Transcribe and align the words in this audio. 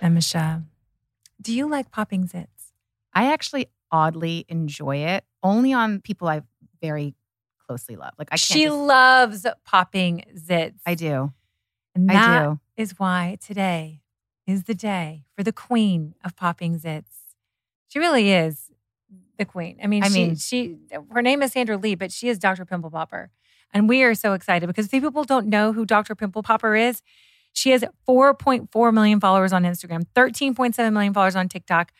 Emisha, 0.00 0.64
do 1.40 1.52
you 1.54 1.68
like 1.68 1.90
popping 1.90 2.26
zits? 2.26 2.72
I 3.14 3.32
actually 3.32 3.66
oddly 3.90 4.44
enjoy 4.48 4.98
it 4.98 5.24
only 5.42 5.72
on 5.72 6.00
people 6.00 6.28
I 6.28 6.42
very 6.80 7.14
closely 7.66 7.96
love. 7.96 8.12
Like 8.18 8.28
I 8.28 8.36
can't 8.36 8.40
She 8.40 8.64
just- 8.64 8.76
loves 8.76 9.46
popping 9.64 10.24
zits. 10.36 10.80
I 10.86 10.94
do. 10.94 11.32
And 11.94 12.10
I 12.10 12.44
do. 12.44 12.60
is 12.76 12.98
why 12.98 13.38
today 13.44 14.02
is 14.46 14.64
the 14.64 14.74
day 14.74 15.24
for 15.36 15.42
the 15.42 15.52
queen 15.52 16.14
of 16.24 16.36
popping 16.36 16.78
zits. 16.78 17.10
She 17.88 17.98
really 17.98 18.30
is 18.30 18.70
the 19.38 19.44
queen. 19.44 19.78
I 19.82 19.86
mean, 19.86 20.04
I 20.04 20.08
she, 20.08 20.14
mean- 20.14 20.36
she 20.36 20.76
her 21.10 21.22
name 21.22 21.42
is 21.42 21.52
Sandra 21.52 21.76
Lee, 21.76 21.94
but 21.94 22.12
she 22.12 22.28
is 22.28 22.38
Dr. 22.38 22.64
Pimple 22.64 22.90
Popper. 22.90 23.30
And 23.74 23.88
we 23.88 24.02
are 24.02 24.14
so 24.14 24.32
excited 24.32 24.66
because 24.66 24.86
if 24.86 24.90
people 25.02 25.24
don't 25.24 25.46
know 25.48 25.72
who 25.74 25.84
Dr. 25.84 26.14
Pimple 26.14 26.42
Popper 26.42 26.74
is, 26.74 27.02
she 27.58 27.70
has 27.70 27.84
4.4 28.08 28.94
million 28.94 29.20
followers 29.20 29.52
on 29.52 29.64
Instagram, 29.64 30.04
13.7 30.14 30.92
million 30.92 31.12
followers 31.12 31.36
on 31.36 31.48
TikTok. 31.48 31.92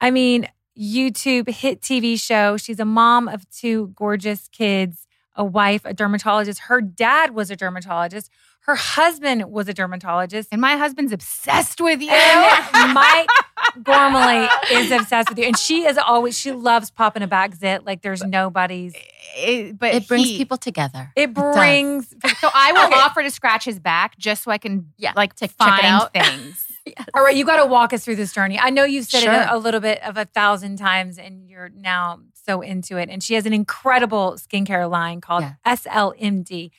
I 0.00 0.10
mean, 0.10 0.48
YouTube 0.78 1.48
hit 1.50 1.80
TV 1.80 2.18
show. 2.20 2.56
She's 2.56 2.78
a 2.78 2.84
mom 2.84 3.28
of 3.28 3.48
two 3.50 3.88
gorgeous 3.96 4.48
kids, 4.48 5.06
a 5.34 5.44
wife, 5.44 5.82
a 5.84 5.92
dermatologist. 5.92 6.60
Her 6.60 6.80
dad 6.80 7.34
was 7.34 7.50
a 7.50 7.56
dermatologist. 7.56 8.30
Her 8.60 8.76
husband 8.76 9.50
was 9.50 9.68
a 9.68 9.74
dermatologist. 9.74 10.50
And 10.52 10.60
my 10.60 10.76
husband's 10.76 11.12
obsessed 11.12 11.80
with 11.80 12.00
you. 12.00 12.08
Mike 12.08 13.28
Gormley 13.82 14.48
is 14.72 14.90
obsessed 14.90 15.28
with 15.28 15.38
you. 15.38 15.44
And 15.46 15.58
she 15.58 15.84
is 15.84 15.98
always, 15.98 16.38
she 16.38 16.52
loves 16.52 16.90
popping 16.90 17.22
a 17.22 17.26
back 17.26 17.54
zit 17.54 17.84
like 17.84 18.02
there's 18.02 18.22
nobody's. 18.24 18.94
It, 19.36 19.78
but 19.78 19.94
it 19.94 20.08
brings 20.08 20.26
he- 20.28 20.38
people 20.38 20.56
together. 20.56 21.12
It 21.16 21.34
does. 21.34 21.54
brings, 21.54 22.14
So 22.40 22.48
I 22.54 22.72
will 22.72 22.86
Okay. 22.86 22.94
offer 22.96 23.22
to 23.22 23.30
scratch 23.30 23.64
his 23.64 23.78
back 23.78 24.16
just 24.18 24.42
so 24.44 24.50
I 24.50 24.58
can 24.58 24.92
Yeah, 24.96 25.12
like 25.16 25.34
check- 25.36 25.50
check 25.50 25.56
find 25.58 25.78
it 25.80 25.84
out. 25.84 26.12
things. 26.12 26.64
all 27.14 27.22
right, 27.22 27.36
you 27.36 27.44
got 27.44 27.58
to 27.62 27.66
walk 27.66 27.92
us 27.92 28.04
through 28.04 28.16
this 28.16 28.32
journey. 28.32 28.58
I 28.58 28.70
know 28.70 28.84
you've 28.84 29.06
said 29.06 29.22
it 29.22 29.28
a, 29.28 29.54
a 29.54 29.58
little 29.58 29.80
bit 29.80 30.02
of 30.02 30.16
a 30.16 30.24
thousand 30.24 30.76
times 30.78 31.18
and 31.18 31.48
you're 31.48 31.68
now 31.68 32.20
so 32.32 32.62
into 32.62 32.96
it. 32.96 33.10
And 33.10 33.22
she 33.22 33.34
has 33.34 33.44
an 33.44 33.52
incredible 33.52 34.36
skincare 34.38 34.88
line 34.90 35.20
called 35.20 35.42
Yeah. 35.42 35.52
SLMD, 35.66 36.70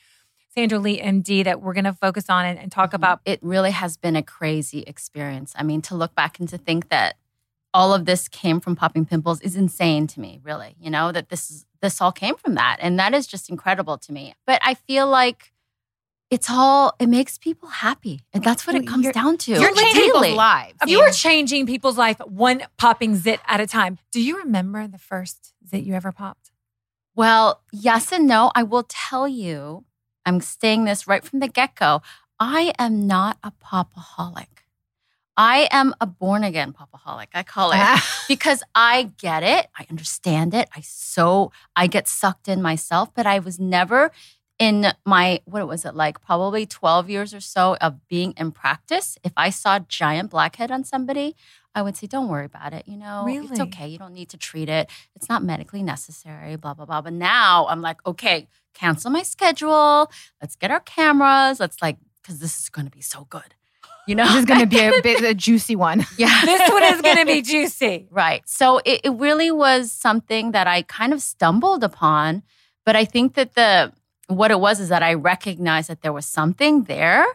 Sandra 0.54 0.78
Lee 0.78 1.00
MD, 1.00 1.44
that 1.44 1.62
we're 1.62 1.74
going 1.74 1.84
to 1.84 1.92
focus 1.92 2.28
on 2.28 2.44
and, 2.44 2.58
and 2.58 2.72
talk 2.72 2.88
mm-hmm. 2.88 2.96
about. 2.96 3.20
It 3.24 3.38
really 3.42 3.70
has 3.70 3.96
been 3.96 4.16
a 4.16 4.22
crazy 4.22 4.80
experience. 4.86 5.52
I 5.56 5.62
mean, 5.62 5.82
to 5.82 5.94
look 5.94 6.14
back 6.14 6.38
and 6.38 6.48
to 6.48 6.58
think 6.58 6.88
that 6.88 7.16
all 7.72 7.94
of 7.94 8.04
this 8.04 8.28
came 8.28 8.60
from 8.60 8.74
popping 8.74 9.04
pimples 9.04 9.40
is 9.42 9.54
insane 9.54 10.06
to 10.08 10.20
me, 10.20 10.40
really. 10.42 10.74
You 10.80 10.90
know, 10.90 11.12
that 11.12 11.28
this 11.28 11.50
is 11.50 11.66
this 11.80 12.00
all 12.00 12.12
came 12.12 12.36
from 12.36 12.54
that. 12.54 12.76
And 12.80 12.98
that 12.98 13.14
is 13.14 13.26
just 13.26 13.48
incredible 13.48 13.96
to 13.98 14.12
me. 14.12 14.34
But 14.46 14.60
I 14.62 14.74
feel 14.74 15.06
like 15.06 15.52
it's 16.30 16.48
all 16.50 16.94
it 16.98 17.08
makes 17.08 17.38
people 17.38 17.68
happy. 17.68 18.20
And 18.32 18.42
that's 18.42 18.66
what 18.66 18.76
it 18.76 18.86
comes 18.86 19.04
you're- 19.04 19.12
down 19.12 19.38
to. 19.38 19.52
You're 19.52 19.74
changing 19.74 20.02
people's 20.02 20.22
daily. 20.22 20.36
lives. 20.36 20.78
You 20.86 21.00
are 21.00 21.10
changing 21.10 21.66
people's 21.66 21.98
life 21.98 22.18
one 22.26 22.62
popping 22.76 23.16
zit 23.16 23.40
at 23.46 23.60
a 23.60 23.66
time. 23.66 23.98
Do 24.12 24.22
you 24.22 24.38
remember 24.38 24.86
the 24.86 24.98
first 24.98 25.54
zit 25.68 25.84
you 25.84 25.94
ever 25.94 26.12
popped? 26.12 26.50
Well, 27.14 27.62
yes 27.72 28.12
and 28.12 28.26
no. 28.26 28.50
I 28.54 28.62
will 28.62 28.84
tell 28.88 29.26
you, 29.26 29.84
I'm 30.26 30.40
saying 30.40 30.84
this 30.84 31.06
right 31.06 31.24
from 31.24 31.40
the 31.40 31.48
get 31.48 31.74
go. 31.76 32.02
I 32.38 32.72
am 32.78 33.06
not 33.06 33.38
a 33.42 33.52
popaholic. 33.64 34.46
I 35.36 35.68
am 35.70 35.94
a 36.00 36.06
born 36.06 36.44
again 36.44 36.74
popaholic. 36.74 37.28
I 37.32 37.42
call 37.42 37.72
it 37.72 37.80
because 38.28 38.62
I 38.74 39.10
get 39.18 39.42
it. 39.42 39.68
I 39.78 39.86
understand 39.88 40.54
it. 40.54 40.68
I 40.76 40.80
so 40.82 41.50
I 41.74 41.86
get 41.86 42.08
sucked 42.08 42.48
in 42.48 42.60
myself, 42.60 43.10
but 43.14 43.26
I 43.26 43.38
was 43.38 43.58
never 43.58 44.10
in 44.60 44.92
my 45.04 45.40
what 45.46 45.66
was 45.66 45.84
it 45.84 45.96
like 45.96 46.20
probably 46.20 46.66
12 46.66 47.10
years 47.10 47.34
or 47.34 47.40
so 47.40 47.76
of 47.80 48.06
being 48.06 48.32
in 48.36 48.52
practice 48.52 49.18
if 49.24 49.32
i 49.36 49.50
saw 49.50 49.76
a 49.76 49.80
giant 49.88 50.30
blackhead 50.30 50.70
on 50.70 50.84
somebody 50.84 51.34
i 51.74 51.82
would 51.82 51.96
say 51.96 52.06
don't 52.06 52.28
worry 52.28 52.44
about 52.44 52.72
it 52.72 52.86
you 52.86 52.96
know 52.96 53.24
it's 53.26 53.58
okay 53.58 53.88
you 53.88 53.98
don't 53.98 54.12
need 54.12 54.28
to 54.28 54.36
treat 54.36 54.68
it 54.68 54.88
it's 55.16 55.28
not 55.28 55.42
medically 55.42 55.82
necessary 55.82 56.54
blah 56.56 56.74
blah 56.74 56.84
blah 56.84 57.00
but 57.00 57.12
now 57.12 57.66
i'm 57.68 57.80
like 57.80 58.04
okay 58.06 58.46
cancel 58.74 59.10
my 59.10 59.22
schedule 59.22 60.10
let's 60.40 60.54
get 60.54 60.70
our 60.70 60.80
cameras 60.80 61.58
let's 61.58 61.80
like 61.82 61.96
because 62.22 62.38
this 62.38 62.60
is 62.60 62.68
going 62.68 62.84
to 62.84 62.92
be 62.92 63.00
so 63.00 63.26
good 63.30 63.54
you 64.06 64.14
know 64.14 64.24
This 64.26 64.36
is 64.36 64.44
going 64.44 64.60
to 64.60 64.66
be 64.66 64.80
a 64.80 64.90
bit 65.02 65.22
a 65.22 65.34
juicy 65.34 65.76
one. 65.76 66.04
yeah 66.16 66.44
This 66.44 66.68
one 66.70 66.82
is 66.82 67.00
going 67.00 67.18
to 67.18 67.26
be 67.26 67.42
juicy. 67.42 68.08
Right. 68.10 68.42
So 68.48 68.78
it, 68.78 69.02
it 69.04 69.10
really 69.10 69.52
was 69.52 69.92
something 69.92 70.50
that 70.52 70.66
I 70.66 70.82
kind 70.82 71.12
of 71.12 71.22
stumbled 71.22 71.84
upon. 71.84 72.42
But 72.84 72.96
I 72.96 73.04
think 73.04 73.34
that 73.34 73.54
the 73.54 73.92
what 74.30 74.50
it 74.50 74.60
was 74.60 74.80
is 74.80 74.88
that 74.88 75.02
I 75.02 75.14
recognized 75.14 75.88
that 75.90 76.02
there 76.02 76.12
was 76.12 76.26
something 76.26 76.84
there. 76.84 77.26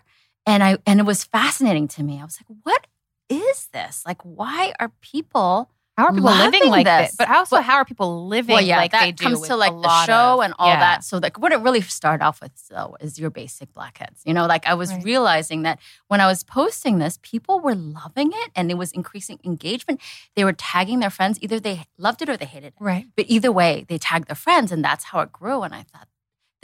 And 0.48 0.64
I 0.64 0.78
and 0.86 1.00
it 1.00 1.06
was 1.06 1.24
fascinating 1.24 1.88
to 1.90 2.04
me. 2.04 2.20
I 2.22 2.24
was 2.24 2.38
like, 2.40 2.58
what 2.64 2.88
is 3.30 3.68
this? 3.74 4.04
Like, 4.06 4.22
why 4.24 4.74
are 4.80 4.92
people 5.02 5.72
How 5.98 6.06
are 6.08 6.14
people 6.14 6.30
living 6.30 6.70
like 6.70 6.86
this. 6.86 7.08
this? 7.12 7.16
But 7.16 7.30
also, 7.32 7.56
But- 7.56 7.64
how 7.66 7.76
are 7.78 7.86
people 7.86 8.28
living 8.28 8.54
well, 8.54 8.62
yeah, 8.64 8.78
like 8.78 8.92
that 8.92 9.02
they 9.06 9.12
do? 9.14 9.24
comes 9.24 9.42
to 9.48 9.56
like 9.56 9.72
the 9.72 10.06
show 10.06 10.36
of- 10.36 10.40
and 10.46 10.54
all 10.60 10.68
yeah. 10.68 10.80
that. 10.80 11.04
So 11.04 11.18
like 11.18 11.40
what 11.40 11.52
it 11.52 11.60
really 11.62 11.82
started 11.82 12.24
off 12.24 12.42
with 12.42 12.52
though 12.70 12.96
is 13.00 13.18
your 13.18 13.32
basic 13.32 13.74
blackheads. 13.74 14.22
You 14.26 14.34
know, 14.36 14.46
like 14.46 14.68
I 14.68 14.76
was 14.76 14.92
Right. 14.92 15.04
realizing 15.04 15.64
that 15.64 15.80
when 16.10 16.20
I 16.22 16.28
was 16.28 16.44
posting 16.44 17.00
this, 17.00 17.18
people 17.24 17.60
were 17.60 17.74
loving 17.76 18.30
it 18.44 18.52
and 18.56 18.70
it 18.70 18.78
was 18.78 18.92
increasing 18.92 19.40
engagement. 19.44 20.00
They 20.36 20.44
were 20.44 20.54
tagging 20.54 21.00
their 21.00 21.10
friends. 21.10 21.40
Either 21.42 21.60
they 21.60 21.86
loved 21.98 22.22
it 22.22 22.30
or 22.30 22.38
they 22.38 22.46
hated 22.46 22.68
it. 22.68 22.74
Right. 22.80 23.08
But 23.16 23.26
either 23.30 23.52
way, 23.52 23.86
they 23.90 23.98
tagged 23.98 24.28
their 24.28 24.36
friends 24.36 24.72
and 24.72 24.84
that's 24.84 25.06
how 25.06 25.22
it 25.22 25.32
grew. 25.32 25.64
And 25.64 25.74
I 25.74 25.84
thought, 25.92 26.08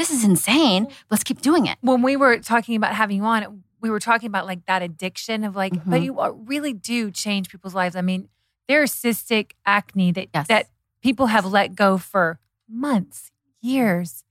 this 0.02 0.10
is 0.10 0.24
insane. 0.24 0.88
Let's 1.12 1.24
keep 1.24 1.42
doing 1.42 1.68
it. 1.68 1.78
When 1.82 2.02
we 2.02 2.16
were 2.16 2.40
talking 2.40 2.76
about 2.76 2.96
having 2.96 3.18
you 3.18 3.24
on, 3.24 3.62
we 3.82 3.92
were 3.92 4.00
talking 4.00 4.26
about 4.26 4.48
like 4.48 4.66
that 4.66 4.82
addiction 4.82 5.44
of 5.44 5.56
like, 5.56 5.74
but 5.86 6.02
Mhm. 6.02 6.04
you 6.06 6.44
really 6.48 6.74
do 6.74 7.12
change 7.12 7.50
people's 7.50 7.76
lives. 7.76 7.96
I 7.96 8.02
mean, 8.02 8.28
there's 8.68 8.92
cystic 8.92 9.52
acne 9.64 10.12
that 10.14 10.30
Yes. 10.34 10.48
that 10.48 10.70
people 11.04 11.28
have 11.28 11.46
let 11.46 11.76
go 11.76 12.00
for 12.00 12.40
months, 12.68 13.32
years. 13.62 14.24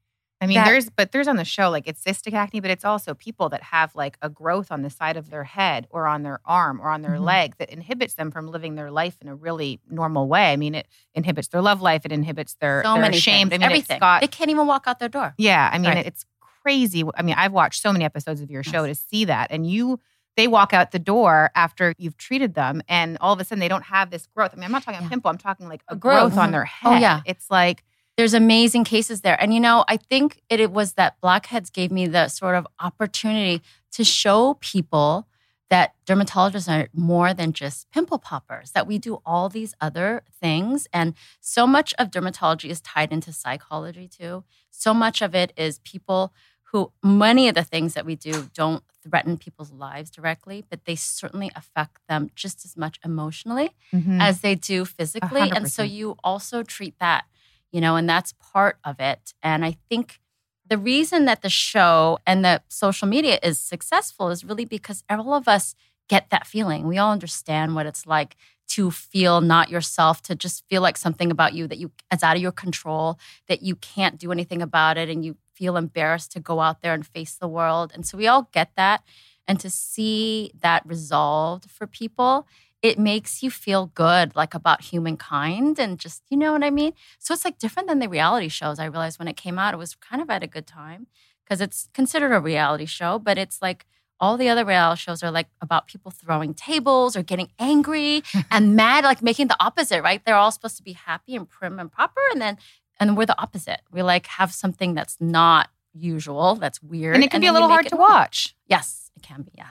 I 0.42 0.46
mean, 0.46 0.54
that- 0.56 0.64
there's 0.64 0.88
but 0.90 1.12
there's 1.12 1.28
on 1.28 1.36
the 1.36 1.44
show 1.44 1.68
like 1.70 1.86
it's 1.86 2.02
cystic 2.02 2.32
acne, 2.32 2.60
but 2.60 2.70
it's 2.70 2.84
also 2.84 3.12
people 3.14 3.48
that 3.50 3.62
have 3.64 3.94
like 3.94 4.16
a 4.22 4.28
growth 4.30 4.72
on 4.72 4.82
the 4.82 4.88
side 4.90 5.16
of 5.16 5.30
their 5.30 5.44
head 5.44 5.86
or 5.90 6.06
on 6.06 6.22
their 6.22 6.40
arm 6.46 6.80
or 6.80 6.88
on 6.90 7.02
their 7.02 7.16
Mhm. 7.16 7.24
leg 7.24 7.56
that 7.58 7.68
inhibits 7.70 8.14
them 8.14 8.30
from 8.30 8.46
living 8.48 8.74
their 8.74 8.90
life 8.90 9.18
in 9.20 9.28
a 9.28 9.34
really 9.34 9.80
normal 9.90 10.28
way. 10.28 10.52
I 10.52 10.56
mean, 10.56 10.74
it 10.74 10.88
inhibits 11.14 11.48
their 11.48 11.60
love 11.60 11.82
life, 11.82 12.06
it 12.06 12.12
inhibits 12.12 12.54
their 12.54 12.82
So 12.84 12.94
they're 12.94 13.02
many 13.02 13.16
ashamed. 13.18 13.50
things. 13.50 13.62
I 13.62 13.66
mean, 13.66 13.72
Everything. 13.76 14.00
got 14.00 14.20
they 14.22 14.28
can't 14.28 14.50
even 14.50 14.66
walk 14.66 14.84
out 14.86 14.98
their 14.98 15.08
door. 15.10 15.34
yeah. 15.36 15.68
I 15.72 15.78
mean, 15.78 15.90
Right. 15.92 16.06
it's 16.06 16.24
crazy. 16.62 17.04
I 17.16 17.22
mean, 17.22 17.34
I've 17.36 17.52
watched 17.52 17.80
so 17.82 17.92
many 17.92 18.04
episodes 18.04 18.40
of 18.40 18.50
your 18.50 18.62
show 18.62 18.84
Yes. 18.84 18.98
to 18.98 19.08
see 19.08 19.24
that, 19.26 19.48
and 19.50 19.70
you 19.70 20.00
they 20.36 20.46
walk 20.48 20.72
out 20.72 20.92
the 20.92 20.98
door 20.98 21.50
after 21.54 21.92
you've 21.98 22.16
treated 22.16 22.54
them 22.54 22.80
and 22.88 23.18
all 23.20 23.32
of 23.34 23.40
a 23.40 23.44
sudden 23.44 23.58
they 23.60 23.68
don't 23.68 23.82
have 23.84 24.10
this 24.10 24.26
growth. 24.28 24.52
I 24.52 24.56
mean, 24.56 24.64
I'm 24.64 24.72
not 24.72 24.82
talking 24.84 25.00
a 25.00 25.02
Yeah. 25.02 25.08
pimple, 25.10 25.28
I'm 25.30 25.36
talking 25.36 25.68
like 25.68 25.82
a 25.88 25.94
A 25.94 25.96
growth, 25.96 26.32
growth. 26.32 26.38
on 26.38 26.50
their 26.52 26.64
head. 26.64 26.88
Oh, 26.88 26.92
head. 26.92 27.02
yeah. 27.02 27.20
It's 27.26 27.50
like, 27.50 27.82
there's 28.20 28.34
amazing 28.34 28.84
cases 28.84 29.22
there. 29.22 29.40
And 29.40 29.54
you 29.54 29.60
know, 29.60 29.82
I 29.88 29.96
think 29.96 30.42
it, 30.50 30.60
it 30.60 30.70
was 30.70 30.92
that 30.92 31.18
Blackheads 31.22 31.70
gave 31.70 31.90
me 31.90 32.06
the 32.06 32.28
sort 32.28 32.54
of 32.54 32.66
opportunity 32.78 33.62
to 33.92 34.04
show 34.04 34.58
people 34.60 35.26
that 35.70 35.94
dermatologists 36.04 36.68
are 36.68 36.88
more 36.92 37.32
than 37.32 37.54
just 37.54 37.90
pimple 37.90 38.18
poppers, 38.18 38.72
that 38.72 38.86
we 38.86 38.98
do 38.98 39.22
all 39.24 39.48
these 39.48 39.72
other 39.80 40.22
things. 40.38 40.86
And 40.92 41.14
so 41.40 41.66
much 41.66 41.94
of 41.98 42.10
dermatology 42.10 42.68
is 42.68 42.82
tied 42.82 43.10
into 43.10 43.32
psychology 43.32 44.06
too. 44.06 44.44
So 44.70 44.92
much 44.92 45.22
of 45.22 45.34
it 45.34 45.54
is 45.56 45.78
people 45.78 46.34
who, 46.72 46.92
many 47.02 47.48
of 47.48 47.54
the 47.54 47.64
things 47.64 47.94
that 47.94 48.04
we 48.04 48.16
do 48.16 48.50
don't 48.52 48.84
threaten 49.02 49.38
people's 49.38 49.72
lives 49.72 50.10
directly, 50.10 50.62
but 50.68 50.84
they 50.84 50.94
certainly 50.94 51.50
affect 51.56 51.98
them 52.06 52.30
just 52.34 52.66
as 52.66 52.76
much 52.76 53.00
emotionally 53.02 53.70
Mm. 53.94 54.20
as 54.20 54.40
they 54.42 54.54
do 54.56 54.84
physically. 54.84 55.40
hundred 55.40 55.56
And 55.56 55.72
so 55.72 55.82
you 55.82 56.16
also 56.22 56.62
treat 56.62 56.98
that, 56.98 57.24
you 57.72 57.80
know, 57.80 57.96
and 57.96 58.08
that's 58.08 58.34
part 58.40 58.78
of 58.84 59.00
it. 59.00 59.34
And 59.42 59.64
I 59.64 59.76
think 59.88 60.20
the 60.68 60.78
reason 60.78 61.24
that 61.24 61.42
the 61.42 61.50
show 61.50 62.18
and 62.26 62.44
the 62.44 62.62
social 62.68 63.08
media 63.08 63.38
is 63.42 63.58
successful 63.58 64.30
is 64.30 64.44
really 64.44 64.64
because 64.64 65.02
all 65.10 65.34
of 65.34 65.48
us 65.48 65.74
get 66.08 66.30
that 66.30 66.46
feeling. 66.46 66.86
We 66.86 66.98
all 66.98 67.12
understand 67.12 67.74
what 67.74 67.86
it's 67.86 68.06
like 68.06 68.36
to 68.68 68.90
feel 68.90 69.40
not 69.40 69.68
yourself, 69.68 70.22
to 70.22 70.36
just 70.36 70.64
feel 70.68 70.80
like 70.80 70.96
something 70.96 71.32
about 71.32 71.54
you 71.54 71.66
that 71.66 71.78
you 71.78 71.90
is 72.12 72.22
out 72.22 72.36
of 72.36 72.42
your 72.42 72.52
control, 72.52 73.18
that 73.48 73.62
you 73.62 73.74
can't 73.74 74.16
do 74.16 74.30
anything 74.30 74.62
about 74.62 74.96
it, 74.96 75.08
and 75.08 75.24
you 75.24 75.36
feel 75.54 75.76
embarrassed 75.76 76.30
to 76.32 76.40
go 76.40 76.60
out 76.60 76.80
there 76.80 76.94
and 76.94 77.04
face 77.04 77.34
the 77.34 77.48
world. 77.48 77.90
And 77.92 78.06
so 78.06 78.16
we 78.16 78.28
all 78.28 78.48
get 78.52 78.70
that. 78.76 79.02
And 79.48 79.58
to 79.60 79.70
see 79.70 80.52
that 80.60 80.86
resolved 80.86 81.68
for 81.68 81.88
people, 81.88 82.46
it 82.82 82.98
makes 82.98 83.42
you 83.42 83.50
feel 83.50 83.86
good, 83.94 84.34
like 84.34 84.54
about 84.54 84.80
humankind 84.82 85.78
and 85.78 85.98
just, 85.98 86.22
you 86.30 86.36
know 86.36 86.52
what 86.52 86.64
I 86.64 86.70
mean? 86.70 86.92
So 87.18 87.34
it's 87.34 87.44
like 87.44 87.58
different 87.58 87.88
than 87.88 87.98
the 87.98 88.08
reality 88.08 88.48
shows. 88.48 88.78
I 88.78 88.86
realized 88.86 89.18
when 89.18 89.28
it 89.28 89.36
came 89.36 89.58
out, 89.58 89.74
it 89.74 89.76
was 89.76 89.94
kind 89.94 90.22
of 90.22 90.30
at 90.30 90.42
a 90.42 90.46
good 90.46 90.66
time 90.66 91.06
because 91.44 91.60
it's 91.60 91.88
considered 91.92 92.32
a 92.32 92.40
reality 92.40 92.86
show, 92.86 93.18
but 93.18 93.36
it's 93.36 93.60
like 93.60 93.86
all 94.18 94.36
the 94.36 94.48
other 94.48 94.64
reality 94.64 95.00
shows 95.00 95.22
are 95.22 95.30
like 95.30 95.48
about 95.60 95.86
people 95.88 96.10
throwing 96.10 96.54
tables 96.54 97.16
or 97.16 97.22
getting 97.22 97.50
angry 97.58 98.22
and 98.50 98.76
mad, 98.76 99.04
like 99.04 99.22
making 99.22 99.48
the 99.48 99.56
opposite, 99.60 100.02
right? 100.02 100.24
They're 100.24 100.36
all 100.36 100.52
supposed 100.52 100.76
to 100.78 100.82
be 100.82 100.92
happy 100.92 101.36
and 101.36 101.48
prim 101.48 101.78
and 101.78 101.92
proper. 101.92 102.20
And 102.32 102.40
then, 102.40 102.56
and 102.98 103.16
we're 103.16 103.26
the 103.26 103.40
opposite. 103.40 103.80
We 103.92 104.02
like 104.02 104.26
have 104.26 104.52
something 104.52 104.94
that's 104.94 105.16
not 105.20 105.68
usual, 105.92 106.54
that's 106.54 106.82
weird. 106.82 107.14
and 107.14 107.24
it 107.24 107.30
can 107.30 107.40
be 107.40 107.46
a 107.46 107.52
little 107.52 107.68
hard 107.68 107.88
to 107.88 107.96
watch. 107.96 108.54
Yes, 108.66 109.10
it 109.16 109.22
can 109.22 109.42
be. 109.42 109.52
Yeah. 109.56 109.70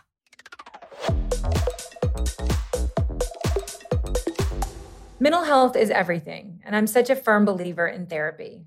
Mental 5.22 5.44
health 5.44 5.76
is 5.76 5.90
everything, 5.90 6.62
and 6.64 6.74
I'm 6.74 6.88
such 6.88 7.10
a 7.10 7.16
firm 7.16 7.44
believer 7.44 7.86
in 7.86 8.06
therapy. 8.06 8.64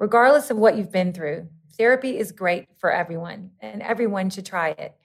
Regardless 0.00 0.50
of 0.50 0.56
what 0.56 0.76
you've 0.76 0.90
been 0.90 1.12
through, 1.12 1.46
therapy 1.78 2.18
is 2.18 2.32
great 2.32 2.66
for 2.76 2.90
everyone, 2.90 3.52
and 3.60 3.80
everyone 3.82 4.28
should 4.28 4.44
try 4.44 4.70
it. 4.70 4.96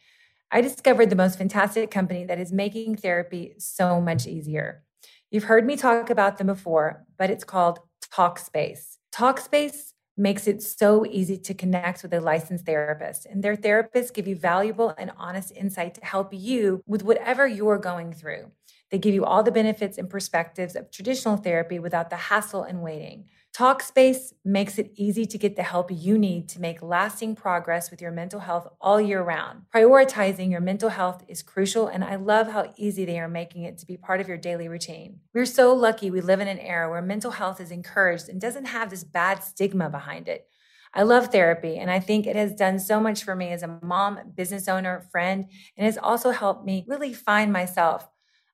I 0.51 0.61
discovered 0.61 1.11
the 1.11 1.15
most 1.15 1.37
fantastic 1.37 1.91
company 1.91 2.25
that 2.25 2.39
is 2.39 2.51
making 2.51 2.95
therapy 2.95 3.53
so 3.59 4.01
much 4.01 4.25
easier. 4.25 4.81
You've 5.29 5.43
heard 5.43 5.67
me 5.67 5.75
talk 5.75 6.09
about 6.09 6.39
them 6.39 6.47
before, 6.47 7.05
but 7.15 7.29
it's 7.29 7.43
called 7.43 7.77
Talkspace. 8.11 8.97
Talkspace 9.13 9.93
makes 10.17 10.47
it 10.47 10.63
so 10.63 11.05
easy 11.05 11.37
to 11.37 11.53
connect 11.53 12.01
with 12.01 12.11
a 12.15 12.21
licensed 12.21 12.65
therapist, 12.65 13.27
and 13.27 13.43
their 13.43 13.55
therapists 13.55 14.11
give 14.11 14.27
you 14.27 14.35
valuable 14.35 14.95
and 14.97 15.11
honest 15.17 15.51
insight 15.55 15.93
to 15.93 16.03
help 16.03 16.33
you 16.33 16.81
with 16.87 17.03
whatever 17.03 17.45
you're 17.45 17.77
going 17.77 18.13
through. 18.13 18.51
They 18.89 18.97
give 18.97 19.13
you 19.13 19.25
all 19.25 19.43
the 19.43 19.51
benefits 19.51 19.97
and 19.97 20.09
perspectives 20.09 20.75
of 20.75 20.91
traditional 20.91 21.37
therapy 21.37 21.77
without 21.77 22.09
the 22.09 22.15
hassle 22.15 22.63
and 22.63 22.81
waiting. 22.81 23.25
Talkspace 23.57 24.33
makes 24.45 24.77
it 24.77 24.91
easy 24.95 25.25
to 25.25 25.37
get 25.37 25.55
the 25.55 25.63
help 25.63 25.89
you 25.91 26.17
need 26.17 26.47
to 26.49 26.61
make 26.61 26.83
lasting 26.83 27.35
progress 27.35 27.89
with 27.89 28.01
your 28.01 28.11
mental 28.11 28.39
health 28.39 28.67
all 28.79 29.01
year 29.01 29.23
round. 29.23 29.63
Prioritizing 29.73 30.51
your 30.51 30.61
mental 30.61 30.89
health 30.89 31.23
is 31.27 31.41
crucial, 31.41 31.87
and 31.87 32.03
I 32.03 32.17
love 32.17 32.51
how 32.51 32.71
easy 32.77 33.03
they 33.03 33.19
are 33.19 33.27
making 33.27 33.63
it 33.63 33.79
to 33.79 33.87
be 33.87 33.97
part 33.97 34.21
of 34.21 34.27
your 34.27 34.37
daily 34.37 34.67
routine. 34.67 35.21
We're 35.33 35.45
so 35.45 35.73
lucky 35.73 36.11
we 36.11 36.21
live 36.21 36.39
in 36.39 36.47
an 36.47 36.59
era 36.59 36.89
where 36.89 37.01
mental 37.01 37.31
health 37.31 37.59
is 37.59 37.71
encouraged 37.71 38.29
and 38.29 38.39
doesn't 38.39 38.65
have 38.65 38.91
this 38.91 39.03
bad 39.03 39.43
stigma 39.43 39.89
behind 39.89 40.27
it. 40.27 40.47
I 40.93 41.03
love 41.03 41.31
therapy, 41.31 41.77
and 41.77 41.89
I 41.89 41.99
think 41.99 42.27
it 42.27 42.35
has 42.35 42.53
done 42.53 42.79
so 42.79 42.99
much 42.99 43.23
for 43.23 43.35
me 43.35 43.49
as 43.49 43.63
a 43.63 43.79
mom, 43.81 44.19
business 44.35 44.67
owner, 44.67 45.07
friend, 45.11 45.45
and 45.75 45.85
has 45.85 45.97
also 45.97 46.29
helped 46.29 46.65
me 46.65 46.85
really 46.87 47.13
find 47.13 47.51
myself. 47.51 48.07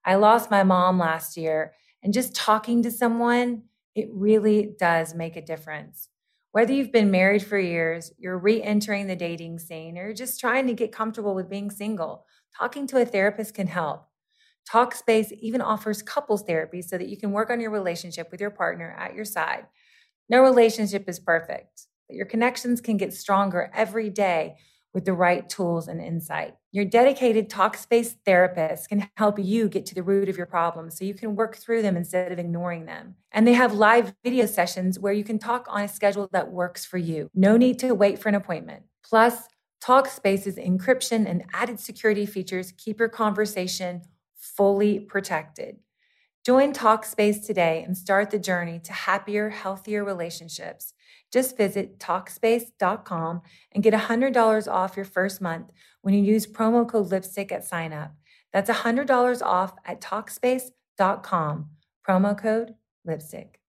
I 0.05 0.15
lost 0.15 0.51
my 0.51 0.63
mom 0.63 0.99
last 0.99 1.37
year, 1.37 1.73
and 2.01 2.13
just 2.13 2.35
talking 2.35 2.83
to 2.83 2.91
someone, 2.91 3.63
it 3.95 4.09
really 4.11 4.75
does 4.79 5.13
make 5.15 5.35
a 5.35 5.41
difference. 5.41 6.09
Whether 6.51 6.73
you've 6.73 6.91
been 6.91 7.11
married 7.11 7.43
for 7.43 7.57
years, 7.57 8.11
you're 8.17 8.37
re 8.37 8.61
entering 8.61 9.07
the 9.07 9.15
dating 9.15 9.59
scene, 9.59 9.97
or 9.97 10.05
you're 10.05 10.13
just 10.13 10.39
trying 10.39 10.67
to 10.67 10.73
get 10.73 10.91
comfortable 10.91 11.33
with 11.33 11.49
being 11.49 11.71
single, 11.71 12.25
talking 12.57 12.85
to 12.87 13.01
a 13.01 13.05
therapist 13.05 13.55
can 13.55 13.67
help. 13.67 14.05
Talkspace 14.71 15.31
even 15.31 15.61
offers 15.61 16.01
couples 16.01 16.43
therapy 16.43 16.81
so 16.81 16.97
that 16.97 17.09
you 17.09 17.17
can 17.17 17.31
work 17.31 17.49
on 17.49 17.59
your 17.59 17.71
relationship 17.71 18.29
with 18.31 18.39
your 18.39 18.51
partner 18.51 18.95
at 18.97 19.15
your 19.15 19.25
side. 19.25 19.65
No 20.29 20.41
relationship 20.41 21.09
is 21.09 21.19
perfect, 21.19 21.87
but 22.07 22.15
your 22.15 22.25
connections 22.25 22.81
can 22.81 22.97
get 22.97 23.13
stronger 23.13 23.69
every 23.73 24.09
day 24.09 24.55
with 24.93 25.05
the 25.05 25.13
right 25.13 25.47
tools 25.49 25.87
and 25.87 26.01
insight. 26.01 26.55
Your 26.71 26.85
dedicated 26.85 27.49
Talkspace 27.49 28.15
therapist 28.25 28.89
can 28.89 29.09
help 29.17 29.39
you 29.39 29.67
get 29.67 29.85
to 29.87 29.95
the 29.95 30.03
root 30.03 30.29
of 30.29 30.37
your 30.37 30.45
problems 30.45 30.97
so 30.97 31.05
you 31.05 31.13
can 31.13 31.35
work 31.35 31.55
through 31.55 31.81
them 31.81 31.97
instead 31.97 32.31
of 32.31 32.39
ignoring 32.39 32.85
them. 32.85 33.15
And 33.31 33.47
they 33.47 33.53
have 33.53 33.73
live 33.73 34.13
video 34.23 34.45
sessions 34.45 34.99
where 34.99 35.13
you 35.13 35.23
can 35.23 35.39
talk 35.39 35.65
on 35.69 35.81
a 35.81 35.87
schedule 35.87 36.29
that 36.31 36.51
works 36.51 36.85
for 36.85 36.97
you. 36.97 37.29
No 37.33 37.57
need 37.57 37.79
to 37.79 37.93
wait 37.93 38.19
for 38.19 38.29
an 38.29 38.35
appointment. 38.35 38.83
Plus, 39.03 39.47
Talkspace's 39.83 40.55
encryption 40.55 41.29
and 41.29 41.43
added 41.53 41.79
security 41.79 42.25
features 42.25 42.71
keep 42.77 42.99
your 42.99 43.09
conversation 43.09 44.01
fully 44.35 44.99
protected. 44.99 45.77
Join 46.45 46.73
Talkspace 46.73 47.45
today 47.45 47.83
and 47.85 47.97
start 47.97 48.29
the 48.29 48.39
journey 48.39 48.79
to 48.79 48.93
happier, 48.93 49.49
healthier 49.49 50.03
relationships. 50.03 50.93
Just 51.33 51.57
visit 51.57 51.97
Talkspace.com 51.97 53.41
and 53.71 53.83
get 53.83 53.93
$100 53.95 54.71
off 54.71 54.95
your 54.95 55.05
first 55.05 55.41
month 55.41 55.71
when 56.03 56.13
you 56.13 56.21
use 56.21 56.45
promo 56.45 56.87
code 56.87 57.09
lipstick 57.09 57.51
at 57.51 57.65
sign 57.65 57.91
up. 57.91 58.13
That's 58.51 58.69
$100 58.69 59.41
off 59.41 59.73
at 59.83 59.99
Talkspace.com. 59.99 61.69
Promo 62.07 62.37
code 62.37 62.75
lipstick. 63.03 63.59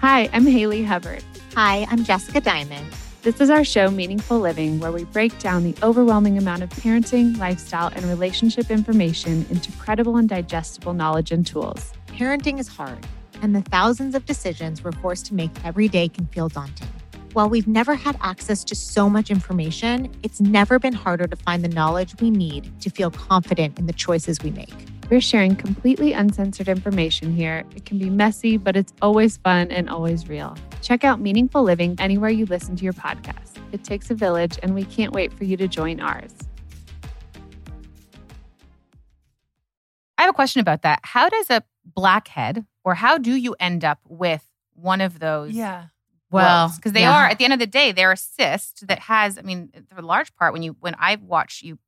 Hi, 0.00 0.28
I'm 0.32 0.46
Haley 0.46 0.82
Hubbard. 0.82 1.22
Hi, 1.54 1.86
I'm 1.90 2.02
Jessica 2.02 2.40
Diamond. 2.40 2.92
This 3.22 3.40
is 3.40 3.50
our 3.50 3.64
show, 3.64 3.88
Meaningful 3.90 4.40
Living, 4.40 4.80
where 4.80 4.90
we 4.90 5.04
break 5.04 5.38
down 5.38 5.62
the 5.62 5.74
overwhelming 5.84 6.38
amount 6.38 6.64
of 6.64 6.70
parenting, 6.70 7.38
lifestyle, 7.38 7.92
and 7.94 8.04
relationship 8.06 8.68
information 8.68 9.46
into 9.50 9.70
credible 9.72 10.16
and 10.16 10.28
digestible 10.28 10.94
knowledge 10.94 11.30
and 11.30 11.46
tools. 11.46 11.92
Parenting 12.08 12.58
is 12.58 12.66
hard, 12.66 13.06
and 13.42 13.54
the 13.54 13.62
thousands 13.62 14.14
of 14.14 14.26
decisions 14.26 14.84
we're 14.84 14.92
forced 14.92 15.26
to 15.26 15.34
make 15.34 15.50
every 15.64 15.88
day 15.88 16.08
can 16.08 16.26
feel 16.26 16.48
daunting. 16.48 16.88
While 17.32 17.48
we've 17.48 17.68
never 17.68 17.94
had 17.94 18.18
access 18.20 18.64
to 18.64 18.74
so 18.74 19.08
much 19.08 19.30
information, 19.30 20.12
it's 20.22 20.40
never 20.40 20.78
been 20.78 20.92
harder 20.92 21.28
to 21.28 21.36
find 21.36 21.62
the 21.62 21.68
knowledge 21.68 22.14
we 22.20 22.28
need 22.28 22.72
to 22.80 22.90
feel 22.90 23.10
confident 23.10 23.78
in 23.78 23.86
the 23.86 23.92
choices 23.92 24.42
we 24.42 24.50
make. 24.50 24.74
We're 25.10 25.20
sharing 25.20 25.56
completely 25.56 26.12
uncensored 26.12 26.68
information 26.68 27.32
here. 27.32 27.64
It 27.74 27.84
can 27.84 27.98
be 27.98 28.10
messy, 28.10 28.56
but 28.56 28.76
it's 28.76 28.92
always 29.00 29.36
fun 29.36 29.70
and 29.70 29.88
always 29.88 30.28
real. 30.28 30.56
Check 30.82 31.04
out 31.04 31.20
Meaningful 31.20 31.62
Living 31.62 31.96
anywhere 31.98 32.30
you 32.30 32.46
listen 32.46 32.74
to 32.76 32.84
your 32.84 32.92
podcast. 32.92 33.56
It 33.72 33.84
takes 33.84 34.10
a 34.10 34.14
village, 34.14 34.58
and 34.62 34.74
we 34.74 34.84
can't 34.84 35.12
wait 35.12 35.32
for 35.32 35.44
you 35.44 35.56
to 35.56 35.68
join 35.68 36.00
ours. 36.00 36.32
I 40.20 40.24
have 40.24 40.30
a 40.30 40.34
question 40.34 40.60
about 40.60 40.82
that. 40.82 41.00
How 41.02 41.30
does 41.30 41.48
a 41.48 41.62
blackhead, 41.84 42.66
or 42.84 42.94
how 42.94 43.16
do 43.16 43.34
you 43.34 43.56
end 43.58 43.84
up 43.86 44.00
with 44.06 44.44
one 44.74 45.00
of 45.00 45.18
those? 45.18 45.52
Yeah. 45.52 45.86
Well, 46.30 46.70
because 46.76 46.92
they 46.92 47.00
yeah. 47.00 47.16
are 47.16 47.26
at 47.26 47.38
the 47.38 47.44
end 47.44 47.54
of 47.54 47.58
the 47.58 47.66
day, 47.66 47.90
they're 47.90 48.12
a 48.12 48.16
cyst 48.18 48.86
that 48.86 48.98
has. 49.00 49.38
I 49.38 49.40
mean, 49.42 49.70
for 49.88 49.94
the 50.02 50.06
large 50.06 50.34
part, 50.36 50.52
when 50.52 50.62
you 50.62 50.76
when 50.78 50.94
I 50.98 51.16
watch 51.16 51.62
you 51.62 51.78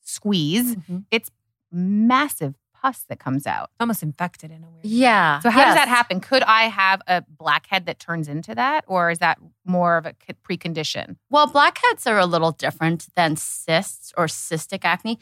squeeze, 0.00 0.76
Mhm. 0.76 1.06
it's 1.10 1.30
massive 1.72 2.54
pus 2.72 3.02
that 3.08 3.18
comes 3.18 3.46
out. 3.48 3.70
Almost 3.80 4.02
infected 4.04 4.52
in 4.52 4.62
a 4.62 4.70
weird 4.70 4.84
way. 4.84 4.90
Yeah. 4.90 5.40
So 5.40 5.50
how 5.50 5.64
does 5.64 5.74
that 5.74 5.88
happen? 5.88 6.20
Could 6.20 6.44
I 6.44 6.62
have 6.68 7.02
a 7.08 7.22
blackhead 7.28 7.84
that 7.86 7.98
turns 7.98 8.28
into 8.28 8.54
that, 8.54 8.84
or 8.86 9.10
is 9.10 9.18
that 9.18 9.38
more 9.64 9.96
of 9.96 10.06
a 10.06 10.14
precondition? 10.48 11.16
Well, 11.28 11.48
blackheads 11.48 12.06
are 12.06 12.18
a 12.18 12.26
little 12.26 12.52
different 12.52 13.08
than 13.16 13.34
cysts 13.36 14.12
or 14.16 14.26
cystic 14.26 14.84
acne. 14.84 15.18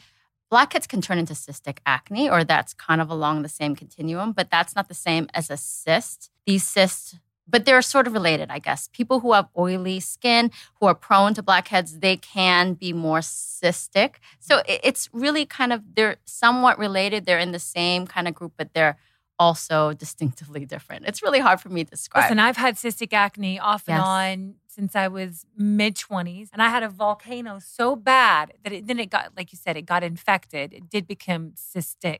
Blackheads 0.49 0.87
can 0.87 1.01
turn 1.01 1.17
into 1.19 1.33
cystic 1.33 1.77
acne, 1.85 2.29
or 2.29 2.43
that's 2.43 2.73
kind 2.73 3.01
of 3.01 3.09
along 3.09 3.43
the 3.43 3.49
same 3.49 3.75
continuum, 3.75 4.31
but 4.31 4.49
that's 4.49 4.75
not 4.75 4.87
the 4.87 4.93
same 4.93 5.27
as 5.33 5.49
a 5.49 5.57
cyst. 5.57 6.31
These 6.45 6.67
cysts 6.67 7.15
but 7.49 7.65
they're 7.65 7.81
sort 7.81 8.07
of 8.07 8.13
related, 8.13 8.49
I 8.51 8.59
guess. 8.59 8.89
People 8.93 9.21
who 9.21 9.33
have 9.33 9.47
oily 9.57 9.99
skin, 9.99 10.51
who 10.79 10.85
are 10.85 10.95
prone 10.95 11.33
to 11.33 11.43
blackheads, 11.43 11.99
they 11.99 12.17
can 12.17 12.73
be 12.73 12.93
more 12.93 13.19
cystic. 13.19 14.15
So 14.39 14.61
it's 14.67 15.09
really 15.13 15.45
kind 15.45 15.73
of 15.73 15.81
they're 15.95 16.17
somewhat 16.25 16.77
related. 16.77 17.25
They're 17.25 17.39
in 17.39 17.51
the 17.51 17.59
same 17.59 18.05
kind 18.05 18.27
of 18.27 18.35
group, 18.35 18.53
but 18.57 18.73
they're 18.73 18.97
also 19.37 19.93
distinctively 19.97 20.65
different. 20.65 21.05
It's 21.07 21.23
really 21.23 21.39
hard 21.39 21.59
for 21.59 21.69
me 21.69 21.83
to 21.83 21.89
describe. 21.89 22.25
Listen, 22.25 22.39
I've 22.39 22.57
had 22.57 22.75
cystic 22.75 23.13
acne 23.13 23.59
off 23.59 23.87
and 23.87 23.97
Yes. 23.97 24.05
on 24.07 24.55
since 24.69 24.95
I 24.95 25.07
was 25.07 25.45
mid 25.57 25.95
20s. 25.95 26.49
And 26.53 26.61
I 26.61 26.69
had 26.69 26.83
a 26.83 26.89
volcano 26.89 27.59
so 27.59 27.95
bad 27.95 28.53
that 28.63 28.71
it, 28.71 28.87
then 28.87 28.99
it 28.99 29.09
got, 29.09 29.35
like 29.35 29.51
you 29.51 29.57
said, 29.57 29.75
it 29.75 29.85
got 29.85 30.03
infected. 30.03 30.73
It 30.73 30.89
did 30.89 31.07
become 31.07 31.53
cystic, 31.53 32.19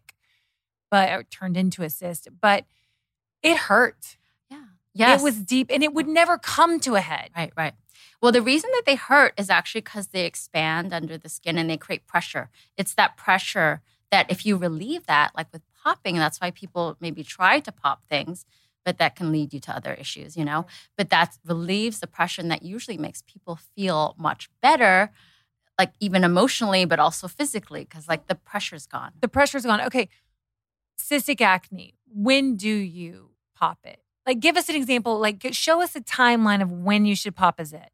but 0.90 1.10
it 1.10 1.30
turned 1.32 1.56
into 1.56 1.84
a 1.84 1.90
cyst. 1.90 2.28
But 2.42 2.66
it 3.44 3.56
hurt. 3.58 4.18
yeah. 4.50 4.64
Yes. 4.94 5.22
It 5.22 5.24
was 5.24 5.44
deep 5.44 5.70
and 5.72 5.84
it 5.84 5.94
would 5.94 6.08
never 6.08 6.38
come 6.38 6.80
to 6.82 6.96
a 6.96 7.02
head. 7.02 7.30
Right, 7.38 7.54
right. 7.56 7.74
Well, 8.22 8.32
the 8.32 8.42
reason 8.42 8.70
that 8.74 8.84
they 8.86 8.96
hurt 8.96 9.34
is 9.38 9.50
actually 9.50 9.82
because 9.82 10.08
they 10.08 10.26
expand 10.26 10.92
under 10.92 11.18
the 11.18 11.30
skin 11.30 11.58
and 11.58 11.70
they 11.70 11.78
create 11.78 12.08
pressure. 12.08 12.50
It's 12.78 12.94
that 12.96 13.16
pressure 13.16 13.82
that 14.12 14.30
if 14.32 14.46
you 14.46 14.58
relieve 14.58 15.06
that, 15.06 15.32
like 15.38 15.48
with 15.54 15.62
popping, 15.84 16.16
that's 16.18 16.42
why 16.42 16.52
people 16.52 16.98
maybe 17.00 17.24
try 17.24 17.60
to 17.60 17.72
pop 17.72 18.04
things, 18.10 18.46
but 18.86 18.98
that 18.98 19.16
can 19.16 19.32
lead 19.32 19.54
you 19.54 19.60
to 19.62 19.76
other 19.76 19.94
issues, 19.94 20.38
you 20.38 20.46
know? 20.46 20.66
But 20.98 21.10
that 21.10 21.38
relieves 21.46 22.00
the 22.00 22.08
pressure 22.08 22.42
and 22.42 22.52
that 22.52 22.64
usually 22.64 22.98
makes 22.98 23.24
people 23.28 23.60
feel 23.76 24.16
much 24.18 24.50
better, 24.62 25.12
like 25.78 25.94
even 26.00 26.24
emotionally, 26.24 26.86
but 26.86 27.00
also 27.00 27.28
physically, 27.28 27.84
because 27.84 28.08
like 28.08 28.28
the 28.28 28.36
pressure's 28.36 28.86
gone. 28.86 29.12
The 29.22 29.28
pressure's 29.28 29.66
gone. 29.66 29.82
Okay. 29.82 30.10
Cystic 31.00 31.40
acne, 31.40 31.96
when 32.14 32.56
do 32.58 32.70
you 32.70 33.30
pop 33.56 33.80
it? 33.86 34.02
Like, 34.26 34.42
give 34.42 34.58
us 34.58 34.70
an 34.70 34.76
example. 34.76 35.18
Like, 35.18 35.44
show 35.54 35.82
us 35.82 35.96
a 35.96 36.02
timeline 36.02 36.62
of 36.62 36.72
when 36.72 37.06
you 37.06 37.16
should 37.16 37.36
pop 37.36 37.60
a 37.60 37.66
zit. 37.66 37.90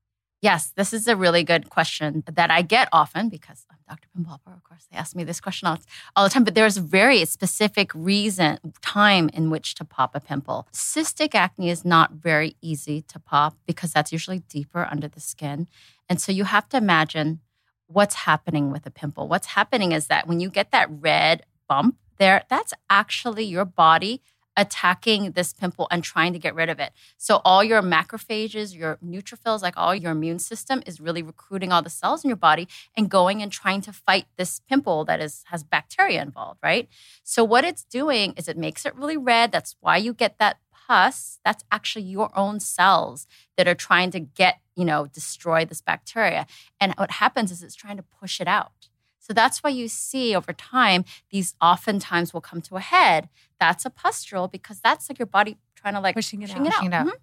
Yes, 0.46 0.72
this 0.76 0.94
is 0.94 1.08
a 1.08 1.16
really 1.16 1.44
good 1.44 1.72
question 1.72 2.24
that 2.32 2.52
I 2.52 2.62
get 2.62 2.88
often 2.92 3.30
because 3.30 3.66
I'm 3.72 3.80
Dr. 3.90 4.08
Pimpopper. 4.16 4.56
Of 4.56 4.64
course, 4.64 4.86
they 4.92 4.96
ask 4.96 5.16
me 5.16 5.24
this 5.24 5.42
question 5.42 5.68
all, 5.68 5.80
all 6.16 6.24
the 6.24 6.30
time, 6.30 6.44
but 6.44 6.54
there's 6.54 6.78
a 6.78 6.82
very 6.82 7.26
specific 7.26 7.90
reason, 7.96 8.60
time 8.80 9.28
in 9.30 9.50
which 9.50 9.74
to 9.74 9.84
pop 9.84 10.14
a 10.14 10.20
pimple. 10.20 10.68
Cystic 10.72 11.34
acne 11.34 11.72
is 11.72 11.84
not 11.84 12.12
very 12.12 12.58
easy 12.62 13.02
to 13.02 13.18
pop 13.18 13.58
because 13.66 13.92
that's 13.92 14.12
usually 14.12 14.44
deeper 14.48 14.88
under 14.92 15.08
the 15.08 15.20
skin. 15.20 15.68
And 16.08 16.22
so 16.22 16.32
you 16.32 16.44
have 16.44 16.70
to 16.70 16.78
imagine 16.78 17.40
what's 17.88 18.14
happening 18.14 18.72
with 18.72 18.86
a 18.86 18.92
pimple. 18.92 19.28
What's 19.28 19.48
happening 19.48 19.94
is 19.94 20.06
that 20.10 20.28
when 20.28 20.40
you 20.40 20.52
get 20.52 20.70
that 20.70 20.90
red 20.92 21.42
bump 21.68 21.98
there, 22.20 22.44
that's 22.52 22.76
actually 22.88 23.46
your 23.46 23.66
body 23.66 24.22
attacking 24.58 25.32
this 25.32 25.54
pimple 25.54 25.88
and 25.92 26.04
trying 26.04 26.34
to 26.34 26.40
get 26.40 26.56
rid 26.56 26.70
of 26.70 26.80
it. 26.80 26.92
So 27.18 27.42
all 27.44 27.64
your 27.64 27.82
macrophages, 27.82 28.76
your 28.76 28.98
neutrophils, 29.06 29.62
like 29.62 29.76
all 29.78 29.94
your 29.94 30.12
immune 30.12 30.40
system 30.40 30.82
is 30.86 31.02
really 31.02 31.22
recruiting 31.22 31.72
all 31.72 31.82
the 31.82 31.90
cells 31.90 32.24
in 32.24 32.30
your 32.30 32.38
body 32.38 32.68
and 32.96 33.10
going 33.10 33.42
and 33.42 33.52
trying 33.52 33.82
to 33.82 33.94
fight 33.94 34.26
this 34.38 34.62
pimple 34.70 35.06
that 35.06 35.20
is 35.20 35.44
has 35.48 35.64
bacteria 35.64 36.22
involved, 36.22 36.60
right? 36.64 36.88
So 37.24 37.44
what 37.44 37.66
it's 37.66 37.84
doing 37.84 38.34
is 38.38 38.48
it 38.48 38.58
makes 38.58 38.86
it 38.86 38.96
really 38.96 39.18
red. 39.18 39.52
That's 39.52 39.76
why 39.80 39.98
you 39.98 40.14
get 40.14 40.38
that 40.40 40.58
pus. 40.88 41.40
That's 41.44 41.64
actually 41.72 42.06
your 42.06 42.32
own 42.38 42.60
cells 42.60 43.28
that 43.58 43.68
are 43.68 43.76
trying 43.76 44.12
to 44.12 44.20
get, 44.20 44.60
you 44.76 44.86
know, 44.86 45.08
destroy 45.08 45.66
this 45.66 45.82
bacteria. 45.82 46.46
And 46.80 46.94
what 46.98 47.12
happens 47.12 47.52
is 47.52 47.64
it's 47.64 47.76
trying 47.76 47.98
to 47.98 48.04
push 48.04 48.40
it 48.40 48.48
out. 48.48 48.90
So 49.26 49.34
that's 49.34 49.64
why 49.64 49.72
you 49.72 49.88
see 49.88 50.36
over 50.36 50.54
time, 50.54 51.04
these 51.32 51.56
oftentimes 51.60 52.32
will 52.34 52.42
come 52.42 52.62
to 52.62 52.76
a 52.76 52.80
head. 52.80 53.28
That's 53.60 53.84
a 53.84 53.90
pustule 53.90 54.48
because 54.48 54.80
that's 54.82 55.10
like 55.10 55.18
your 55.18 55.26
body 55.26 55.58
trying 55.76 55.96
to 55.96 56.00
like 56.00 56.16
Pushing 56.16 56.44
it 56.44 56.50
pushing 56.50 56.62
out. 56.62 56.68
it 56.68 56.74
Pushing 56.76 56.88
it 56.92 56.94
out. 56.94 57.08
Mhm. 57.08 57.14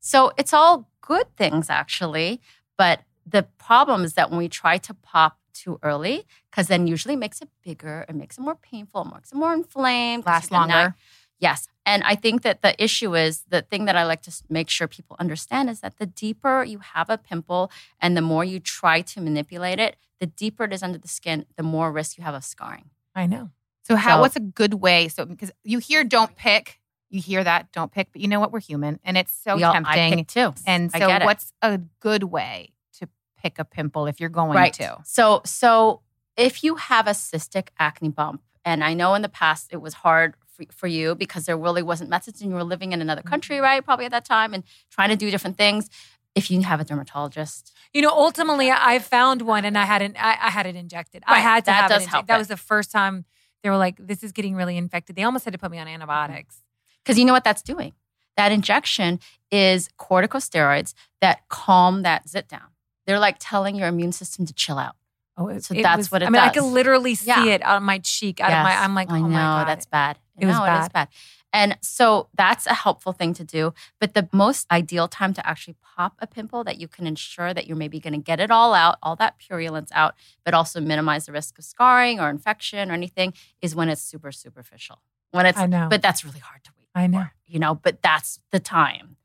So 0.00 0.32
it's 0.38 0.54
all 0.54 0.88
good 1.02 1.26
things 1.36 1.68
actually, 1.68 2.40
but 2.78 3.02
the 3.26 3.42
problem 3.58 4.04
is 4.04 4.14
that 4.14 4.30
when 4.30 4.38
we 4.38 4.48
try 4.48 4.78
to 4.78 4.94
pop 4.94 5.36
too 5.52 5.78
early, 5.82 6.26
because 6.50 6.68
then 6.68 6.86
usually 6.86 7.16
makes 7.16 7.42
it 7.42 7.48
bigger, 7.62 8.06
it 8.08 8.14
makes 8.14 8.38
it 8.38 8.40
more 8.40 8.54
painful, 8.56 9.02
it 9.02 9.12
makes 9.14 9.30
it 9.32 9.34
more 9.36 9.52
inflamed, 9.52 10.24
Last 10.24 10.50
you're 10.50 10.58
longer. 10.60 10.94
Yes. 11.38 11.68
And 11.90 12.04
I 12.04 12.14
think 12.14 12.42
that 12.42 12.62
the 12.62 12.72
issue 12.82 13.16
is 13.16 13.42
the 13.48 13.62
thing 13.62 13.86
that 13.86 13.96
I 13.96 14.04
like 14.04 14.22
to 14.22 14.32
make 14.48 14.68
sure 14.70 14.86
people 14.86 15.16
understand 15.18 15.68
is 15.68 15.80
that 15.80 15.98
the 15.98 16.06
deeper 16.06 16.62
you 16.62 16.78
have 16.94 17.10
a 17.10 17.18
pimple 17.18 17.70
and 18.00 18.16
the 18.16 18.20
more 18.32 18.44
you 18.44 18.60
try 18.60 19.00
to 19.12 19.20
manipulate 19.20 19.80
it, 19.80 19.96
the 20.20 20.26
deeper 20.26 20.62
it 20.64 20.72
is 20.72 20.82
under 20.84 20.98
the 20.98 21.08
skin, 21.08 21.46
the 21.56 21.64
more 21.64 21.90
risk 21.90 22.16
you 22.16 22.22
have 22.22 22.34
of 22.34 22.44
scarring. 22.44 22.90
I 23.12 23.26
know. 23.26 23.50
So 23.82 23.96
how 23.96 24.16
So- 24.16 24.20
what's 24.20 24.36
a 24.36 24.40
good 24.40 24.74
way? 24.74 25.08
So 25.08 25.24
because 25.24 25.50
you 25.64 25.78
hear 25.80 26.04
don't 26.04 26.36
pick, 26.36 26.80
you 27.08 27.20
hear 27.20 27.42
that 27.42 27.72
don't 27.72 27.90
pick, 27.90 28.12
but 28.12 28.20
you 28.22 28.28
know 28.28 28.38
what? 28.38 28.52
We're 28.52 28.60
human 28.60 29.00
and 29.02 29.18
it's 29.18 29.32
so 29.32 29.56
We 29.56 29.64
all- 29.64 29.72
I 29.72 29.80
tempting. 29.82 30.18
pick 30.18 30.28
too. 30.28 30.54
And 30.66 30.92
I 30.94 31.00
so 31.00 31.06
get 31.08 31.22
it. 31.22 31.24
what's 31.24 31.52
a 31.60 31.78
good 31.98 32.22
way 32.22 32.72
to 32.98 33.08
pick 33.42 33.58
a 33.58 33.64
pimple 33.64 34.06
if 34.06 34.20
you're 34.20 34.28
going 34.40 34.56
right. 34.56 34.72
to? 34.74 34.98
So 35.04 35.42
so 35.44 36.02
if 36.36 36.62
you 36.62 36.76
have 36.76 37.08
a 37.08 37.16
cystic 37.26 37.68
acne 37.80 38.10
bump, 38.10 38.42
and 38.64 38.84
I 38.84 38.94
know 38.94 39.14
in 39.14 39.22
the 39.22 39.28
past 39.28 39.72
it 39.72 39.78
was 39.86 39.94
hard 39.94 40.34
for, 40.68 40.72
for 40.72 40.86
you 40.86 41.14
because 41.14 41.46
there 41.46 41.56
really 41.56 41.82
wasn't 41.82 42.10
methods 42.10 42.40
and 42.40 42.50
you 42.50 42.56
were 42.56 42.64
living 42.64 42.92
in 42.92 43.00
another 43.00 43.22
country, 43.22 43.56
mm-hmm. 43.56 43.64
right? 43.64 43.84
Probably 43.84 44.04
at 44.06 44.10
that 44.12 44.24
time 44.24 44.54
and 44.54 44.64
trying 44.90 45.10
to 45.10 45.16
do 45.16 45.30
different 45.30 45.56
things. 45.56 45.88
If 46.34 46.50
you 46.50 46.62
have 46.62 46.80
a 46.80 46.84
dermatologist, 46.84 47.72
You 47.92 48.02
know, 48.02 48.10
ultimately, 48.10 48.70
I 48.70 49.00
found 49.00 49.42
one 49.42 49.64
and 49.64 49.76
I 49.76 49.84
had 49.84 50.00
it. 50.00 50.14
I, 50.16 50.38
I 50.40 50.50
had 50.50 50.64
it 50.66 50.76
injected. 50.76 51.24
I 51.26 51.40
had 51.40 51.64
to 51.64 51.66
that 51.66 51.72
have 51.82 51.90
does 51.90 52.02
it. 52.04 52.08
help 52.08 52.22
Injected. 52.22 52.34
That 52.34 52.38
was 52.38 52.48
the 52.48 52.56
first 52.56 52.92
time 52.92 53.24
they 53.62 53.68
were 53.68 53.76
like, 53.76 53.96
"This 53.98 54.22
is 54.22 54.30
getting 54.30 54.54
really 54.54 54.76
infected." 54.76 55.16
They 55.16 55.24
almost 55.24 55.44
had 55.44 55.52
to 55.52 55.58
put 55.58 55.72
me 55.72 55.78
on 55.78 55.88
antibiotics. 55.88 56.56
Mm-hmm. 56.56 57.00
because 57.02 57.18
you 57.18 57.24
know 57.24 57.32
what 57.32 57.42
that's 57.42 57.62
doing? 57.62 57.94
That 58.36 58.52
injection 58.52 59.18
is 59.50 59.88
corticosteroids 59.98 60.94
that 61.20 61.48
calm 61.48 62.02
that 62.02 62.28
zit 62.28 62.48
down. 62.48 62.68
They're 63.06 63.18
like 63.18 63.36
telling 63.40 63.74
your 63.74 63.88
immune 63.88 64.12
system 64.12 64.46
to 64.46 64.54
chill 64.54 64.78
out. 64.78 64.94
Oh, 65.40 65.48
it, 65.48 65.64
So 65.64 65.74
it 65.74 65.82
that's 65.82 65.96
was- 65.98 66.10
what 66.12 66.22
it 66.22 66.26
does. 66.26 66.28
I 66.28 66.32
mean, 66.32 66.42
I 66.42 66.52
does. 66.52 66.62
could 66.62 66.70
literally 66.70 67.14
see 67.14 67.28
Yeah. 67.28 67.44
it 67.46 67.62
out 67.62 67.78
of 67.78 67.82
my 67.82 67.98
cheek, 67.98 68.40
out 68.40 68.52
of 68.52 68.62
my. 68.62 68.76
I'm 68.76 68.94
like, 68.94 69.10
I 69.10 69.18
oh 69.18 69.22
know 69.22 69.28
my 69.28 69.38
god, 69.38 69.68
that's 69.68 69.86
bad. 69.86 70.18
It 70.38 70.46
was 70.46 70.54
no, 70.56 70.64
it 70.64 70.68
is 70.82 70.88
bad. 70.88 70.92
bad. 70.92 71.08
And 71.52 71.76
so 71.82 72.28
that's 72.34 72.66
a 72.66 72.74
helpful 72.74 73.12
thing 73.12 73.34
to 73.34 73.42
do. 73.44 73.74
But 73.98 74.14
the 74.14 74.28
most 74.32 74.70
ideal 74.70 75.08
time 75.08 75.34
to 75.34 75.44
actually 75.44 75.74
pop 75.82 76.14
a 76.20 76.26
pimple 76.28 76.62
that 76.64 76.78
you 76.78 76.86
can 76.86 77.06
ensure 77.08 77.52
that 77.52 77.66
you're 77.66 77.76
maybe 77.76 77.98
going 77.98 78.12
to 78.12 78.20
get 78.20 78.38
it 78.38 78.50
all 78.52 78.72
out, 78.72 78.98
all 79.02 79.16
that 79.16 79.38
purulence 79.38 79.90
out, 79.92 80.14
but 80.44 80.54
also 80.54 80.80
minimize 80.80 81.26
the 81.26 81.32
risk 81.32 81.58
of 81.58 81.64
scarring 81.64 82.20
or 82.20 82.30
infection 82.30 82.88
or 82.90 82.94
anything 82.94 83.32
is 83.60 83.74
when 83.74 83.88
it's 83.88 84.00
super 84.02 84.30
superficial. 84.30 85.00
When 85.32 85.44
it's, 85.46 85.58
I 85.58 85.66
know. 85.66 85.88
but 85.90 86.02
that's 86.02 86.24
really 86.24 86.38
hard 86.40 86.62
to 86.64 86.70
wait. 86.78 86.86
I 86.94 87.06
know. 87.08 87.22
for, 87.22 87.32
you 87.46 87.58
know, 87.58 87.74
but 87.74 88.00
that's 88.02 88.38
the 88.52 88.60
time 88.60 89.16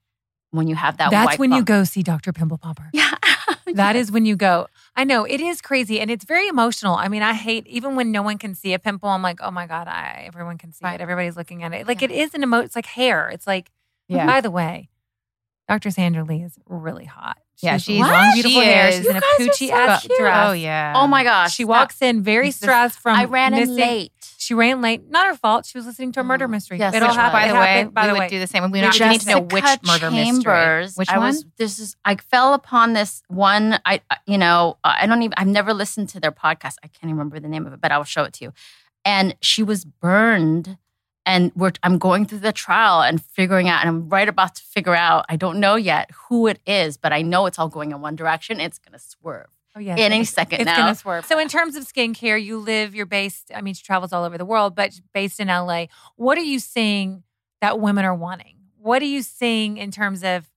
when 0.52 0.68
you 0.68 0.76
have 0.76 0.98
that. 0.98 1.12
That's 1.12 1.38
when 1.38 1.52
you 1.52 1.64
go 1.64 1.84
see 1.84 2.02
Dr. 2.02 2.34
Pimple 2.34 2.58
Popper. 2.58 2.90
Yeah, 2.94 3.12
That 3.74 3.96
is 3.96 4.12
when 4.12 4.26
you 4.26 4.36
go. 4.36 4.68
I 4.96 5.04
know 5.04 5.26
it 5.26 5.42
is 5.42 5.62
crazy 5.62 6.00
and 6.00 6.10
it's 6.12 6.24
very 6.26 6.48
emotional. 6.48 6.96
I 6.96 7.08
mean, 7.08 7.22
I 7.24 7.34
hate 7.34 7.68
even 7.68 7.96
when 7.96 8.12
no 8.12 8.22
one 8.22 8.38
can 8.38 8.56
see 8.56 8.74
a 8.74 8.80
pimple. 8.80 9.10
I'm 9.10 9.22
like, 9.22 9.40
oh 9.42 9.52
my 9.52 9.66
god, 9.68 9.88
I, 9.88 10.24
everyone 10.28 10.58
can 10.58 10.72
see 10.72 10.84
Right. 10.86 10.96
it. 11.00 11.02
Everybody's 11.02 11.36
looking 11.36 11.64
at 11.64 11.74
it. 11.74 11.88
Like 11.88 12.02
Yeah. 12.02 12.06
it 12.10 12.12
is 12.12 12.34
an 12.34 12.44
emo. 12.44 12.60
It's 12.60 12.76
like 12.76 12.86
hair. 12.86 13.30
It's 13.30 13.48
like. 13.48 13.72
Oh, 14.10 14.16
yeah. 14.16 14.28
By 14.28 14.40
the 14.42 14.52
way, 14.52 14.90
Dr. 15.68 15.90
Sandra 15.90 16.24
Lee 16.24 16.44
is 16.44 16.60
really 16.68 17.06
hot. 17.06 17.38
Yeah, 17.64 17.78
She's 17.78 17.84
she's 17.96 18.02
long, 18.02 18.34
beautiful 18.34 18.62
She 18.62 18.66
hair. 18.68 18.88
is. 18.90 18.96
She's 18.98 19.04
You 19.06 19.10
in 19.12 19.16
a 19.18 19.20
guys 19.22 19.30
are 19.40 19.44
Poochie 19.50 19.68
so 19.70 19.74
ass 19.74 20.02
cute. 20.06 20.20
dress. 20.20 20.50
Oh 20.50 20.52
yeah. 20.52 20.94
Oh 20.96 21.08
my 21.08 21.24
gosh, 21.24 21.56
She 21.56 21.64
stop. 21.64 21.70
walks 21.70 22.02
in 22.02 22.22
very 22.22 22.48
This 22.48 22.56
is- 22.56 22.62
stressed 22.62 23.00
from. 23.00 23.18
I 23.18 23.26
ran 23.26 23.54
in 23.54 23.60
missing- 23.62 23.76
late. 23.76 24.12
She 24.46 24.54
ran 24.54 24.82
late. 24.82 25.10
Not 25.10 25.26
her 25.28 25.36
fault. 25.36 25.66
She 25.66 25.78
was 25.78 25.86
listening 25.88 26.12
to 26.14 26.20
a 26.20 26.24
murder 26.24 26.46
Oh, 26.46 26.48
mystery. 26.48 26.78
yes, 26.78 26.94
it 26.94 27.02
all 27.02 27.14
happened. 27.14 27.34
By 27.42 27.48
the 27.48 27.54
way, 27.56 27.60
happened, 27.78 27.94
by 27.94 28.02
we 28.04 28.08
the 28.08 28.14
would 28.14 28.20
way, 28.20 28.30
do 28.30 28.40
the 28.40 28.48
same. 28.48 28.70
We 28.72 28.82
not 28.82 29.00
we 29.00 29.10
need 29.10 29.22
to 29.22 29.30
know 29.30 29.40
which 29.42 29.64
Jessica 29.64 29.88
murder 29.88 30.12
mystery. 30.12 30.88
Which 30.96 31.10
I 31.10 31.18
one? 31.18 31.28
was 31.28 31.46
this 31.58 31.80
is 31.80 31.96
I 32.06 32.16
fell 32.16 32.54
upon 32.54 32.94
this 32.94 33.24
one. 33.28 33.80
I 33.86 34.02
I- 34.12 34.18
you 34.28 34.38
know 34.38 34.78
I 34.84 35.08
don't 35.08 35.22
even 35.24 35.34
I've 35.38 35.48
never 35.48 35.74
listened 35.74 36.10
to 36.10 36.20
their 36.20 36.32
podcast. 36.32 36.76
I 36.84 36.88
can't 36.88 37.06
even 37.06 37.18
remember 37.18 37.40
the 37.40 37.48
name 37.48 37.66
of 37.66 37.74
it, 37.74 37.82
but 37.82 37.92
I 37.92 37.98
will 37.98 38.04
show 38.06 38.24
it 38.24 38.34
to 38.34 38.46
you. 38.46 38.54
And 39.04 39.36
she 39.42 39.64
was 39.64 39.84
burned, 39.86 40.78
and 41.26 41.52
we're 41.56 41.72
I'm 41.82 41.98
going 41.98 42.26
through 42.26 42.40
the 42.40 42.54
trial 42.54 43.02
and 43.02 43.24
figuring 43.24 43.68
out, 43.68 43.80
and 43.82 43.90
I'm 43.90 44.10
right 44.10 44.30
about 44.30 44.54
to 44.56 44.62
figure 44.64 44.96
out. 44.96 45.26
I 45.28 45.38
don't 45.38 45.60
know 45.60 45.76
yet 45.76 46.12
who 46.30 46.46
it 46.48 46.60
is, 46.68 46.98
but 46.98 47.12
I 47.14 47.22
know 47.24 47.46
it's 47.48 47.58
all 47.58 47.70
going 47.70 47.92
in 47.92 48.02
one 48.02 48.16
direction. 48.16 48.60
It's 48.60 48.78
gonna 48.78 49.00
swerve. 49.00 49.48
Oh, 49.76 49.80
yes. 49.80 50.00
any 50.00 50.16
It's- 50.22 50.30
second 50.30 50.62
it's 50.62 50.66
now. 50.66 50.78
gonna 50.78 50.96
swerve. 50.96 51.26
So, 51.26 51.38
in 51.38 51.50
terms 51.50 51.76
of 51.76 51.84
skincare, 51.84 52.42
you 52.42 52.58
live, 52.60 52.96
you're 52.96 53.06
based. 53.06 53.52
I 53.54 53.62
mean, 53.62 53.74
she 53.74 53.84
travels 53.84 54.14
all 54.14 54.24
over 54.24 54.38
the 54.38 54.46
world, 54.46 54.74
but 54.76 55.00
based 55.14 55.40
in 55.40 55.50
LA. 55.50 55.88
What 56.16 56.38
are 56.38 56.42
you 56.42 56.60
seeing 56.60 57.24
that 57.62 57.80
women 57.80 58.06
are 58.06 58.16
wanting? 58.16 58.56
What 58.78 59.02
are 59.02 59.06
you 59.06 59.22
seeing 59.22 59.78
in 59.78 59.92
terms 59.92 60.24
of 60.24 60.50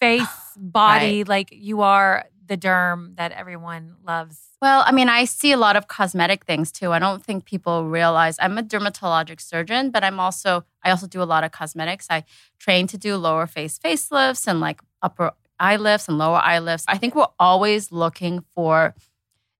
face, 0.00 0.26
body? 0.56 1.24
Like 1.24 1.48
you 1.52 1.82
are 1.82 2.24
the 2.46 2.56
derm 2.56 3.16
that 3.16 3.32
everyone 3.32 3.96
loves. 4.04 4.40
Well, 4.62 4.82
I 4.86 4.92
mean, 4.92 5.08
I 5.08 5.24
see 5.24 5.52
a 5.52 5.56
lot 5.56 5.76
of 5.76 5.88
cosmetic 5.88 6.44
things 6.44 6.70
too. 6.72 6.92
I 6.92 6.98
don't 6.98 7.24
think 7.24 7.44
people 7.44 7.84
realize 7.88 8.36
I'm 8.40 8.56
a 8.58 8.62
dermatologic 8.62 9.40
surgeon, 9.40 9.90
but 9.90 10.04
I'm 10.04 10.20
also 10.20 10.64
I 10.84 10.90
also 10.90 11.06
do 11.06 11.22
a 11.22 11.24
lot 11.24 11.44
of 11.44 11.50
cosmetics. 11.52 12.06
I 12.10 12.24
train 12.58 12.86
to 12.88 12.98
do 12.98 13.16
lower 13.16 13.46
face 13.46 13.78
facelifts 13.78 14.46
and 14.46 14.60
like 14.60 14.80
upper 15.02 15.32
eye 15.58 15.76
lifts 15.76 16.08
and 16.08 16.18
lower 16.18 16.38
eye 16.38 16.58
lifts. 16.58 16.84
I 16.88 16.98
think 16.98 17.14
we're 17.14 17.26
always 17.38 17.90
looking 17.92 18.44
for 18.54 18.94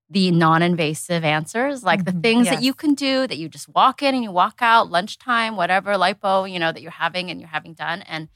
the 0.09 0.31
non-invasive 0.31 1.23
answers, 1.25 1.83
like 1.83 2.05
the 2.05 2.11
Mhm, 2.11 2.21
things 2.23 2.45
yes. 2.45 2.55
that 2.55 2.63
you 2.63 2.73
can 2.73 2.93
do 2.93 3.27
that 3.27 3.37
you 3.37 3.49
just 3.49 3.67
walk 3.69 4.01
in 4.01 4.15
and 4.15 4.23
you 4.23 4.31
walk 4.31 4.59
out 4.61 4.89
lunchtime, 4.89 5.55
whatever 5.57 5.93
lipo, 5.95 6.49
you 6.49 6.59
know, 6.59 6.71
that 6.71 6.81
you're 6.81 6.91
having 6.91 7.29
and 7.29 7.41
you're 7.41 7.49
having 7.49 7.73
done 7.73 8.01
and 8.03 8.29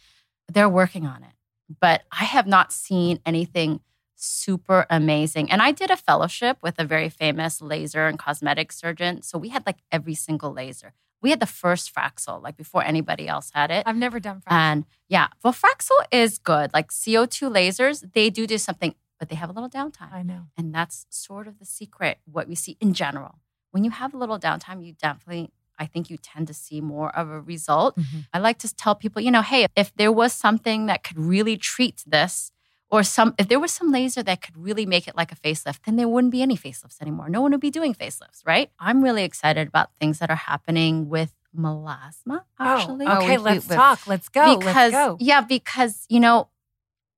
they're 0.51 0.68
working 0.70 1.06
on 1.06 1.24
it, 1.24 1.32
but 1.80 2.03
I 2.12 2.25
have 2.25 2.46
not 2.46 2.74
seen 2.74 3.20
anything 3.25 3.80
super 4.15 4.86
amazing. 4.89 5.50
And 5.50 5.62
I 5.62 5.72
did 5.72 5.89
a 5.89 5.98
fellowship 5.98 6.58
with 6.62 6.77
a 6.77 6.84
very 6.84 7.10
famous 7.10 7.62
laser 7.62 8.08
and 8.08 8.20
cosmetic 8.20 8.72
surgeon. 8.72 9.22
So 9.22 9.38
we 9.38 9.50
had 9.50 9.65
like 9.65 9.77
every 9.91 10.13
single 10.13 10.51
laser. 10.51 10.94
We 11.22 11.30
had 11.30 11.40
the 11.40 11.46
first 11.46 11.94
Fraxel, 11.94 12.42
like 12.42 12.58
before 12.58 12.84
anybody 12.84 13.28
else 13.28 13.51
had 13.54 13.72
it. 13.72 13.84
I've 13.86 13.96
never 13.96 14.20
done 14.20 14.38
Fraxel. 14.42 14.51
And 14.51 14.86
yeah, 15.08 15.28
well, 15.44 15.54
Fraxel 15.54 16.04
is 16.12 16.40
good. 16.40 16.74
Like 16.74 16.92
CO2 16.92 17.51
lasers, 17.51 18.12
they 18.13 18.30
do 18.30 18.48
do 18.48 18.58
something, 18.58 18.96
but 19.20 19.30
they 19.30 19.36
have 19.36 19.50
a 19.50 19.54
little 19.54 19.70
downtime. 19.70 20.12
I 20.12 20.24
know. 20.24 20.48
And 20.58 20.74
that's 20.74 21.06
sort 21.10 21.48
of 21.48 21.60
the 21.60 21.66
secret, 21.66 22.20
what 22.25 22.48
we 22.48 22.56
see 22.56 22.78
in 22.82 22.94
general. 22.94 23.40
When 23.70 23.84
you 23.84 23.92
have 23.92 24.13
a 24.13 24.18
little 24.18 24.40
downtime, 24.40 24.84
you 24.86 24.94
definitely, 24.94 25.51
I 25.78 25.86
think 25.86 26.10
you 26.10 26.18
tend 26.18 26.48
to 26.48 26.54
see 26.54 26.82
more 26.82 27.16
of 27.16 27.30
a 27.30 27.40
result. 27.40 27.98
Mm-hmm. 27.98 28.20
I 28.34 28.40
like 28.40 28.58
to 28.60 28.75
tell 28.75 28.96
people, 28.96 29.22
you 29.22 29.32
know, 29.32 29.42
hey, 29.42 29.68
if 29.75 29.94
there 29.96 30.12
was 30.12 30.34
something 30.34 30.88
that 30.88 31.04
could 31.04 31.20
really 31.20 31.56
treat 31.56 32.04
this, 32.06 32.51
or 32.92 33.04
some, 33.04 33.34
if 33.38 33.48
there 33.48 33.60
was 33.60 33.72
some 33.72 33.92
laser 33.92 34.22
that 34.24 34.42
could 34.42 34.58
really 34.58 34.86
make 34.86 35.08
it 35.08 35.16
like 35.16 35.32
a 35.32 35.36
facelift, 35.36 35.80
then 35.86 35.96
there 35.96 36.08
wouldn't 36.10 36.32
be 36.32 36.42
any 36.42 36.58
facelifts 36.58 37.02
anymore. 37.02 37.30
No 37.30 37.42
one 37.42 37.52
would 37.52 37.62
be 37.62 37.72
doing 37.72 37.94
facelifts, 37.96 38.46
right? 38.46 38.70
I'm 38.80 39.02
really 39.04 39.24
excited 39.24 39.68
about 39.68 39.90
things 40.00 40.20
that 40.20 40.30
are 40.30 40.36
happening 40.36 41.08
with 41.10 41.34
melasma, 41.58 42.42
oh, 42.42 42.44
actually. 42.60 43.06
Oh, 43.08 43.18
okay, 43.18 43.38
we- 43.38 43.44
let's 43.44 43.68
we- 43.70 43.76
talk. 43.76 44.06
Let's 44.08 44.28
go. 44.30 44.58
Because, 44.58 44.92
let's 44.92 44.94
go. 44.94 45.18
yeah, 45.20 45.42
because, 45.42 46.06
you 46.10 46.20
know, 46.20 46.50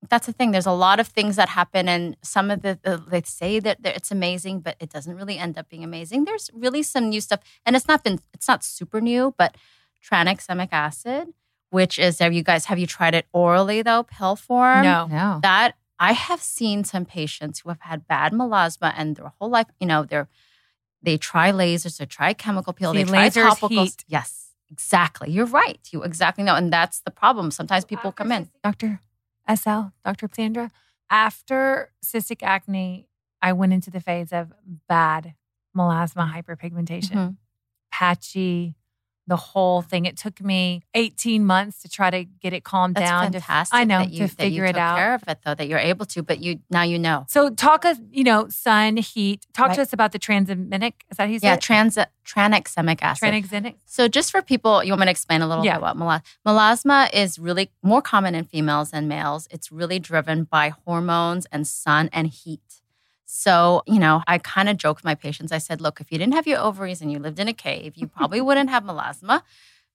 that's 0.09 0.25
the 0.25 0.33
thing. 0.33 0.51
There's 0.51 0.65
a 0.65 0.71
lot 0.71 0.99
of 0.99 1.07
things 1.07 1.37
that 1.37 1.49
happen, 1.49 1.87
and 1.87 2.17
some 2.21 2.51
of 2.51 2.61
the, 2.61 2.77
the 2.83 3.01
they 3.07 3.21
say 3.21 3.61
that 3.61 3.81
that 3.83 3.95
it's 3.95 4.11
amazing, 4.11 4.59
but 4.59 4.75
it 4.81 4.89
doesn't 4.89 5.15
really 5.15 5.37
end 5.37 5.57
up 5.57 5.69
being 5.69 5.81
amazing. 5.81 6.25
There's 6.25 6.49
really 6.53 6.83
some 6.83 7.07
new 7.07 7.21
stuff, 7.21 7.39
and 7.65 7.73
it's 7.73 7.87
not 7.87 8.03
been 8.03 8.19
it's 8.33 8.49
not 8.49 8.65
super 8.65 8.99
new, 8.99 9.33
but 9.37 9.55
tranexamic 10.05 10.69
acid, 10.73 11.29
which 11.73 11.97
is 11.99 12.19
have 12.19 12.31
you 12.33 12.43
guys 12.43 12.65
have 12.65 12.79
you 12.79 12.87
tried 12.87 13.15
it 13.15 13.25
orally 13.33 13.81
though, 13.81 14.03
pill 14.03 14.35
form? 14.35 14.83
No. 14.83 15.07
No. 15.07 15.39
That 15.41 15.73
I 15.99 16.13
have 16.13 16.41
seen 16.41 16.83
some 16.83 17.05
patients 17.05 17.59
who 17.59 17.69
have 17.69 17.79
had 17.81 18.07
bad 18.07 18.31
melasma 18.33 18.93
and 18.95 19.15
their 19.15 19.31
whole 19.39 19.49
life, 19.49 19.67
you 19.79 19.87
know, 19.87 20.03
they're 20.03 20.27
they 21.01 21.17
try 21.17 21.51
lasers, 21.51 21.97
they 21.97 22.05
try 22.05 22.33
chemical 22.33 22.71
peel, 22.73 22.93
See, 22.93 23.03
they 23.03 23.09
try 23.09 23.27
lasers 23.29 23.49
topicals. 23.59 23.69
heat. 23.69 24.05
Yes, 24.07 24.51
exactly. 24.71 25.29
You're 25.31 25.45
right. 25.47 25.79
You 25.91 26.03
exactly 26.03 26.43
know, 26.43 26.55
and 26.55 26.71
that's 26.71 27.01
the 27.01 27.11
problem. 27.11 27.51
Sometimes 27.51 27.83
people 27.85 28.11
come 28.13 28.31
in. 28.31 28.49
Dr. 28.63 28.99
SL, 29.53 29.91
Dr. 30.05 30.29
Sandra, 30.33 30.71
after 31.09 31.91
cystic 32.03 32.41
acne, 32.43 33.07
I 33.41 33.51
went 33.51 33.73
into 33.73 33.91
the 33.91 33.99
phase 33.99 34.31
of 34.31 34.53
bad 34.87 35.33
melasma 35.75 36.31
hyperpigmentation, 36.33 37.11
Mhm. 37.17 37.37
patchy, 37.91 38.75
the 39.25 39.35
whole 39.37 39.81
thing. 39.81 40.05
It 40.05 40.17
took 40.17 40.41
me 40.41 40.83
18 40.95 41.45
months 41.45 41.81
to 41.83 41.89
try 41.89 42.09
to 42.09 42.25
get 42.25 42.51
it 42.51 42.63
calmed 42.63 42.95
That's 42.95 43.09
down. 43.09 43.31
fantastic. 43.31 43.71
To, 43.73 43.81
I 43.81 43.83
know 43.85 43.99
that 43.99 44.11
you, 44.11 44.27
to 44.27 44.35
that 44.35 44.43
you 44.43 44.49
figure 44.49 44.65
it 44.65 44.75
out. 44.77 44.97
Care 44.97 45.13
of 45.15 45.23
it 45.27 45.39
though, 45.45 45.55
that 45.55 45.67
you're 45.67 45.79
able 45.79 46.05
to, 46.07 46.21
but 46.23 46.39
you 46.41 46.59
now 46.69 46.81
you 46.83 46.99
know. 46.99 47.25
So 47.29 47.49
talk 47.49 47.85
us, 47.85 47.97
you 48.11 48.23
know, 48.25 48.49
sun, 48.49 48.97
heat. 48.97 49.45
Talk 49.53 49.69
Right. 49.69 49.75
to 49.75 49.81
us 49.83 49.93
about 49.93 50.11
the 50.11 50.19
transaminic. 50.19 50.93
Is 51.09 51.17
that 51.17 51.29
say 51.29 51.39
Yeah, 51.41 51.55
trans 51.55 51.97
tranexamic 52.25 52.99
acid. 53.01 53.29
Tranexamic. 53.33 53.75
So, 53.85 54.07
just 54.07 54.31
for 54.31 54.41
people, 54.41 54.83
you 54.83 54.91
want 54.91 55.01
me 55.01 55.05
to 55.05 55.11
explain 55.11 55.41
a 55.41 55.47
little 55.47 55.63
Yeah. 55.65 55.73
bit 55.73 55.83
about 55.89 55.97
melasma? 55.97 56.21
Melasma 56.47 57.13
is 57.13 57.37
really 57.39 57.71
more 57.81 58.01
common 58.01 58.35
in 58.35 58.45
females 58.45 58.91
than 58.91 59.07
males. 59.07 59.47
It's 59.51 59.71
really 59.71 59.99
driven 59.99 60.43
by 60.45 60.73
hormones 60.85 61.45
and 61.51 61.67
sun 61.67 62.09
and 62.13 62.27
heat. 62.27 62.61
So, 63.35 63.81
you 63.87 63.97
know, 63.97 64.21
I 64.27 64.37
kind 64.37 64.69
of 64.69 64.77
joke 64.77 64.97
with 64.97 65.05
my 65.05 65.15
patients. 65.15 65.51
I 65.51 65.57
said, 65.57 65.81
look, 65.81 65.99
if 65.99 66.11
you 66.11 66.19
didn't 66.19 66.35
have 66.35 66.45
your 66.45 66.59
ovaries 66.59 67.01
and 67.01 67.11
you 67.11 67.17
lived 67.17 67.39
in 67.39 67.47
a 67.47 67.53
cave, 67.53 67.93
you 67.95 68.05
probably 68.05 68.39
wouldn't 68.47 68.69
have 68.69 68.83
melasma. 68.83 69.41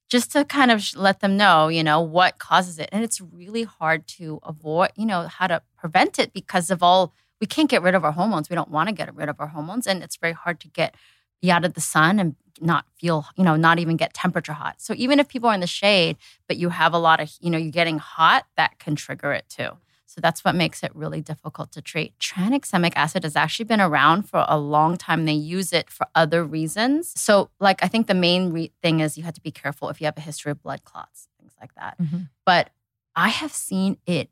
Just 0.09 0.33
to 0.33 0.45
kind 0.45 0.73
of 0.73 0.85
let 0.97 1.21
them 1.21 1.37
know, 1.37 1.69
you 1.69 1.85
know, 1.85 2.01
what 2.01 2.41
causes 2.41 2.81
it. 2.81 2.89
And 2.91 3.05
it's 3.05 3.21
really 3.21 3.63
hard 3.63 4.09
to 4.09 4.41
avoid, 4.43 4.91
you 4.97 5.07
know, 5.07 5.29
how 5.29 5.47
to 5.47 5.63
prevent 5.77 6.19
it 6.19 6.33
because 6.33 6.69
of 6.69 6.83
all, 6.83 7.13
we 7.41 7.47
can't 7.47 7.71
get 7.71 7.81
rid 7.81 7.95
of 7.95 8.05
our 8.05 8.11
hormones. 8.11 8.51
We 8.51 8.57
don't 8.57 8.73
want 8.73 8.89
to 8.89 8.95
get 8.95 9.15
rid 9.15 9.29
of 9.29 9.39
our 9.39 9.47
hormones. 9.47 9.87
And 9.87 10.03
it's 10.03 10.17
very 10.17 10.33
hard 10.33 10.59
to 10.61 10.69
get 10.69 10.97
be 11.41 11.53
out 11.53 11.65
of 11.65 11.75
the 11.75 11.81
sun 11.81 12.19
and 12.19 12.35
not 12.61 12.87
feel, 12.97 13.27
you 13.37 13.45
know, 13.45 13.55
not 13.55 13.79
even 13.79 13.97
get 13.97 14.15
temperature 14.15 14.55
hot. 14.55 14.81
So 14.81 14.95
even 14.97 15.21
if 15.21 15.29
people 15.29 15.49
are 15.49 15.55
in 15.55 15.61
the 15.61 15.69
shade, 15.69 16.17
but 16.49 16.57
you 16.57 16.71
have 16.71 16.93
a 16.93 16.99
lot 16.99 17.21
of, 17.21 17.31
you 17.41 17.51
know, 17.51 17.59
you're 17.59 17.71
getting 17.71 18.01
hot, 18.01 18.47
that 18.57 18.81
can 18.81 18.97
trigger 18.97 19.33
it 19.33 19.49
too. 19.49 19.77
So 20.09 20.23
that's 20.23 20.43
what 20.43 20.55
makes 20.55 20.83
it 20.83 20.91
really 20.97 21.21
difficult 21.21 21.71
to 21.73 21.83
treat. 21.83 22.19
Tranexamic 22.19 22.95
acid 22.97 23.25
has 23.25 23.37
actually 23.37 23.67
been 23.67 23.81
around 23.81 24.23
for 24.23 24.43
a 24.49 24.59
long 24.59 24.97
time. 24.97 25.27
They 25.27 25.35
use 25.35 25.71
it 25.71 25.91
for 25.91 26.07
other 26.15 26.43
reasons. 26.45 27.13
So, 27.15 27.51
like, 27.61 27.85
I 27.85 27.89
think 27.89 28.07
the 28.07 28.15
main 28.15 28.51
re- 28.51 28.73
thing 28.83 29.01
is 29.01 29.19
you 29.19 29.25
have 29.25 29.35
to 29.35 29.43
be 29.43 29.51
careful 29.51 29.91
if 29.91 30.01
you 30.01 30.07
have 30.07 30.17
a 30.17 30.23
history 30.23 30.51
of 30.51 30.63
blood 30.63 30.83
clots, 30.85 31.29
things 31.39 31.53
like 31.61 31.75
that. 31.75 31.99
Mhm. 32.01 32.31
But 32.47 32.71
I 33.15 33.29
have 33.29 33.53
seen 33.53 33.99
it 34.07 34.31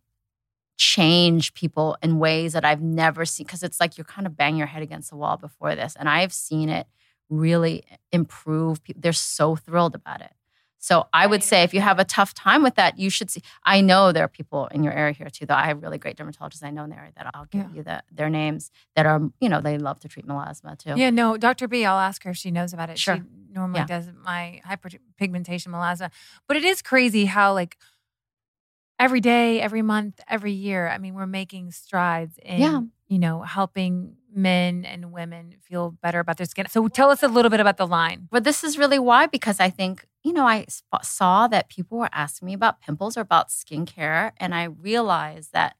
change 0.78 1.52
people 1.54 1.96
in 2.02 2.18
ways 2.18 2.54
that 2.54 2.64
I've 2.64 2.82
never 2.82 3.24
seen 3.26 3.46
because 3.46 3.62
it's 3.62 3.80
like 3.80 3.98
you're 3.98 4.04
kind 4.04 4.26
of 4.26 4.36
bang 4.36 4.56
your 4.56 4.66
head 4.68 4.82
against 4.82 5.10
the 5.10 5.16
wall 5.16 5.36
before 5.36 5.74
this. 5.74 5.94
And 5.96 6.08
I 6.08 6.20
have 6.20 6.32
seen 6.32 6.68
it 6.70 6.86
really 7.28 7.82
improve. 8.12 8.82
People, 8.82 9.00
they're 9.02 9.12
so 9.12 9.56
thrilled 9.56 9.94
about 9.94 10.20
it. 10.22 10.32
So 10.86 11.08
I 11.12 11.26
would 11.26 11.42
say 11.42 11.64
if 11.64 11.74
you 11.74 11.80
have 11.80 11.98
a 11.98 12.04
tough 12.04 12.32
time 12.32 12.62
with 12.62 12.76
that, 12.76 12.96
you 12.96 13.10
should 13.10 13.28
see. 13.28 13.42
I 13.64 13.80
know 13.80 14.12
there 14.12 14.22
are 14.22 14.28
people 14.28 14.68
in 14.68 14.84
your 14.84 14.92
area 14.92 15.12
here 15.14 15.28
too, 15.28 15.44
though. 15.44 15.54
I 15.56 15.66
have 15.66 15.82
really 15.82 15.98
great 15.98 16.16
dermatologists 16.16 16.62
I 16.62 16.70
know 16.70 16.84
in 16.84 16.90
the 16.90 16.96
area 16.96 17.10
that 17.16 17.26
I'll 17.34 17.46
give 17.46 17.62
Yeah. 17.70 17.76
you 17.76 17.82
the, 17.82 18.02
their 18.12 18.30
names 18.30 18.70
that 18.94 19.04
are, 19.04 19.20
you 19.40 19.48
know, 19.48 19.60
they 19.60 19.78
love 19.78 19.98
to 20.04 20.08
treat 20.08 20.28
melasma 20.28 20.78
too. 20.78 20.94
Yeah, 20.96 21.10
no, 21.10 21.36
Dr. 21.36 21.66
B, 21.66 21.84
I'll 21.84 21.98
ask 21.98 22.22
her 22.22 22.30
if 22.30 22.36
she 22.36 22.52
knows 22.52 22.72
about 22.72 22.88
it. 22.90 23.00
Sure. 23.00 23.16
She 23.16 23.22
normally 23.52 23.80
Yeah. 23.80 23.86
does 23.86 24.12
my 24.24 24.60
hyperpigmentation 24.64 25.68
melasma. 25.74 26.12
But 26.46 26.56
it 26.56 26.62
is 26.64 26.82
crazy 26.82 27.24
how 27.24 27.52
like 27.52 27.76
every 29.00 29.20
day, 29.20 29.60
every 29.60 29.82
month, 29.82 30.20
every 30.28 30.52
year, 30.52 30.88
I 30.88 30.98
mean, 30.98 31.14
we're 31.14 31.26
making 31.26 31.72
strides 31.72 32.38
in, 32.44 32.60
Yeah. 32.60 32.80
you 33.08 33.18
know, 33.18 33.42
helping 33.42 34.18
men 34.32 34.84
and 34.84 35.10
women 35.12 35.56
feel 35.60 35.90
better 35.90 36.20
about 36.20 36.36
their 36.36 36.46
skin. 36.46 36.68
So 36.68 36.86
tell 36.86 37.10
us 37.10 37.24
a 37.24 37.28
little 37.28 37.50
bit 37.50 37.58
about 37.60 37.76
the 37.76 37.86
line. 37.88 38.28
But 38.30 38.44
this 38.44 38.62
is 38.62 38.78
really 38.78 39.00
why, 39.00 39.26
because 39.26 39.58
I 39.58 39.68
think, 39.70 40.06
you 40.26 40.32
know, 40.32 40.46
I 40.46 40.66
uh, 40.92 40.98
saw 41.02 41.46
that 41.46 41.68
people 41.68 41.98
were 41.98 42.08
asking 42.12 42.46
me 42.46 42.52
about 42.52 42.80
pimples 42.80 43.16
or 43.16 43.20
about 43.20 43.48
skincare. 43.48 44.32
And 44.38 44.56
I 44.56 44.64
realized 44.64 45.52
that 45.52 45.76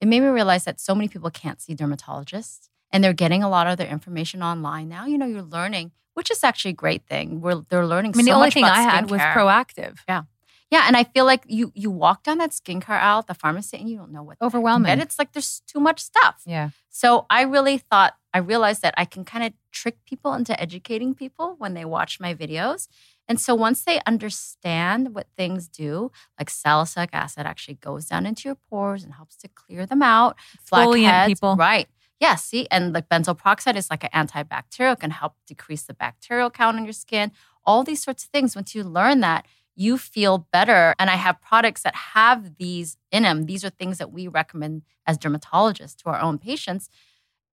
it 0.00 0.06
made 0.06 0.20
me 0.20 0.28
realize 0.28 0.64
that 0.64 0.78
so 0.78 0.94
many 0.94 1.08
people 1.08 1.30
can't 1.30 1.60
see 1.60 1.74
dermatologists 1.74 2.68
and 2.92 3.02
they're 3.02 3.12
getting 3.12 3.42
a 3.42 3.48
lot 3.48 3.66
of 3.66 3.78
their 3.78 3.88
information 3.88 4.40
online 4.40 4.88
now. 4.88 5.06
You 5.06 5.18
know, 5.18 5.26
you're 5.26 5.42
learning, 5.42 5.90
which 6.14 6.30
is 6.30 6.44
actually 6.44 6.72
a 6.72 6.74
great 6.74 7.06
thing. 7.06 7.40
We're, 7.40 7.62
they're 7.68 7.86
learning 7.86 8.12
I 8.14 8.18
mean, 8.18 8.26
so 8.26 8.32
the 8.32 8.36
only 8.36 8.50
thing 8.52 8.64
I 8.64 8.82
had 8.82 9.10
was 9.10 9.20
Proactiv. 9.20 9.98
Yeah, 10.08 10.22
Yeah, 10.70 10.84
and 10.86 10.96
I 10.96 11.02
feel 11.02 11.24
like 11.24 11.42
you 11.48 11.72
you 11.74 11.90
walk 11.90 12.22
down 12.22 12.38
that 12.38 12.50
skincare 12.50 13.00
aisle 13.00 13.18
at 13.18 13.26
the 13.26 13.34
pharmacy 13.34 13.78
and 13.78 13.88
you 13.88 13.96
don't 13.96 14.12
know 14.12 14.22
what 14.22 14.38
the 14.38 14.44
heck 14.44 14.52
you 14.52 14.58
Overwhelming. 14.58 14.96
get. 14.96 15.04
It's 15.06 15.18
like 15.18 15.32
there's 15.32 15.62
too 15.66 15.80
much 15.80 16.00
stuff. 16.00 16.42
Yeah. 16.46 16.70
So 16.88 17.26
I 17.30 17.42
really 17.42 17.78
thought 17.78 18.14
I 18.34 18.38
realized 18.38 18.82
that 18.82 18.94
I 18.96 19.04
can 19.04 19.24
kind 19.24 19.44
of 19.44 19.52
trick 19.72 19.98
people 20.06 20.34
into 20.34 20.58
educating 20.60 21.14
people 21.14 21.56
when 21.58 21.74
they 21.74 21.84
watch 21.84 22.20
my 22.20 22.34
videos. 22.34 22.88
And 23.28 23.40
so 23.40 23.54
once 23.54 23.84
they 23.84 24.00
understand 24.06 25.14
what 25.14 25.28
things 25.36 25.68
do, 25.68 26.10
like 26.38 26.50
salicylic 26.50 27.10
acid 27.12 27.46
actually 27.46 27.74
goes 27.74 28.06
down 28.06 28.26
into 28.26 28.48
your 28.48 28.56
pores 28.68 29.04
and 29.04 29.14
helps 29.14 29.36
to 29.36 29.48
clear 29.48 29.86
them 29.86 30.02
out. 30.02 30.36
Exfoliant 30.70 31.26
people. 31.26 31.56
Right. 31.56 31.88
Yeah, 32.20 32.36
see, 32.36 32.68
and 32.70 32.92
like 32.92 33.08
benzoyl 33.08 33.36
peroxide 33.36 33.76
is 33.76 33.90
like 33.90 34.04
an 34.04 34.10
antibacterial, 34.14 34.98
can 34.98 35.10
help 35.10 35.34
decrease 35.46 35.82
the 35.82 35.94
bacterial 35.94 36.50
count 36.50 36.76
on 36.76 36.84
your 36.84 36.92
skin. 36.92 37.32
All 37.64 37.82
these 37.82 38.02
sorts 38.02 38.24
of 38.24 38.30
things. 38.30 38.54
Once 38.54 38.74
you 38.74 38.84
learn 38.84 39.20
that, 39.20 39.46
you 39.74 39.98
feel 39.98 40.46
better. 40.52 40.94
And 40.98 41.10
I 41.10 41.16
have 41.16 41.40
products 41.40 41.82
that 41.82 41.94
have 41.94 42.58
these 42.58 42.96
in 43.10 43.24
them. 43.24 43.46
These 43.46 43.64
are 43.64 43.70
things 43.70 43.98
that 43.98 44.12
we 44.12 44.28
recommend 44.28 44.82
as 45.06 45.18
dermatologists 45.18 45.96
to 45.96 46.10
our 46.10 46.20
own 46.20 46.38
patients. 46.38 46.90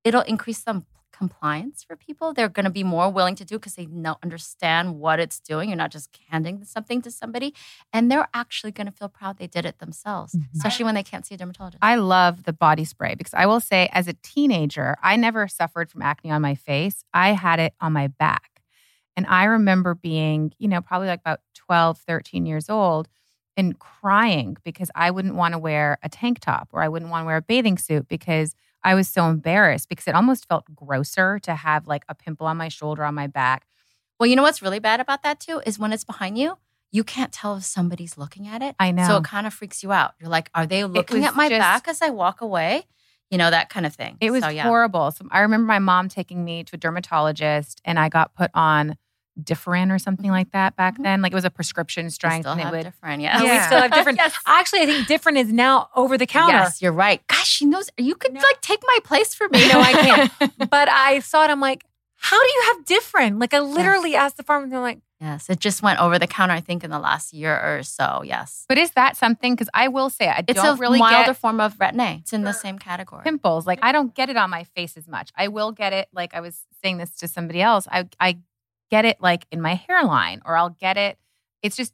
It'll 0.04 0.22
increase 0.22 0.62
some 0.62 0.86
compliance 1.12 1.84
for 1.84 1.96
people. 1.96 2.34
They're 2.34 2.50
going 2.50 2.66
to 2.66 2.70
be 2.72 2.84
more 2.84 3.10
willing 3.10 3.36
to 3.36 3.46
do 3.46 3.58
because 3.58 3.76
they 3.76 3.86
know 3.86 4.18
understand 4.24 5.00
what 5.00 5.20
it's 5.20 5.40
doing. 5.40 5.70
You're 5.70 5.78
not 5.78 5.92
just 5.92 6.18
handing 6.30 6.64
something 6.64 7.02
to 7.02 7.12
somebody, 7.12 7.54
and 7.92 8.12
they're 8.12 8.28
actually 8.34 8.72
going 8.72 8.88
to 8.88 8.94
feel 8.94 9.10
proud 9.10 9.38
they 9.38 9.48
did 9.48 9.66
it 9.66 9.80
themselves, 9.80 10.34
mm-hmm. 10.34 10.58
especially 10.58 10.86
when 10.86 10.96
they 10.96 11.04
can't 11.04 11.26
see 11.26 11.36
a 11.36 11.38
dermatologist. 11.38 11.80
I 11.82 11.96
love 11.96 12.44
the 12.44 12.54
body 12.54 12.86
spray 12.86 13.16
because 13.16 13.34
I 13.34 13.46
will 13.46 13.60
say, 13.60 13.90
as 13.92 14.08
a 14.08 14.14
teenager, 14.14 14.98
I 15.04 15.16
never 15.16 15.48
suffered 15.48 15.90
from 15.90 16.02
acne 16.02 16.32
on 16.32 16.42
my 16.42 16.56
face. 16.56 17.04
I 17.14 17.30
had 17.34 17.60
it 17.60 17.74
on 17.82 17.94
my 17.94 18.08
back. 18.08 18.62
And 19.16 19.26
I 19.28 19.46
remember 19.46 19.96
being, 19.96 20.54
you 20.60 20.70
know, 20.70 20.82
probably 20.82 21.10
like 21.10 21.20
about 21.20 21.42
12, 21.56 21.98
13 22.00 22.46
years 22.46 22.70
old 22.70 23.10
and 23.58 23.78
crying 23.78 24.56
because 24.64 24.90
I 24.96 25.12
wouldn't 25.12 25.36
want 25.36 25.54
to 25.54 25.60
wear 25.60 25.98
a 26.02 26.08
tank 26.08 26.40
top 26.40 26.70
or 26.72 26.82
I 26.82 26.88
wouldn't 26.88 27.12
want 27.12 27.24
to 27.24 27.26
wear 27.26 27.38
a 27.38 27.42
bathing 27.42 27.78
suit 27.78 28.08
because 28.08 28.56
I 28.84 28.96
was 28.96 29.08
so 29.08 29.26
embarrassed 29.26 29.90
because 29.90 30.08
it 30.08 30.16
almost 30.16 30.48
felt 30.48 30.66
grosser 30.74 31.40
to 31.40 31.56
have 31.56 31.88
like 31.88 32.06
a 32.08 32.16
pimple 32.16 32.48
on 32.48 32.58
my 32.58 32.70
shoulder, 32.70 33.04
on 33.04 33.16
my 33.16 33.28
back. 33.28 33.66
Well, 34.20 34.28
you 34.28 34.36
know 34.36 34.44
what's 34.44 34.62
really 34.62 34.80
bad 34.80 35.00
about 35.00 35.24
that 35.24 35.40
too 35.40 35.62
is 35.66 35.80
when 35.80 35.94
it's 35.94 36.04
behind 36.04 36.38
you, 36.38 36.58
you 36.92 37.04
can't 37.04 37.32
tell 37.32 37.58
if 37.58 37.66
somebody's 37.66 38.18
looking 38.18 38.48
at 38.48 38.62
it. 38.62 38.76
I 38.80 38.92
know. 38.92 39.08
So 39.08 39.18
it 39.18 39.24
kind 39.24 39.46
of 39.46 39.54
freaks 39.54 39.84
you 39.84 39.92
out. 39.92 40.14
You're 40.20 40.30
like, 40.30 40.50
are 40.56 40.66
they 40.66 40.84
looking 40.84 41.24
at 41.26 41.36
my 41.36 41.50
just- 41.50 41.60
back 41.60 41.88
as 41.88 42.02
I 42.02 42.10
walk 42.10 42.42
away? 42.42 42.86
You 43.30 43.38
know, 43.38 43.52
that 43.52 43.70
kind 43.70 43.86
of 43.86 43.94
thing. 43.94 44.18
It 44.22 44.32
was 44.32 44.42
so, 44.42 44.50
yeah. 44.50 44.64
horrible. 44.64 45.12
So 45.12 45.28
I 45.30 45.42
remember 45.42 45.68
my 45.68 45.78
mom 45.78 46.10
taking 46.10 46.44
me 46.44 46.64
to 46.64 46.76
a 46.76 46.78
dermatologist 46.78 47.80
and 47.86 48.00
I 48.00 48.10
got 48.10 48.34
put 48.34 48.50
on 48.56 48.98
Differin 49.44 49.92
or 49.92 50.00
something 50.00 50.30
like 50.32 50.52
that 50.52 50.76
back 50.76 50.94
mm-hmm. 50.96 51.04
then. 51.04 51.22
Like 51.22 51.32
it 51.32 51.36
was 51.36 51.46
a 51.46 51.50
prescription 51.50 52.06
We 52.06 52.10
strength, 52.12 52.44
still 52.44 52.54
and 52.54 52.62
it 52.62 52.64
have 52.66 52.74
would. 52.74 52.86
Differin. 52.86 53.20
Oh, 53.20 53.22
Yeah. 53.22 53.42
we 53.42 53.60
still 53.66 53.82
have 53.82 53.92
Differin. 53.92 54.16
yes. 54.18 54.34
Actually, 54.46 54.82
I 54.82 54.86
think 54.86 55.08
Differin 55.08 55.38
is 55.38 55.52
now 55.52 55.90
over 55.96 56.18
the 56.18 56.26
counter. 56.28 56.54
Yes, 56.54 56.82
you're 56.82 56.92
right. 56.92 57.26
Gosh, 57.28 57.48
she 57.48 57.66
knows. 57.66 57.90
You 57.98 58.16
could 58.16 58.34
No. 58.34 58.42
like 58.42 58.62
take 58.62 58.82
my 58.86 59.00
place 59.04 59.34
for 59.34 59.48
me. 59.50 59.60
No, 59.70 59.80
I 59.80 59.92
can't. 59.92 60.58
but 60.70 60.90
I 60.90 61.20
saw 61.20 61.44
it. 61.46 61.50
I'm 61.52 61.60
like, 61.62 61.86
how 62.16 62.42
do 62.42 62.48
you 62.48 62.64
have 62.74 62.86
Differin? 62.86 63.40
Like 63.40 63.54
I 63.54 63.60
literally 63.60 64.16
asked 64.16 64.38
the 64.38 64.44
farmer. 64.44 64.68
They're 64.68 64.80
like, 64.80 65.00
Yes, 65.22 65.50
it 65.50 65.60
just 65.60 65.84
went 65.84 66.00
over 66.00 66.18
the 66.18 66.28
counter. 66.28 66.54
I 66.54 66.62
think 66.62 66.84
in 66.84 66.92
the 66.92 67.00
last 67.00 67.34
year 67.34 67.54
or 67.54 67.84
so. 67.84 68.22
Yes, 68.24 68.66
But 68.70 68.78
is 68.78 68.92
that 68.92 69.18
something? 69.18 69.54
Because 69.54 69.70
I 69.74 69.90
will 69.90 70.10
say, 70.10 70.30
I 70.30 70.46
it's 70.48 70.62
don't 70.62 70.78
a 70.78 70.80
really 70.80 71.00
milder 71.00 71.32
get 71.32 71.38
form 71.38 71.60
of 71.60 71.78
retin-A. 71.78 72.20
It's 72.22 72.32
in 72.32 72.44
the 72.44 72.54
same 72.54 72.80
category. 72.80 73.24
pimples. 73.24 73.68
Like 73.68 73.80
I 73.82 73.92
don't 73.92 74.16
get 74.16 74.30
it 74.30 74.38
on 74.38 74.50
my 74.50 74.64
face 74.64 74.96
as 74.96 75.10
much. 75.10 75.32
I 75.36 75.50
will 75.50 75.74
get 75.74 75.92
it. 75.92 76.08
Like 76.14 76.34
I 76.34 76.40
was 76.40 76.62
saying 76.82 76.98
this 77.00 77.12
to 77.18 77.28
somebody 77.28 77.62
else. 77.62 77.86
I 77.92 78.08
I 78.20 78.38
get 78.90 79.06
it 79.06 79.18
like 79.22 79.46
in 79.52 79.62
my 79.62 79.76
hairline, 79.76 80.42
or 80.46 80.58
I'll 80.58 80.70
get 80.72 80.98
it. 80.98 81.18
It's 81.62 81.76
just 81.76 81.94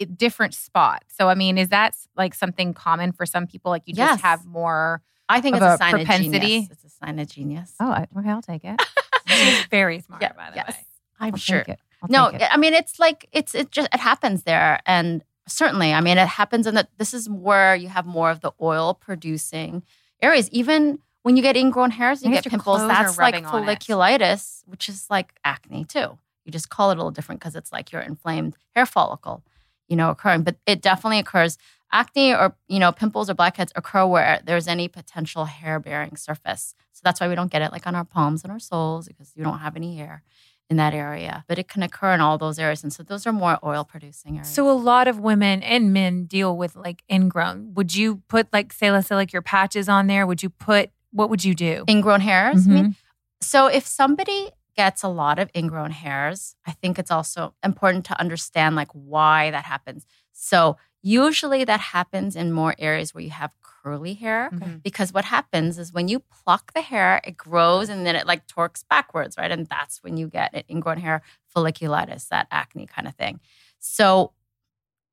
a 0.00 0.06
different 0.06 0.54
spot. 0.54 1.02
So 1.08 1.28
I 1.28 1.34
mean, 1.34 1.58
is 1.58 1.68
that 1.70 1.96
like 2.16 2.34
something 2.34 2.74
common 2.74 3.12
for 3.12 3.26
some 3.26 3.46
people? 3.46 3.70
Like 3.70 3.82
you 3.86 3.94
Yes. 3.96 4.10
just 4.12 4.22
have 4.22 4.44
more. 4.46 5.02
I 5.28 5.40
think 5.40 5.56
it's 5.56 5.64
a, 5.64 5.74
a 5.74 5.76
sign 5.76 5.90
propensity? 5.92 6.36
of 6.36 6.42
genius. 6.42 6.68
It's 6.70 6.84
a 6.84 6.90
sign 6.90 7.18
of 7.18 7.28
genius. 7.28 7.74
Oh, 7.80 7.90
I, 7.90 8.06
okay, 8.18 8.30
I'll 8.30 8.40
take 8.42 8.64
it. 8.64 8.80
she's 9.26 9.66
very 9.70 10.00
smart, 10.00 10.22
Yeah, 10.22 10.32
by 10.32 10.50
the 10.50 10.56
yes. 10.56 10.68
way. 10.70 10.86
I'm 11.20 11.34
I'll 11.34 11.38
sure. 11.38 11.58
Take 11.58 11.68
it. 11.74 11.80
I'll 12.02 12.08
No. 12.08 12.38
I 12.38 12.56
mean 12.56 12.74
it's 12.74 12.98
like 12.98 13.28
it's 13.32 13.54
it 13.54 13.70
just 13.70 13.88
it 13.92 14.00
happens 14.00 14.44
there, 14.44 14.80
and 14.86 15.24
certainly, 15.48 15.92
I 15.92 16.00
mean 16.00 16.16
it 16.18 16.28
happens 16.28 16.66
in 16.66 16.74
that 16.76 16.90
this 16.98 17.12
is 17.12 17.28
where 17.28 17.74
you 17.74 17.88
have 17.88 18.06
more 18.06 18.30
of 18.30 18.40
the 18.40 18.52
oil 18.60 18.94
producing 18.94 19.82
areas. 20.22 20.48
Even 20.50 21.00
when 21.24 21.36
you 21.36 21.42
get 21.42 21.56
ingrown 21.56 21.90
hairs, 21.90 22.22
you 22.22 22.30
get 22.30 22.44
pimples. 22.46 22.80
That's 22.86 23.18
like 23.18 23.34
rubbing 23.34 23.46
on 23.46 23.68
it. 23.68 23.80
folliculitis, 23.80 24.62
which 24.66 24.88
is 24.88 25.06
like 25.10 25.34
acne 25.44 25.84
too. 25.84 26.18
You 26.48 26.52
just 26.52 26.70
call 26.70 26.90
it 26.90 26.94
a 26.94 26.96
little 26.96 27.10
different 27.10 27.42
because 27.42 27.54
it's 27.54 27.70
like 27.70 27.92
your 27.92 28.00
inflamed 28.00 28.56
hair 28.74 28.86
follicle, 28.86 29.44
you 29.86 29.96
know, 29.96 30.08
occurring. 30.08 30.44
But 30.44 30.56
it 30.64 30.80
definitely 30.80 31.18
occurs. 31.18 31.58
Acne 31.92 32.32
or 32.32 32.56
you 32.68 32.78
know 32.78 32.90
pimples 32.90 33.28
or 33.28 33.34
blackheads 33.34 33.70
occur 33.76 34.06
where 34.06 34.40
there's 34.44 34.66
any 34.66 34.88
potential 34.88 35.44
hair 35.44 35.78
bearing 35.78 36.16
surface. 36.16 36.74
So 36.92 37.02
that's 37.04 37.20
why 37.20 37.28
we 37.28 37.34
don't 37.34 37.52
get 37.52 37.60
it 37.60 37.70
like 37.70 37.86
on 37.86 37.94
our 37.94 38.04
palms 38.04 38.44
and 38.44 38.50
our 38.50 38.58
soles 38.58 39.08
because 39.08 39.32
you 39.36 39.44
don't 39.44 39.58
have 39.58 39.76
any 39.76 39.96
hair 39.96 40.22
in 40.70 40.78
that 40.78 40.94
area. 40.94 41.44
But 41.48 41.58
it 41.58 41.68
can 41.68 41.82
occur 41.82 42.14
in 42.14 42.22
all 42.22 42.38
those 42.38 42.58
areas. 42.58 42.82
And 42.82 42.92
so 42.92 43.02
those 43.02 43.26
are 43.26 43.32
more 43.32 43.58
oil 43.62 43.84
producing 43.84 44.36
areas. 44.36 44.48
So 44.48 44.70
a 44.70 44.72
lot 44.72 45.06
of 45.06 45.18
women 45.20 45.62
and 45.62 45.92
men 45.92 46.24
deal 46.24 46.56
with 46.56 46.76
like 46.76 47.02
ingrown. 47.10 47.74
Would 47.74 47.94
you 47.94 48.22
put 48.28 48.50
like 48.54 48.72
salicylic 48.72 49.34
your 49.34 49.42
patches 49.42 49.86
on 49.86 50.06
there? 50.06 50.26
Would 50.26 50.42
you 50.42 50.48
put 50.48 50.90
what 51.10 51.28
would 51.28 51.44
you 51.44 51.54
do? 51.54 51.84
ingrown 51.88 52.20
hairs. 52.20 52.66
I 52.66 52.70
mean, 52.70 52.84
mm-hmm. 52.84 52.92
so 53.40 53.66
if 53.66 53.86
somebody 53.86 54.50
gets 54.78 55.02
a 55.02 55.08
lot 55.08 55.38
of 55.40 55.50
ingrown 55.56 55.90
hairs, 55.90 56.54
I 56.64 56.72
think 56.80 56.98
it's 57.00 57.10
also 57.10 57.52
important 57.64 58.04
to 58.06 58.20
understand 58.20 58.76
like 58.76 58.92
why 58.92 59.50
that 59.50 59.64
happens. 59.64 60.06
So 60.32 60.76
usually 61.02 61.64
that 61.64 61.80
happens 61.80 62.36
in 62.36 62.52
more 62.52 62.74
areas 62.78 63.12
where 63.12 63.24
you 63.28 63.30
have 63.42 63.50
curly 63.60 64.14
hair. 64.14 64.50
Mhm. 64.52 64.80
Because 64.88 65.12
what 65.12 65.24
happens 65.24 65.78
is 65.82 65.92
when 65.92 66.06
you 66.06 66.20
pluck 66.20 66.72
the 66.74 66.82
hair, 66.92 67.20
it 67.24 67.36
grows 67.36 67.88
and 67.88 68.06
then 68.06 68.14
it 68.14 68.24
like 68.32 68.46
torques 68.46 68.84
backwards, 68.84 69.36
right? 69.36 69.50
And 69.50 69.66
that's 69.66 70.00
when 70.04 70.16
you 70.16 70.28
get 70.28 70.54
an 70.54 70.62
ingrown 70.70 70.98
hair 70.98 71.22
folliculitis, 71.54 72.28
that 72.28 72.46
acne 72.52 72.86
kind 72.86 73.08
of 73.08 73.14
thing. 73.16 73.40
So 73.80 74.32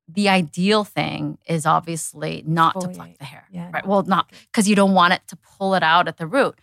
the 0.08 0.28
ideal 0.28 0.84
thing 0.84 1.38
is 1.48 1.66
obviously 1.66 2.44
not 2.46 2.80
to 2.80 2.88
pluck 2.88 3.18
the 3.18 3.24
hair. 3.24 3.44
Yeah, 3.50 3.64
Right. 3.74 3.82
not 3.84 3.86
Well, 3.88 4.02
not 4.04 4.30
because 4.52 4.68
you 4.68 4.76
don't 4.76 4.94
want 4.94 5.12
it 5.14 5.22
to 5.28 5.36
pull 5.36 5.74
it 5.74 5.82
out 5.82 6.06
at 6.06 6.16
the 6.18 6.26
root. 6.28 6.54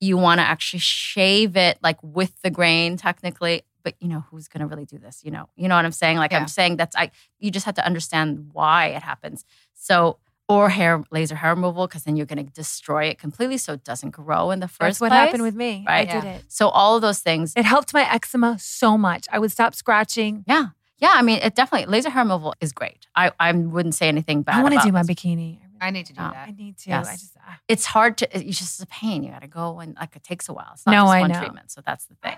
You 0.00 0.16
want 0.16 0.38
to 0.40 0.44
actually 0.44 0.80
shave 0.80 1.56
it 1.56 1.78
like 1.82 1.98
with 2.02 2.40
the 2.42 2.50
grain, 2.50 2.96
technically. 2.96 3.62
But 3.82 3.94
you 4.00 4.08
know 4.08 4.24
who's 4.30 4.48
going 4.48 4.60
to 4.60 4.66
really 4.66 4.84
do 4.84 4.98
this? 4.98 5.22
You 5.24 5.30
know, 5.30 5.48
you 5.56 5.66
know 5.68 5.76
what 5.76 5.84
I'm 5.84 5.92
saying. 5.92 6.18
Like 6.18 6.32
Yeah. 6.32 6.40
I'm 6.40 6.48
saying 6.48 6.76
that's 6.76 6.94
I. 6.96 7.10
You 7.38 7.50
just 7.50 7.64
have 7.66 7.74
to 7.76 7.86
understand 7.86 8.50
why 8.52 8.86
it 8.88 9.02
happens. 9.02 9.44
So 9.74 10.18
or 10.48 10.70
hair 10.70 11.02
laser 11.10 11.34
hair 11.34 11.54
removal 11.54 11.86
because 11.86 12.04
then 12.04 12.16
you're 12.16 12.26
going 12.26 12.44
to 12.44 12.52
destroy 12.52 13.04
it 13.04 13.18
completely, 13.18 13.58
so 13.58 13.74
it 13.74 13.84
doesn't 13.84 14.10
grow 14.10 14.50
in 14.50 14.60
the 14.60 14.68
first 14.68 14.78
That's 14.78 15.00
what 15.00 15.08
place. 15.10 15.18
happened 15.20 15.42
with 15.42 15.54
me. 15.54 15.84
Right. 15.86 16.08
I 16.08 16.12
did 16.20 16.24
it. 16.24 16.44
So 16.48 16.68
all 16.68 16.96
of 16.96 17.02
those 17.02 17.20
things. 17.20 17.52
It 17.56 17.64
helped 17.64 17.92
my 17.92 18.10
eczema 18.10 18.58
so 18.58 18.96
much. 18.96 19.26
I 19.30 19.38
would 19.38 19.52
stop 19.52 19.74
scratching. 19.74 20.44
Yeah. 20.46 20.68
Yeah. 20.98 21.12
I 21.14 21.22
mean, 21.22 21.38
it 21.42 21.54
definitely 21.54 21.86
laser 21.86 22.10
hair 22.10 22.22
removal 22.24 22.54
is 22.60 22.72
great. 22.72 23.06
I 23.14 23.30
I 23.38 23.52
wouldn't 23.52 23.94
say 23.94 24.08
anything 24.08 24.42
bad. 24.42 24.56
I 24.56 24.62
want 24.62 24.74
to 24.74 24.80
do 24.80 24.92
my 24.92 25.02
this. 25.02 25.16
bikini. 25.16 25.60
I 25.80 25.90
need 25.90 26.06
to 26.06 26.12
do 26.12 26.20
Oh. 26.20 26.30
that. 26.32 26.48
I 26.48 26.50
need 26.52 26.76
to. 26.78 26.90
Yes. 26.90 27.08
I 27.08 27.12
just 27.12 27.36
ah. 27.46 27.58
It's 27.68 27.86
hard 27.86 28.18
to. 28.18 28.36
It's 28.48 28.58
just 28.58 28.82
a 28.82 28.86
pain. 28.86 29.22
You 29.22 29.30
got 29.30 29.42
to 29.42 29.48
go 29.48 29.80
and 29.80 29.96
like 30.00 30.16
it 30.16 30.22
takes 30.24 30.48
a 30.48 30.52
while. 30.52 30.70
It's 30.72 30.84
not 30.86 30.92
No, 30.92 31.02
just 31.04 31.12
I 31.14 31.20
one 31.20 31.30
know. 31.30 31.38
treatment. 31.40 31.70
So 31.70 31.80
that's 31.84 32.06
the 32.06 32.14
thing. 32.16 32.36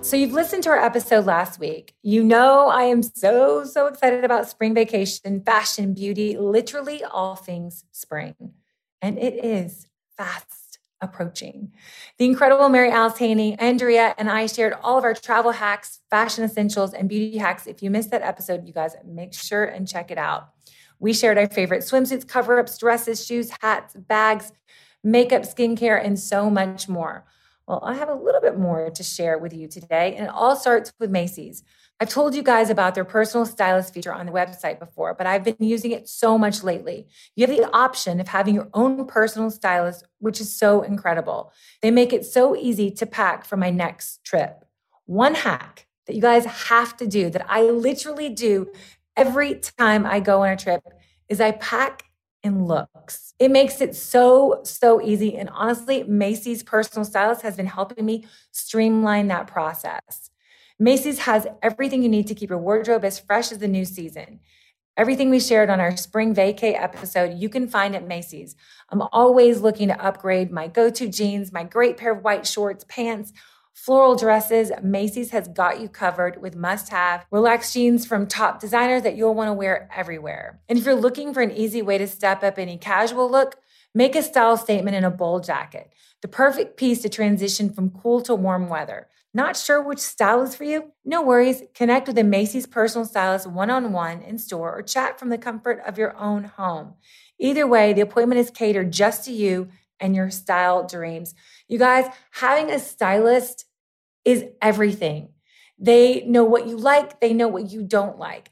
So 0.00 0.16
you've 0.16 0.32
listened 0.32 0.64
to 0.64 0.70
our 0.70 0.78
episode 0.84 1.24
last 1.26 1.60
week. 1.60 1.94
You 2.02 2.24
know 2.24 2.66
I 2.68 2.82
am 2.82 3.02
so, 3.02 3.64
so 3.64 3.86
excited 3.86 4.24
about 4.24 4.48
spring 4.48 4.74
vacation, 4.74 5.42
fashion, 5.44 5.94
beauty, 5.94 6.36
literally 6.36 7.04
all 7.04 7.36
things 7.36 7.84
spring. 7.92 8.34
And 9.00 9.16
it 9.18 9.42
is 9.44 9.86
fast 10.16 10.61
approaching. 11.02 11.72
The 12.18 12.24
incredible 12.24 12.68
Mary 12.68 12.90
Alice 12.90 13.18
Haney, 13.18 13.58
Andrea, 13.58 14.14
and 14.16 14.30
I 14.30 14.46
shared 14.46 14.74
all 14.82 14.96
of 14.96 15.04
our 15.04 15.12
travel 15.12 15.50
hacks, 15.50 16.00
fashion 16.08 16.44
essentials, 16.44 16.94
and 16.94 17.08
beauty 17.08 17.36
hacks. 17.36 17.66
If 17.66 17.82
you 17.82 17.90
missed 17.90 18.10
that 18.12 18.22
episode, 18.22 18.66
you 18.66 18.72
guys 18.72 18.94
make 19.04 19.34
sure 19.34 19.64
and 19.64 19.86
check 19.86 20.10
it 20.10 20.18
out. 20.18 20.50
We 20.98 21.12
shared 21.12 21.36
our 21.36 21.48
favorite 21.48 21.82
swimsuits, 21.82 22.26
cover 22.26 22.58
ups, 22.60 22.78
dresses, 22.78 23.26
shoes, 23.26 23.50
hats, 23.60 23.94
bags, 23.94 24.52
makeup, 25.02 25.42
skincare, 25.42 26.02
and 26.02 26.18
so 26.18 26.48
much 26.48 26.88
more. 26.88 27.26
Well, 27.66 27.80
I 27.84 27.94
have 27.94 28.08
a 28.08 28.14
little 28.14 28.40
bit 28.40 28.58
more 28.58 28.90
to 28.90 29.02
share 29.02 29.38
with 29.38 29.52
you 29.52 29.68
today, 29.68 30.14
and 30.16 30.26
it 30.26 30.32
all 30.32 30.56
starts 30.56 30.92
with 30.98 31.10
Macy's. 31.10 31.62
I've 32.00 32.08
told 32.08 32.34
you 32.34 32.42
guys 32.42 32.68
about 32.68 32.96
their 32.96 33.04
personal 33.04 33.46
stylist 33.46 33.94
feature 33.94 34.12
on 34.12 34.26
the 34.26 34.32
website 34.32 34.80
before, 34.80 35.14
but 35.14 35.26
I've 35.26 35.44
been 35.44 35.56
using 35.60 35.92
it 35.92 36.08
so 36.08 36.36
much 36.36 36.64
lately. 36.64 37.06
You 37.36 37.46
have 37.46 37.56
the 37.56 37.70
option 37.72 38.18
of 38.18 38.26
having 38.26 38.56
your 38.56 38.68
own 38.74 39.06
personal 39.06 39.50
stylist, 39.50 40.04
which 40.18 40.40
is 40.40 40.52
so 40.52 40.82
incredible. 40.82 41.52
They 41.80 41.92
make 41.92 42.12
it 42.12 42.24
so 42.24 42.56
easy 42.56 42.90
to 42.90 43.06
pack 43.06 43.44
for 43.44 43.56
my 43.56 43.70
next 43.70 44.24
trip. 44.24 44.64
One 45.06 45.34
hack 45.34 45.86
that 46.06 46.16
you 46.16 46.22
guys 46.22 46.44
have 46.44 46.96
to 46.96 47.06
do 47.06 47.30
that 47.30 47.46
I 47.48 47.62
literally 47.62 48.28
do 48.28 48.70
every 49.16 49.54
time 49.54 50.04
I 50.04 50.20
go 50.20 50.42
on 50.42 50.50
a 50.50 50.56
trip 50.56 50.82
is 51.28 51.40
I 51.40 51.52
pack 51.52 52.04
in 52.42 52.64
looks. 52.64 53.34
It 53.38 53.50
makes 53.50 53.80
it 53.80 53.94
so, 53.94 54.60
so 54.64 55.00
easy. 55.00 55.36
And 55.36 55.48
honestly, 55.50 56.02
Macy's 56.02 56.62
personal 56.62 57.04
stylist 57.04 57.42
has 57.42 57.56
been 57.56 57.66
helping 57.66 58.04
me 58.04 58.26
streamline 58.50 59.28
that 59.28 59.46
process. 59.46 60.31
Macy's 60.78 61.20
has 61.20 61.46
everything 61.62 62.02
you 62.02 62.08
need 62.08 62.26
to 62.28 62.34
keep 62.34 62.50
your 62.50 62.58
wardrobe 62.58 63.04
as 63.04 63.18
fresh 63.18 63.52
as 63.52 63.58
the 63.58 63.68
new 63.68 63.84
season. 63.84 64.40
Everything 64.96 65.30
we 65.30 65.40
shared 65.40 65.70
on 65.70 65.80
our 65.80 65.96
spring 65.96 66.34
vacay 66.34 66.78
episode, 66.78 67.38
you 67.38 67.48
can 67.48 67.66
find 67.66 67.96
at 67.96 68.06
Macy's. 68.06 68.56
I'm 68.90 69.02
always 69.10 69.60
looking 69.60 69.88
to 69.88 70.04
upgrade 70.04 70.52
my 70.52 70.68
go 70.68 70.90
to 70.90 71.08
jeans, 71.08 71.52
my 71.52 71.64
great 71.64 71.96
pair 71.96 72.12
of 72.12 72.22
white 72.22 72.46
shorts, 72.46 72.84
pants, 72.88 73.32
floral 73.72 74.16
dresses. 74.16 74.70
Macy's 74.82 75.30
has 75.30 75.48
got 75.48 75.80
you 75.80 75.88
covered 75.88 76.42
with 76.42 76.54
must 76.54 76.90
have 76.90 77.24
relaxed 77.30 77.72
jeans 77.72 78.04
from 78.04 78.26
top 78.26 78.60
designers 78.60 79.02
that 79.02 79.16
you'll 79.16 79.34
want 79.34 79.48
to 79.48 79.54
wear 79.54 79.88
everywhere. 79.94 80.60
And 80.68 80.78
if 80.78 80.84
you're 80.84 80.94
looking 80.94 81.32
for 81.32 81.40
an 81.40 81.52
easy 81.52 81.80
way 81.80 81.96
to 81.96 82.06
step 82.06 82.42
up 82.42 82.58
any 82.58 82.76
casual 82.76 83.30
look, 83.30 83.56
make 83.94 84.14
a 84.14 84.22
style 84.22 84.58
statement 84.58 84.96
in 84.96 85.04
a 85.04 85.10
bold 85.10 85.44
jacket. 85.44 85.90
The 86.20 86.28
perfect 86.28 86.76
piece 86.76 87.00
to 87.02 87.08
transition 87.08 87.72
from 87.72 87.90
cool 87.90 88.20
to 88.22 88.34
warm 88.34 88.68
weather. 88.68 89.08
Not 89.34 89.56
sure 89.56 89.82
which 89.82 89.98
style 89.98 90.42
is 90.42 90.54
for 90.54 90.64
you? 90.64 90.92
No 91.04 91.22
worries. 91.22 91.62
Connect 91.74 92.06
with 92.06 92.18
a 92.18 92.24
Macy's 92.24 92.66
personal 92.66 93.06
stylist 93.06 93.46
one 93.46 93.70
on 93.70 93.92
one 93.92 94.20
in 94.20 94.36
store 94.38 94.76
or 94.76 94.82
chat 94.82 95.18
from 95.18 95.30
the 95.30 95.38
comfort 95.38 95.82
of 95.86 95.96
your 95.96 96.16
own 96.18 96.44
home. 96.44 96.94
Either 97.38 97.66
way, 97.66 97.92
the 97.92 98.02
appointment 98.02 98.40
is 98.40 98.50
catered 98.50 98.92
just 98.92 99.24
to 99.24 99.32
you 99.32 99.68
and 99.98 100.14
your 100.14 100.30
style 100.30 100.86
dreams. 100.86 101.34
You 101.66 101.78
guys, 101.78 102.06
having 102.32 102.70
a 102.70 102.78
stylist 102.78 103.64
is 104.24 104.44
everything. 104.60 105.30
They 105.78 106.22
know 106.26 106.44
what 106.44 106.66
you 106.66 106.76
like, 106.76 107.20
they 107.20 107.32
know 107.32 107.48
what 107.48 107.70
you 107.70 107.82
don't 107.82 108.18
like. 108.18 108.50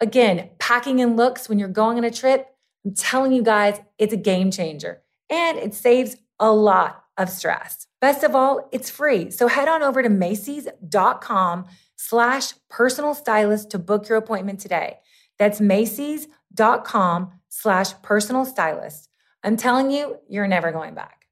Again, 0.00 0.50
packing 0.58 0.98
in 0.98 1.14
looks 1.14 1.48
when 1.48 1.58
you're 1.58 1.68
going 1.68 1.98
on 1.98 2.04
a 2.04 2.10
trip, 2.10 2.48
I'm 2.84 2.94
telling 2.94 3.32
you 3.32 3.42
guys, 3.42 3.80
it's 3.98 4.12
a 4.12 4.16
game 4.16 4.50
changer 4.50 5.02
and 5.30 5.58
it 5.58 5.74
saves 5.74 6.16
a 6.40 6.50
lot 6.50 7.01
of 7.18 7.28
stress. 7.28 7.86
Best 8.00 8.22
of 8.24 8.34
all, 8.34 8.68
it's 8.72 8.90
free. 8.90 9.30
So 9.30 9.46
head 9.48 9.68
on 9.68 9.82
over 9.82 10.02
to 10.02 10.08
Macy's.com 10.08 11.66
slash 11.96 12.54
personal 12.68 13.14
stylist 13.14 13.70
to 13.70 13.78
book 13.78 14.08
your 14.08 14.18
appointment 14.18 14.60
today. 14.60 14.98
That's 15.38 15.60
Macy's.com 15.60 17.32
slash 17.48 17.92
personal 18.02 18.44
stylist. 18.44 19.08
I'm 19.44 19.56
telling 19.56 19.90
you, 19.90 20.16
you're 20.28 20.46
never 20.48 20.72
going 20.72 20.94
back. 20.94 21.26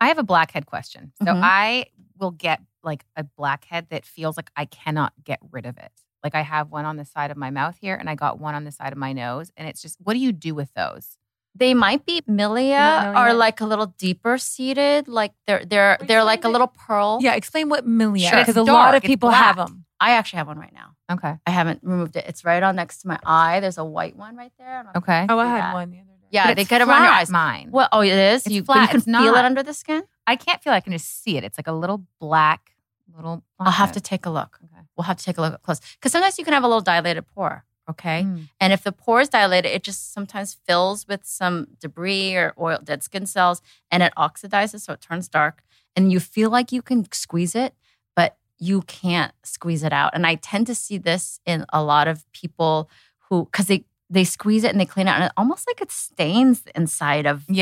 I 0.00 0.08
have 0.08 0.18
a 0.18 0.22
blackhead 0.24 0.66
question. 0.66 1.12
So 1.22 1.26
Mhm. 1.32 1.40
I 1.42 1.86
will 2.18 2.30
get 2.32 2.60
like 2.82 3.04
a 3.16 3.22
blackhead 3.24 3.88
that 3.90 4.04
feels 4.04 4.36
like 4.36 4.50
I 4.56 4.64
cannot 4.64 5.12
get 5.22 5.38
rid 5.50 5.66
of 5.66 5.78
it. 5.78 5.92
Like 6.24 6.34
I 6.34 6.40
have 6.42 6.70
one 6.70 6.84
on 6.84 6.96
the 6.96 7.04
side 7.04 7.30
of 7.30 7.36
my 7.36 7.50
mouth 7.50 7.76
here 7.80 7.94
and 7.94 8.10
I 8.10 8.14
got 8.14 8.40
one 8.40 8.54
on 8.54 8.64
the 8.64 8.72
side 8.72 8.92
of 8.92 8.98
my 8.98 9.12
nose. 9.12 9.50
And 9.56 9.68
it's 9.68 9.80
just, 9.82 9.96
what 10.00 10.14
do 10.14 10.18
you 10.18 10.32
do 10.32 10.54
with 10.54 10.72
those? 10.74 11.16
They 11.54 11.74
might 11.74 12.06
be 12.06 12.22
milia, 12.22 13.12
Milia. 13.12 13.16
or 13.30 13.34
like 13.34 13.60
a 13.60 13.66
little 13.66 13.86
deeper 13.98 14.38
seated. 14.38 15.06
Like 15.06 15.32
they're 15.46 15.64
they're 15.64 15.98
they're 16.00 16.24
like 16.24 16.44
a 16.44 16.48
little 16.48 16.68
pearl. 16.68 17.18
Yeah, 17.20 17.34
explain 17.34 17.68
what 17.68 17.86
milia 17.86 18.30
Sure. 18.30 18.38
because 18.40 18.56
a 18.56 18.62
lot 18.62 18.94
of 18.94 19.02
people 19.02 19.30
have 19.30 19.56
them. 19.56 19.84
I 20.00 20.12
actually 20.12 20.38
have 20.38 20.46
one 20.48 20.58
right 20.58 20.72
now. 20.72 20.96
Okay. 21.12 21.34
I 21.46 21.50
haven't 21.50 21.80
removed 21.82 22.16
it. 22.16 22.24
It's 22.26 22.44
right 22.44 22.62
on 22.62 22.74
next 22.74 23.02
to 23.02 23.08
my 23.08 23.18
eye. 23.24 23.60
There's 23.60 23.78
a 23.78 23.84
white 23.84 24.16
one 24.16 24.34
right 24.36 24.50
there. 24.58 24.66
I 24.66 24.82
don't 24.82 24.84
know 24.86 24.90
if 24.90 24.96
you 24.96 25.12
Okay. 25.12 25.26
Oh, 25.28 25.38
I 25.38 25.46
had 25.46 25.60
that. 25.60 25.74
one 25.74 25.90
the 25.90 25.96
other 25.98 26.06
day. 26.06 26.26
Yeah, 26.30 26.46
But 26.48 26.56
they 26.56 26.64
get 26.64 26.80
around 26.80 27.02
your 27.02 27.12
eyes. 27.12 27.30
Mine. 27.30 27.68
Well, 27.70 27.88
oh, 27.92 28.00
it 28.00 28.08
is. 28.12 28.46
It's 28.46 28.54
you, 28.54 28.64
flat. 28.64 28.80
you 28.82 28.88
can 28.88 28.96
It's 28.96 29.04
feel 29.04 29.34
it 29.34 29.44
under 29.44 29.62
the 29.62 29.74
skin. 29.74 30.02
I 30.26 30.36
can't 30.36 30.60
feel. 30.62 30.72
It. 30.72 30.76
I 30.76 30.80
can 30.80 30.92
just 30.94 31.22
see 31.22 31.36
it. 31.36 31.44
It's 31.44 31.58
like 31.58 31.68
a 31.68 31.72
little 31.72 32.02
black, 32.18 32.74
little. 33.14 33.44
I'll 33.60 33.70
have 33.70 33.92
to 33.92 34.00
take 34.00 34.24
a 34.26 34.30
look. 34.30 34.58
Okay. 34.64 34.82
We'll 34.96 35.04
have 35.04 35.18
to 35.18 35.24
take 35.24 35.36
a 35.38 35.40
look 35.42 35.54
up 35.54 35.62
close 35.62 35.80
because 35.94 36.10
sometimes 36.12 36.38
you 36.38 36.44
can 36.44 36.54
have 36.54 36.64
a 36.64 36.66
little 36.68 36.80
dilated 36.80 37.26
pore. 37.34 37.64
Okay, 37.90 38.22
Mm. 38.22 38.48
and 38.60 38.72
if 38.72 38.84
the 38.84 38.92
pore 38.92 39.20
is 39.22 39.28
dilated, 39.28 39.72
it 39.72 39.82
just 39.82 40.12
sometimes 40.14 40.56
fills 40.66 41.06
with 41.08 41.24
some 41.24 41.66
debris 41.80 42.36
or 42.36 42.54
oil, 42.58 42.78
dead 42.82 43.02
skin 43.02 43.26
cells, 43.26 43.60
and 43.90 44.02
it 44.02 44.12
oxidizes, 44.16 44.82
so 44.82 44.92
it 44.92 45.00
turns 45.00 45.28
dark. 45.28 45.62
And 45.96 46.12
you 46.12 46.20
feel 46.20 46.48
like 46.48 46.70
you 46.72 46.80
can 46.80 47.10
squeeze 47.12 47.54
it, 47.56 47.74
but 48.14 48.36
you 48.58 48.82
can't 48.82 49.32
squeeze 49.42 49.82
it 49.82 49.92
out. 49.92 50.12
And 50.14 50.26
I 50.26 50.36
tend 50.36 50.68
to 50.68 50.74
see 50.76 50.96
this 50.96 51.40
in 51.44 51.66
a 51.72 51.82
lot 51.82 52.06
of 52.08 52.24
people 52.32 52.88
who, 53.28 53.46
because 53.46 53.66
they 53.66 53.84
they 54.08 54.24
squeeze 54.24 54.62
it 54.62 54.70
and 54.70 54.78
they 54.78 54.84
clean 54.84 55.08
it, 55.08 55.12
and 55.12 55.24
it 55.24 55.32
almost 55.38 55.66
like 55.66 55.80
it 55.80 55.90
stains 55.90 56.62
the 56.62 56.76
inside 56.76 57.24
of 57.26 57.46
the 57.46 57.54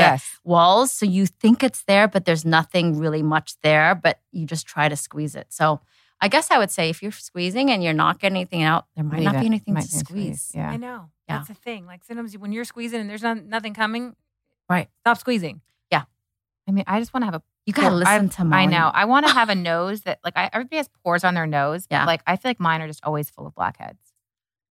walls. 0.42 0.90
So 0.92 1.06
you 1.06 1.26
think 1.26 1.62
it's 1.62 1.84
there, 1.84 2.08
but 2.08 2.24
there's 2.24 2.44
nothing 2.44 2.98
really 2.98 3.22
much 3.22 3.54
there, 3.62 3.94
but 3.94 4.18
you 4.32 4.46
just 4.46 4.66
try 4.66 4.88
to 4.88 4.96
squeeze 4.96 5.36
it. 5.36 5.46
So 5.50 5.80
I 6.20 6.28
guess 6.28 6.50
I 6.50 6.58
would 6.58 6.70
say 6.70 6.90
if 6.90 7.02
you're 7.02 7.12
squeezing 7.12 7.70
and 7.70 7.82
you're 7.82 7.92
not 7.94 8.18
getting 8.20 8.36
anything 8.36 8.62
out, 8.62 8.86
there 8.94 9.04
might 9.04 9.16
Leave 9.18 9.24
not 9.24 9.36
it. 9.36 9.40
be 9.40 9.46
anything 9.46 9.74
Might 9.74 9.84
to 9.84 9.90
be 9.90 9.96
a 9.96 10.00
squeeze. 10.00 10.52
Yeah. 10.54 10.70
I 10.70 10.76
know. 10.76 11.10
Yeah. 11.28 11.36
That's 11.38 11.48
the 11.48 11.54
thing. 11.54 11.86
Like 11.86 12.04
sometimes 12.04 12.36
when 12.36 12.52
you're 12.52 12.64
squeezing 12.64 13.00
and 13.00 13.08
there's 13.08 13.22
not, 13.22 13.42
nothing 13.44 13.74
coming, 13.74 14.16
Right. 14.68 14.88
Stop 15.00 15.18
squeezing. 15.18 15.62
Yeah. 15.90 16.04
I 16.68 16.70
mean, 16.72 16.84
I 16.86 17.00
just 17.00 17.12
want 17.12 17.22
to 17.22 17.26
have 17.26 17.34
a. 17.34 17.42
You 17.66 17.72
gotta 17.72 17.88
pore- 17.88 17.96
listen 17.98 18.26
I, 18.26 18.28
to 18.28 18.44
mine. 18.44 18.72
I 18.72 18.78
know. 18.78 18.90
I 18.94 19.04
want 19.06 19.26
to 19.26 19.32
have 19.32 19.48
a 19.48 19.54
nose 19.56 20.02
that, 20.02 20.20
like, 20.24 20.34
I, 20.36 20.48
everybody 20.52 20.76
has 20.76 20.88
pores 21.02 21.24
on 21.24 21.34
their 21.34 21.46
nose. 21.46 21.86
but, 21.88 21.96
Yeah. 21.96 22.04
Like, 22.06 22.22
I 22.26 22.36
feel 22.36 22.50
like 22.50 22.60
mine 22.60 22.80
are 22.80 22.86
just 22.86 23.00
always 23.04 23.28
full 23.30 23.46
of 23.48 23.54
blackheads. 23.56 23.98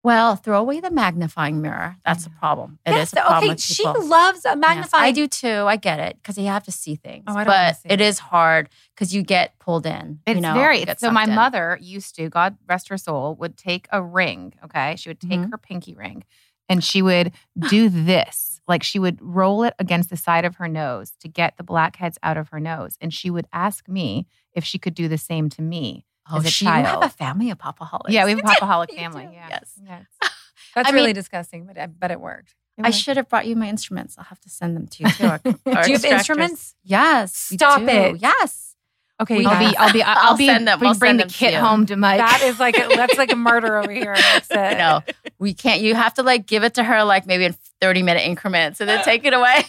Well, 0.04 0.36
throw 0.36 0.60
away 0.60 0.80
the 0.80 0.90
magnifying 0.90 1.62
mirror. 1.62 1.96
That's 2.04 2.26
a 2.26 2.32
problem. 2.32 2.80
It 2.88 2.92
is 2.92 2.98
Yes, 2.98 3.14
a 3.14 3.16
problem 3.18 3.52
okay. 3.52 3.58
She 3.60 3.84
loves 3.86 4.46
a 4.46 4.50
Yes, 4.50 4.58
magnifying. 4.58 5.04
I 5.04 5.12
do 5.12 5.28
too. 5.28 5.66
I 5.68 5.76
get 5.76 6.00
it 6.00 6.18
because 6.18 6.40
you 6.40 6.48
have 6.48 6.64
to 6.64 6.72
see 6.72 6.96
things. 6.96 7.26
Oh, 7.28 7.34
I 7.36 7.44
don't 7.44 7.46
but 7.46 7.78
it 7.86 8.02
it. 8.02 8.02
is 8.02 8.18
hard 8.18 8.70
because 8.96 9.14
you 9.14 9.22
get 9.22 9.60
pulled 9.60 9.86
in. 9.86 10.20
It's 10.26 10.36
you 10.38 10.42
know, 10.42 10.54
very. 10.56 10.86
so 10.98 11.12
my 11.12 11.26
in. 11.26 11.36
mother 11.36 11.78
used 11.80 12.16
to, 12.16 12.30
God 12.30 12.58
rest 12.68 12.90
her 12.90 12.98
soul, 12.98 13.36
would 13.36 13.58
take 13.58 13.88
a 13.92 14.02
ring. 14.02 14.54
Okay, 14.66 14.96
she 14.98 15.10
would 15.10 15.20
take 15.20 15.40
Mhm. 15.40 15.52
her 15.52 15.58
pinky 15.60 15.94
ring, 15.94 16.24
and 16.68 16.84
she 16.84 17.04
would 17.04 17.32
do 17.60 17.88
this. 17.88 18.60
Like 18.68 18.82
she 18.82 18.98
would 18.98 19.20
roll 19.22 19.64
it 19.64 19.76
against 19.78 20.10
the 20.10 20.18
side 20.18 20.46
of 20.46 20.56
her 20.56 20.68
nose 20.68 21.12
to 21.20 21.28
get 21.28 21.58
the 21.58 21.64
blackheads 21.64 22.18
out 22.24 22.38
of 22.38 22.50
her 22.50 22.60
nose, 22.60 22.98
and 23.00 23.14
she 23.14 23.30
would 23.30 23.48
ask 23.54 23.88
me 23.88 24.26
if 24.54 24.64
she 24.64 24.80
could 24.80 24.96
do 24.96 25.08
the 25.08 25.18
same 25.20 25.48
to 25.50 25.62
me. 25.62 26.06
Oh, 26.32 26.38
as 26.38 26.46
a 26.46 26.50
she, 26.50 26.66
you 26.66 26.72
have 26.72 27.04
a 27.04 27.10
family 27.10 27.50
of 27.52 27.58
popaholics. 27.58 28.10
Yeah, 28.10 28.26
we 28.26 28.32
have 28.32 28.40
a 28.40 28.44
popaholic 28.44 28.94
family. 28.96 29.30
Yeah. 29.32 29.48
Yes. 29.50 29.72
Yeah. 29.84 30.00
That's 30.76 30.90
I 30.90 30.92
really 30.94 31.08
mean- 31.08 31.16
disgusting, 31.16 31.66
but 31.66 31.78
I 31.78 31.88
but 31.88 32.12
it 32.12 32.20
worked. 32.20 32.56
It 32.78 32.86
I 32.86 32.90
should 32.92 33.18
have 33.18 33.28
brought 33.28 33.46
you 33.46 33.56
my 33.58 33.68
instruments. 33.68 34.16
I'll 34.18 34.24
have 34.26 34.40
to 34.42 34.50
send 34.50 34.76
them 34.78 34.88
to 34.88 35.04
you 35.04 35.10
too. 35.12 35.26
Our, 35.26 35.42
our 35.76 35.84
Do 35.84 35.92
you 35.92 35.98
have 35.98 36.06
instruments? 36.06 36.74
Yes. 36.84 37.36
Stop 37.36 37.82
it. 37.82 38.22
Yes. 38.22 38.76
Okay, 39.22 39.38
We 39.40 39.46
I'll 39.46 39.60
be. 39.72 39.78
I'll 39.78 39.94
be. 39.94 40.02
I'll, 40.02 40.30
I'll 40.32 40.38
be. 40.38 40.48
send 40.48 40.68
them. 40.68 40.80
Bring, 40.80 40.90
I'll 40.90 40.98
bring 40.98 41.20
send 41.20 41.30
the 41.30 41.34
kit 41.34 41.54
home 41.54 41.86
to 41.88 41.96
Mike. 41.96 42.18
that 42.20 42.42
is 42.44 42.60
like 42.60 42.76
a, 42.80 42.88
that's 42.96 43.18
like 43.20 43.32
a 43.32 43.36
murder 43.36 43.78
over 43.78 43.92
here. 43.92 44.14
It. 44.18 44.46
I. 44.52 45.04
We 45.38 45.54
can't. 45.54 45.82
You 45.82 45.94
have 45.94 46.16
to 46.16 46.24
like 46.24 46.48
give 46.48 46.64
it 46.64 46.74
to 46.76 46.84
her 46.84 47.04
like 47.04 47.28
maybe 47.28 47.46
in 47.46 47.54
thirty 47.82 48.02
minute 48.02 48.26
increments 48.26 48.80
and 48.80 48.90
then 48.90 49.04
take 49.04 49.26
it 49.26 49.34
away. 49.34 49.66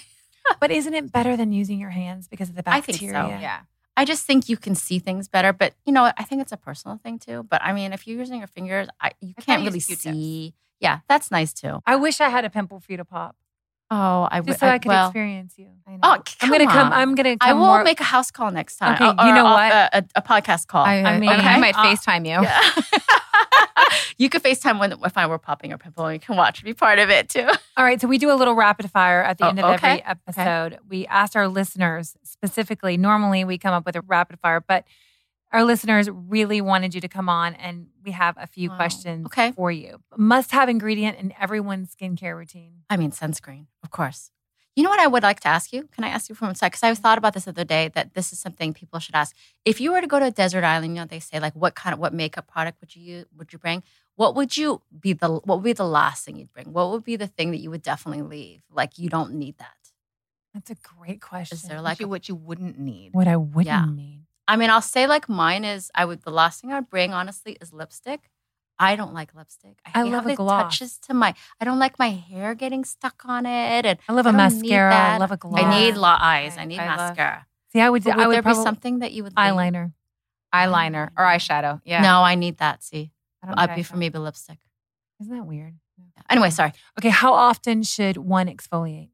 But 0.59 0.71
isn't 0.71 0.95
it 0.95 1.13
better 1.13 1.37
than 1.37 1.53
using 1.53 1.79
your 1.79 1.91
hands 1.91 2.29
because 2.29 2.49
of 2.49 2.55
the 2.55 2.63
I 2.67 2.81
think 2.81 2.99
so. 2.99 3.07
bacteria? 3.13 3.39
yeah. 3.43 3.61
I 3.97 4.05
just 4.05 4.25
think 4.27 4.49
you 4.49 4.57
can 4.57 4.75
see 4.75 4.99
things 4.99 5.29
better, 5.29 5.53
but 5.53 5.75
you 5.85 5.93
know, 5.93 6.11
I 6.17 6.25
think 6.25 6.41
it's 6.43 6.53
a 6.53 6.57
personal 6.57 6.97
thing 6.99 7.19
too. 7.19 7.43
But 7.49 7.63
I 7.63 7.73
mean, 7.73 7.93
if 7.93 8.07
you're 8.07 8.19
using 8.19 8.39
your 8.39 8.49
fingers, 8.49 8.89
I, 9.01 9.13
you 9.21 9.35
I 9.39 9.43
can't 9.43 9.65
really 9.65 9.81
see. 9.81 10.55
Yeah, 10.81 11.01
that's 11.09 11.31
nice 11.31 11.53
too. 11.53 11.81
I 11.87 11.97
wish 11.97 12.21
I 12.21 12.29
had 12.29 12.45
a 12.45 12.51
pimple 12.51 12.81
for 12.81 12.91
you 12.91 12.97
to 12.99 13.05
pop, 13.05 13.37
Oh, 13.95 14.27
I 14.31 14.41
just 14.41 14.59
so 14.59 14.67
I, 14.67 14.79
could 14.79 14.89
well, 14.89 15.09
experience 15.09 15.55
you. 15.59 15.69
I 15.87 15.91
know. 15.93 15.99
Oh, 16.03 16.23
I'm 16.41 16.51
gonna 16.51 16.67
come. 16.67 16.93
I'm 16.95 17.15
gonna. 17.15 17.37
Come 17.37 17.49
I 17.51 17.53
will 17.53 17.67
more- 17.67 17.85
make 17.85 18.01
a 18.01 18.05
house 18.05 18.31
call 18.31 18.51
next 18.51 18.79
time. 18.79 18.95
Okay, 18.95 19.05
Or- 19.05 19.27
you 19.29 19.35
know 19.35 19.43
or 19.47 19.51
what? 19.53 19.71
A, 19.73 19.99
a, 19.99 20.05
a 20.17 20.23
podcast 20.23 20.67
call. 20.67 20.83
I, 20.83 20.95
I 20.95 21.03
I 21.03 21.19
mean, 21.19 21.29
mean, 21.29 21.41
I 21.41 21.59
might 21.59 21.77
uh, 21.77 21.85
FaceTime 21.85 22.25
you. 22.25 22.43
Yeah. 22.43 22.73
you 24.19 24.29
could 24.29 24.43
FaceTime 24.43 24.79
when 24.81 24.93
if 25.05 25.17
I 25.19 25.27
were 25.27 25.39
popping 25.39 25.73
a 25.73 25.79
pimple 25.79 26.07
and 26.07 26.15
you 26.15 26.21
can 26.21 26.37
watch, 26.37 26.63
be 26.65 26.75
part 26.75 26.99
of 26.99 27.11
it 27.11 27.29
too. 27.29 27.49
All 27.77 27.85
right, 27.85 28.01
so 28.01 28.09
we 28.09 28.19
do 28.19 28.31
a 28.31 28.35
little 28.37 28.55
rapid 28.55 28.91
fire 28.91 29.23
at 29.23 29.39
the 29.39 29.47
Oh, 29.47 29.49
end 29.51 29.59
of 29.61 29.65
okay. 29.77 29.89
every 30.01 30.05
episode. 30.05 30.79
We 30.89 31.07
asked 31.07 31.37
our 31.37 31.49
listeners 31.49 32.17
specifically. 32.23 32.97
Normally, 32.97 33.45
we 33.45 33.59
come 33.59 33.75
up 33.75 33.87
with 33.87 33.97
a 33.97 34.01
rapid 34.03 34.39
fire, 34.41 34.61
but 34.61 34.85
our 35.53 35.65
listeners 35.65 36.09
really 36.11 36.61
wanted 36.63 36.95
you 36.95 37.01
to 37.03 37.09
come 37.09 37.29
on, 37.29 37.55
and 37.57 37.89
we 38.03 38.13
have 38.13 38.37
a 38.39 38.47
few 38.47 38.71
Wow. 38.71 38.77
questions 38.77 39.27
Okay. 39.27 39.53
for 39.53 39.71
you. 39.71 39.99
Must-have 40.17 40.69
ingredient 40.71 41.19
in 41.19 41.35
everyone's 41.39 41.95
skincare 41.95 42.37
routine. 42.37 42.85
I 42.89 42.97
mean, 42.97 43.11
sunscreen, 43.11 43.67
of 43.83 43.91
course. 43.91 44.31
You 44.75 44.83
know 44.83 44.89
what 44.91 45.01
I 45.01 45.07
would 45.07 45.23
like 45.23 45.41
to 45.41 45.49
ask 45.49 45.71
you? 45.73 45.87
Can 45.93 46.03
I 46.05 46.09
ask 46.09 46.31
you 46.31 46.35
from 46.35 46.49
inside? 46.49 46.69
Because 46.69 46.83
I 46.83 46.95
thought 46.95 47.19
about 47.19 47.35
this 47.35 47.45
the 47.45 47.51
other 47.51 47.65
day 47.65 47.89
that 47.95 48.15
this 48.15 48.33
is 48.33 48.39
something 48.39 48.73
people 48.73 48.99
should 49.01 49.15
ask. 49.15 49.37
If 49.67 49.81
you 49.83 49.93
were 49.93 50.01
to 50.01 50.07
go 50.07 50.19
to 50.19 50.27
a 50.27 50.31
desert 50.31 50.65
island, 50.65 50.95
you 50.97 51.03
know, 51.03 51.07
they 51.07 51.21
say 51.21 51.41
like, 51.41 51.53
what 51.55 51.75
kind 51.75 51.93
of 51.93 52.01
what 52.01 52.15
makeup 52.15 52.47
product 52.47 52.81
would 52.81 52.97
you 52.97 53.03
use, 53.03 53.27
would 53.37 53.53
you 53.53 53.59
bring? 53.59 53.83
What 54.17 54.35
would 54.35 54.57
you 54.57 54.81
be 54.99 55.13
the 55.13 55.29
what 55.31 55.47
would 55.59 55.63
be 55.65 55.73
the 55.75 55.85
last 55.87 56.25
thing 56.25 56.37
you'd 56.37 56.53
bring? 56.53 56.73
What 56.73 56.91
would 56.91 57.05
be 57.05 57.17
the 57.17 57.27
thing 57.27 57.51
that 57.51 57.59
you 57.61 57.71
would 57.71 57.83
definitely 57.83 58.23
leave? 58.23 58.63
Like 58.71 58.99
you 58.99 59.11
don't 59.11 59.35
need 59.35 59.59
that. 59.59 59.77
That's 60.55 60.71
a 60.71 60.77
great 60.83 61.21
question. 61.21 61.57
Is 61.57 61.63
there 61.63 61.77
Like 61.81 61.93
like 61.93 62.01
you, 62.01 62.09
what 62.09 62.29
you 62.29 62.35
wouldn't 62.35 62.79
need. 62.79 63.13
what 63.13 63.29
I 63.29 63.37
wouldn't 63.37 63.67
Yeah. 63.67 63.85
need? 63.87 64.25
I 64.49 64.57
mean, 64.57 64.71
I'll 64.71 64.83
say 64.83 65.07
like 65.07 65.29
mine 65.29 65.65
is 65.65 65.91
I 65.95 66.05
would 66.07 66.23
the 66.23 66.31
last 66.31 66.61
thing 66.61 66.73
I'd 66.73 66.89
bring 66.89 67.13
honestly 67.13 67.57
is 67.61 67.73
lipstick. 67.75 68.31
I 68.83 68.97
don't 68.97 69.15
like 69.15 69.35
lipstick. 69.35 69.79
I 69.87 69.91
hate 70.03 70.11
love 70.11 70.25
how 70.25 70.29
a 70.31 70.33
it 70.33 70.37
gloss. 70.37 70.63
touches 70.79 70.99
to 71.07 71.15
my. 71.15 71.35
I 71.61 71.65
don't 71.65 71.79
like 71.79 71.99
my 71.99 72.11
hair 72.11 72.55
getting 72.55 72.85
stuck 72.85 73.23
on 73.27 73.47
it, 73.47 73.87
and 73.87 73.99
I 74.09 74.13
love 74.13 74.27
a 74.27 74.31
I 74.31 74.33
mascara. 74.33 74.95
I 74.95 75.19
love 75.19 75.33
a 75.33 75.37
gloss. 75.37 75.63
I 75.63 75.71
need 75.79 75.95
Yeah. 75.95 76.01
law 76.01 76.19
eyes. 76.21 76.57
I 76.59 76.63
I- 76.63 76.65
need 76.65 76.79
I 76.81 76.87
love- 76.89 76.97
mascara. 77.17 77.47
See, 77.73 77.81
I 77.81 77.89
would. 77.89 78.05
But 78.05 78.17
would 78.17 78.25
I 78.25 78.27
would 78.29 78.35
there 78.35 78.43
probably 78.43 78.61
be 78.63 78.65
something 78.65 78.99
that 78.99 79.13
you 79.13 79.23
would 79.25 79.33
leave? 79.37 79.45
eyeliner. 79.47 79.93
Eyeliner 80.55 81.11
or 81.17 81.25
eyeshadow. 81.25 81.81
Yeah. 81.85 82.03
No, 82.03 82.23
I 82.23 82.35
need 82.35 82.59
that. 82.59 82.83
See, 82.83 83.11
I 83.43 83.47
don't 83.47 83.59
I'd 83.59 83.75
be 83.75 83.83
for 83.83 83.95
eyeshadow. 83.95 83.99
maybe 83.99 84.19
lipstick. 84.19 84.59
Isn't 85.21 85.35
that 85.35 85.47
weird? 85.47 85.75
Anyway, 86.29 86.51
sorry. 86.51 86.73
Okay, 86.99 87.09
how 87.09 87.33
often 87.33 87.83
should 87.83 88.17
one 88.17 88.49
exfoliate? 88.49 89.09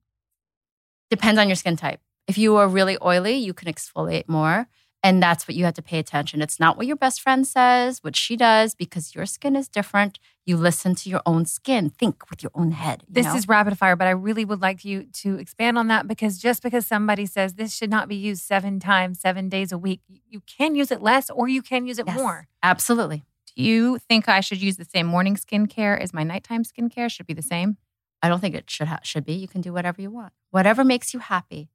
Depends 1.11 1.39
on 1.39 1.49
your 1.49 1.57
skin 1.57 1.77
type. 1.77 2.01
If 2.27 2.37
you 2.39 2.57
are 2.57 2.69
really 2.69 2.99
oily, 3.03 3.35
you 3.37 3.55
can 3.55 3.73
exfoliate 3.73 4.29
more. 4.29 4.69
And 5.03 5.23
that's 5.23 5.47
what 5.47 5.55
you 5.55 5.65
have 5.65 5.75
to 5.75 5.83
pay 5.83 6.01
attention. 6.01 6.43
It's 6.43 6.59
not 6.59 6.77
what 6.77 6.87
your 6.89 6.97
best 6.97 7.21
friend 7.21 7.47
says, 7.47 8.03
what 8.03 8.17
she 8.17 8.37
does, 8.37 8.75
because 8.75 9.15
your 9.15 9.27
skin 9.27 9.55
is 9.55 9.69
different. 9.69 10.19
You 10.45 10.57
listen 10.57 10.97
to 10.97 11.09
your 11.09 11.23
own 11.25 11.45
skin. 11.47 11.91
Think 11.91 12.29
with 12.31 12.43
your 12.43 12.51
own 12.55 12.73
head. 12.73 13.05
you 13.07 13.15
This 13.15 13.27
know? 13.27 13.37
is 13.37 13.47
rapid 13.47 13.79
fire, 13.79 13.95
but 13.95 14.09
I 14.09 14.11
really 14.11 14.45
would 14.45 14.61
like 14.61 14.85
you 14.85 15.05
to 15.23 15.37
expand 15.39 15.79
on 15.79 15.87
that 15.87 16.09
because 16.09 16.39
just 16.39 16.65
because 16.65 16.85
somebody 16.85 17.27
says 17.27 17.55
this 17.55 17.77
should 17.77 17.91
not 17.91 18.09
be 18.09 18.17
used 18.17 18.43
seven 18.43 18.81
times, 18.81 19.21
seven 19.21 19.49
days 19.49 19.71
a 19.71 19.79
week, 19.79 20.01
you 20.29 20.41
can 20.41 20.75
use 20.75 20.91
it 20.91 21.01
less 21.01 21.31
or 21.31 21.47
you 21.49 21.63
can 21.63 21.87
use 21.87 22.01
it 22.01 22.07
Yes, 22.07 22.17
more. 22.17 22.49
Absolutely. 22.65 23.25
Do 23.57 23.63
you 23.63 23.99
think 23.99 24.29
I 24.29 24.41
should 24.41 24.61
use 24.61 24.79
the 24.79 24.85
same 24.85 25.07
morning 25.07 25.37
skincare 25.37 25.99
as 26.01 26.13
my 26.13 26.25
nighttime 26.25 26.65
skincare? 26.65 27.09
Should 27.11 27.27
be 27.29 27.35
the 27.35 27.43
same? 27.43 27.77
I 28.21 28.29
don't 28.29 28.41
think 28.41 28.57
it 28.57 28.69
should 28.69 28.89
ha- 28.89 28.99
should 29.05 29.25
be. 29.25 29.35
You 29.35 29.47
can 29.47 29.61
do 29.61 29.73
whatever 29.73 30.03
you 30.03 30.11
want. 30.11 30.33
Whatever 30.51 30.83
makes 30.83 31.15
you 31.15 31.21
happy. 31.21 31.71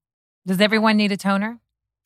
Does 0.45 0.59
everyone 0.59 0.97
need 0.97 1.13
a 1.13 1.17
toner? 1.17 1.59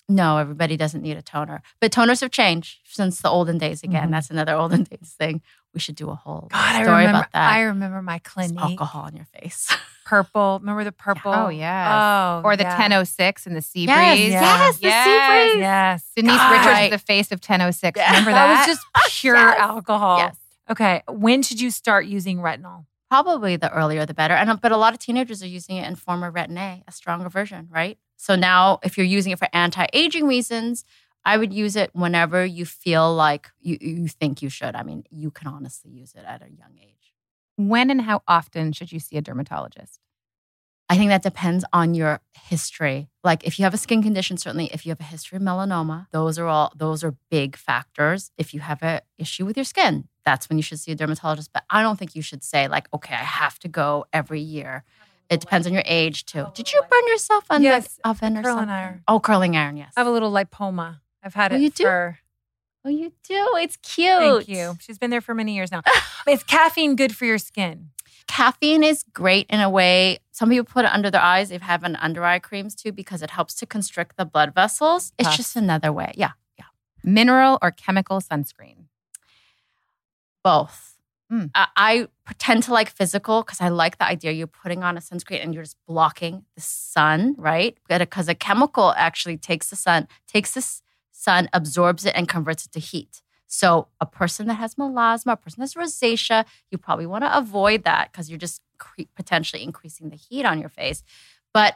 No, 0.09 0.37
everybody 0.37 0.77
doesn't 0.77 1.01
need 1.01 1.17
a 1.17 1.21
toner. 1.21 1.61
But 1.81 1.91
toners 1.91 2.21
have 2.21 2.31
changed 2.31 2.79
since 2.85 3.21
the 3.21 3.29
olden 3.29 3.57
days 3.57 3.83
again. 3.83 4.07
Mhm. 4.07 4.11
That's 4.11 4.29
another 4.29 4.55
olden 4.55 4.83
days 4.83 5.15
thing. 5.19 5.41
We 5.73 5.79
should 5.81 5.95
do 5.95 6.09
a 6.09 6.15
whole 6.15 6.47
God, 6.49 6.59
I 6.75 6.83
story 6.83 6.97
remember. 6.99 7.09
about 7.19 7.31
that. 7.33 7.51
I 7.53 7.61
remember 7.63 8.01
my 8.01 8.19
Just 8.19 8.33
Clinique 8.33 8.59
alcohol 8.59 9.03
on 9.03 9.15
your 9.15 9.25
face. 9.25 9.67
purple. 10.05 10.59
Remember 10.61 10.85
the 10.85 10.93
purple? 10.93 11.33
Oh, 11.33 11.49
yeah. 11.49 12.39
Oh, 12.41 12.47
Or 12.47 12.55
the 12.55 12.63
yeah. 12.63 12.69
1006 12.77 13.45
and 13.45 13.53
the 13.55 13.61
sea 13.61 13.85
Yes, 13.85 14.15
breeze. 14.17 14.31
yes, 14.31 14.75
the 14.77 14.81
sea 14.89 15.49
breeze. 15.51 15.61
Yes, 15.61 16.11
Denise 16.15 16.37
God. 16.37 16.51
Richards 16.51 16.67
Right. 16.67 16.83
is 16.93 17.01
the 17.01 17.05
face 17.05 17.31
of 17.33 17.41
1006. 17.41 17.97
Yeah. 17.99 18.07
Remember 18.11 18.31
That 18.31 18.47
that? 18.47 18.67
was 18.67 18.77
just 18.77 18.87
pure 19.21 19.35
Yes. 19.35 19.59
alcohol. 19.59 20.17
yes. 20.19 20.37
Okay, 20.69 21.01
when 21.09 21.43
should 21.43 21.59
you 21.59 21.69
start 21.71 22.05
using 22.05 22.37
retinol? 22.37 22.85
Probably 23.09 23.55
the 23.55 23.71
earlier 23.71 24.05
the 24.05 24.13
better. 24.13 24.33
And 24.33 24.49
uh, 24.49 24.57
but 24.61 24.71
a 24.71 24.77
lot 24.77 24.93
of 24.93 24.99
teenagers 24.99 25.41
are 25.41 25.47
using 25.47 25.77
it 25.77 25.87
in 25.87 25.95
former 25.95 26.31
Retin 26.31 26.57
A, 26.57 26.83
a 26.87 26.91
stronger 26.91 27.29
version, 27.29 27.69
right? 27.71 27.97
So 28.17 28.35
now 28.35 28.79
if 28.83 28.97
you're 28.97 29.05
using 29.05 29.31
it 29.31 29.39
for 29.39 29.47
anti-aging 29.53 30.25
reasons, 30.27 30.83
I 31.23 31.37
would 31.37 31.53
use 31.53 31.75
it 31.75 31.89
whenever 31.93 32.45
you 32.45 32.65
feel 32.65 33.13
like 33.13 33.49
you, 33.59 33.77
you 33.81 34.07
think 34.07 34.41
you 34.41 34.49
should. 34.49 34.75
I 34.75 34.83
mean, 34.83 35.03
you 35.09 35.31
can 35.31 35.47
honestly 35.47 35.91
use 35.91 36.13
it 36.15 36.23
at 36.25 36.41
a 36.41 36.49
young 36.49 36.77
age. 36.81 37.13
when 37.57 37.89
and 37.89 38.01
how 38.01 38.21
often 38.27 38.71
should 38.73 38.91
you 38.91 38.99
see 38.99 39.17
a 39.17 39.21
dermatologist? 39.21 39.99
I 40.89 40.97
think 40.97 41.09
that 41.09 41.23
depends 41.23 41.65
on 41.73 41.93
your 41.95 42.21
history. 42.33 43.09
Like 43.23 43.45
if 43.45 43.59
you 43.59 43.63
have 43.63 43.73
a 43.73 43.77
skin 43.77 44.01
condition, 44.01 44.37
certainly 44.37 44.67
if 44.73 44.85
you 44.85 44.91
have 44.91 45.01
a 45.01 45.03
history 45.03 45.35
of 45.35 45.41
melanoma, 45.41 46.07
those 46.11 46.39
are 46.39 46.47
all 46.47 46.71
those 46.75 47.03
are 47.03 47.15
big 47.29 47.57
factors. 47.57 48.31
If 48.37 48.53
you 48.53 48.61
have 48.61 48.81
an 48.81 49.01
issue 49.17 49.45
with 49.45 49.57
your 49.57 49.65
skin, 49.65 50.07
that's 50.27 50.49
when 50.49 50.57
you 50.57 50.61
should 50.61 50.79
see 50.79 50.91
a 50.91 50.95
dermatologist. 50.95 51.51
But 51.53 51.63
I 51.69 51.81
don't 51.81 51.97
think 51.97 52.13
you 52.13 52.21
should 52.21 52.43
say 52.43 52.67
like, 52.67 52.87
okay, 52.93 53.13
I 53.15 53.27
have 53.41 53.57
to 53.59 53.69
go 53.69 54.05
every 54.11 54.41
year. 54.41 54.83
It 55.29 55.39
depends 55.39 55.65
on 55.67 55.71
your 55.73 55.83
age 55.85 56.25
too. 56.25 56.45
Did 56.53 56.71
you 56.73 56.81
burn 56.89 57.07
yourself 57.07 57.45
on 57.49 57.61
Yes, 57.63 57.95
the 57.95 58.09
oven 58.09 58.37
or 58.37 58.43
curling 58.43 58.57
something? 58.59 58.69
iron. 58.69 59.03
Oh, 59.07 59.19
curling 59.21 59.55
iron. 59.55 59.77
Yes. 59.77 59.93
I 59.95 60.01
have 60.01 60.07
a 60.07 60.11
little 60.11 60.31
lipoma. 60.31 60.99
I've 61.23 61.33
had 61.33 61.53
Oh, 61.53 61.55
it 61.55 61.61
you 61.61 61.69
do? 61.69 61.87
oh, 61.87 62.89
you 62.89 63.11
do. 63.23 63.47
It's 63.61 63.77
cute. 63.77 64.19
Thank 64.19 64.47
you. 64.49 64.75
She's 64.81 64.97
been 64.97 65.09
there 65.11 65.21
for 65.21 65.33
many 65.33 65.55
years 65.55 65.71
now. 65.71 65.81
Is 66.27 66.43
caffeine 66.43 66.95
good 66.97 67.15
for 67.15 67.23
your 67.25 67.37
skin? 67.37 67.89
Caffeine 68.27 68.83
is 68.83 69.05
great 69.13 69.45
in 69.49 69.61
a 69.61 69.69
way. 69.69 70.19
Some 70.31 70.49
people 70.49 70.65
put 70.65 70.83
it 70.83 70.91
under 70.93 71.09
their 71.09 71.21
eyes. 71.21 71.47
They 71.47 71.57
have 71.59 71.83
an 71.83 71.95
under 71.95 72.25
eye 72.25 72.39
creams 72.39 72.75
too 72.75 72.91
because 72.91 73.21
it 73.21 73.29
helps 73.29 73.53
to 73.55 73.65
constrict 73.65 74.17
the 74.17 74.25
blood 74.25 74.53
vessels. 74.53 75.13
It's 75.17 75.37
just 75.37 75.55
another 75.55 75.93
way. 75.93 76.11
Yeah, 76.17 76.31
yeah. 76.59 76.65
Mineral 77.05 77.57
or 77.61 77.71
chemical 77.71 78.19
sunscreen? 78.19 78.87
Both. 80.47 80.97
Mm. 81.31 81.51
I, 81.53 81.67
I 81.75 82.07
pretend 82.23 82.63
to 82.63 82.73
like 82.73 82.89
physical 82.89 83.43
because 83.43 83.59
I 83.59 83.67
like 83.67 83.97
the 83.97 84.05
idea 84.05 84.31
you're 84.31 84.47
putting 84.47 84.81
on 84.81 84.95
a 84.95 85.01
sunscreen 85.01 85.43
and 85.43 85.53
you're 85.53 85.63
just 85.63 85.75
blocking 85.85 86.45
the 86.55 86.61
sun, 86.61 87.35
right? 87.37 87.77
Because 87.89 88.29
a 88.29 88.35
chemical 88.35 88.93
actually 88.95 89.35
takes 89.35 89.69
the 89.69 89.75
sun, 89.75 90.07
takes 90.25 90.53
the 90.53 90.65
sun, 91.11 91.49
absorbs 91.51 92.05
it, 92.05 92.13
and 92.15 92.29
converts 92.29 92.65
it 92.65 92.71
to 92.71 92.79
heat. 92.79 93.21
So 93.47 93.87
a 93.99 94.05
person 94.05 94.47
that 94.47 94.55
has 94.55 94.75
melasma, 94.75 95.33
a 95.33 95.35
person 95.35 95.59
that's 95.59 95.73
rosacea, 95.73 96.45
you 96.71 96.77
probably 96.77 97.05
want 97.07 97.25
to 97.25 97.37
avoid 97.37 97.83
that 97.83 98.11
because 98.11 98.29
you're 98.29 98.39
just 98.39 98.61
cre- 98.77 99.11
potentially 99.15 99.63
increasing 99.63 100.09
the 100.09 100.15
heat 100.15 100.45
on 100.45 100.59
your 100.59 100.69
face. 100.69 101.03
But 101.53 101.75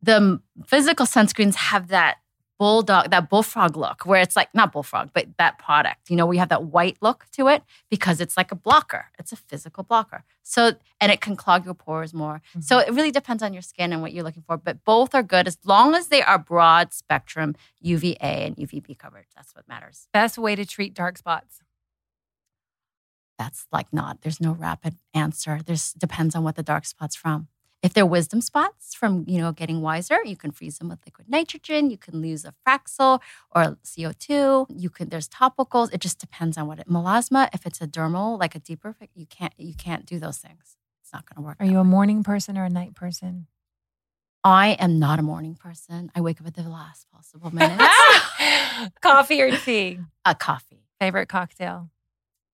the 0.00 0.40
physical 0.64 1.06
sunscreens 1.06 1.54
have 1.56 1.88
that 1.88 2.18
bulldog, 2.60 3.10
that 3.10 3.30
bullfrog 3.30 3.74
look, 3.74 4.04
where 4.04 4.20
it's 4.20 4.36
like 4.36 4.54
not 4.54 4.70
bullfrog, 4.70 5.08
but 5.14 5.26
that 5.38 5.58
product. 5.58 6.10
You 6.10 6.16
know, 6.16 6.26
we 6.26 6.36
have 6.36 6.50
that 6.50 6.64
white 6.64 6.98
look 7.00 7.24
to 7.32 7.48
it 7.48 7.62
because 7.88 8.20
it's 8.20 8.36
like 8.36 8.52
a 8.52 8.54
blocker. 8.54 9.06
It's 9.18 9.32
a 9.32 9.36
physical 9.36 9.82
blocker. 9.82 10.24
So 10.42 10.72
and 11.00 11.10
it 11.10 11.22
can 11.22 11.36
clog 11.36 11.64
your 11.64 11.72
pores 11.72 12.12
more. 12.12 12.42
Mm-hmm. 12.50 12.60
So 12.60 12.78
it 12.78 12.92
really 12.92 13.10
depends 13.10 13.42
on 13.42 13.54
your 13.54 13.62
skin 13.62 13.94
and 13.94 14.02
what 14.02 14.12
you're 14.12 14.24
looking 14.24 14.42
for. 14.42 14.58
But 14.58 14.84
both 14.84 15.14
are 15.14 15.22
good 15.22 15.48
as 15.48 15.56
long 15.64 15.94
as 15.94 16.08
they 16.08 16.22
are 16.22 16.36
broad 16.36 16.92
spectrum 16.92 17.56
UVA 17.80 18.18
and 18.20 18.54
UVB 18.56 18.98
coverage. 18.98 19.28
That's 19.34 19.54
what 19.56 19.66
matters. 19.66 20.08
Best 20.12 20.36
way 20.36 20.54
to 20.54 20.66
treat 20.66 20.92
dark 20.92 21.16
spots. 21.16 21.62
That's 23.38 23.66
like 23.72 23.90
not. 23.90 24.20
There's 24.20 24.38
no 24.38 24.52
rapid 24.52 24.96
answer. 25.14 25.60
There's 25.64 25.94
depends 25.94 26.34
on 26.34 26.44
what 26.44 26.56
the 26.56 26.62
dark 26.62 26.84
spot's 26.84 27.16
from. 27.16 27.48
If 27.82 27.94
they're 27.94 28.04
wisdom 28.06 28.42
spots 28.42 28.94
from 28.94 29.24
you 29.26 29.40
know 29.40 29.52
getting 29.52 29.80
wiser, 29.80 30.18
you 30.24 30.36
can 30.36 30.50
freeze 30.50 30.78
them 30.78 30.90
with 30.90 30.98
liquid 31.06 31.28
nitrogen. 31.30 31.90
You 31.90 31.96
can 31.96 32.22
use 32.22 32.44
a 32.44 32.52
Fraxel 32.66 33.20
or 33.54 33.78
CO2. 33.84 34.66
You 34.68 34.90
can 34.90 35.08
there's 35.08 35.28
topicals. 35.28 35.92
It 35.92 36.00
just 36.00 36.18
depends 36.18 36.58
on 36.58 36.66
what 36.66 36.78
it. 36.78 36.88
Melasma, 36.88 37.48
if 37.54 37.64
it's 37.64 37.80
a 37.80 37.86
dermal 37.86 38.38
like 38.38 38.54
a 38.54 38.58
deeper, 38.58 38.94
you 39.14 39.26
can't 39.26 39.54
you 39.56 39.74
can't 39.74 40.04
do 40.04 40.18
those 40.18 40.38
things. 40.38 40.76
It's 41.02 41.12
not 41.12 41.24
going 41.28 41.42
to 41.42 41.46
work. 41.46 41.56
Are 41.58 41.66
you 41.66 41.78
a 41.78 41.84
morning 41.84 42.22
person 42.22 42.58
or 42.58 42.64
a 42.64 42.70
night 42.70 42.94
person? 42.94 43.46
I 44.44 44.70
am 44.78 44.98
not 44.98 45.18
a 45.18 45.22
morning 45.22 45.54
person. 45.54 46.10
I 46.14 46.20
wake 46.20 46.40
up 46.40 46.46
at 46.46 46.54
the 46.54 46.62
last 46.62 47.06
possible 47.10 47.52
minute. 47.54 47.78
Coffee 49.02 49.42
or 49.42 49.50
tea? 49.56 49.98
a 50.24 50.34
coffee. 50.34 50.86
Favorite 50.98 51.28
cocktail? 51.28 51.90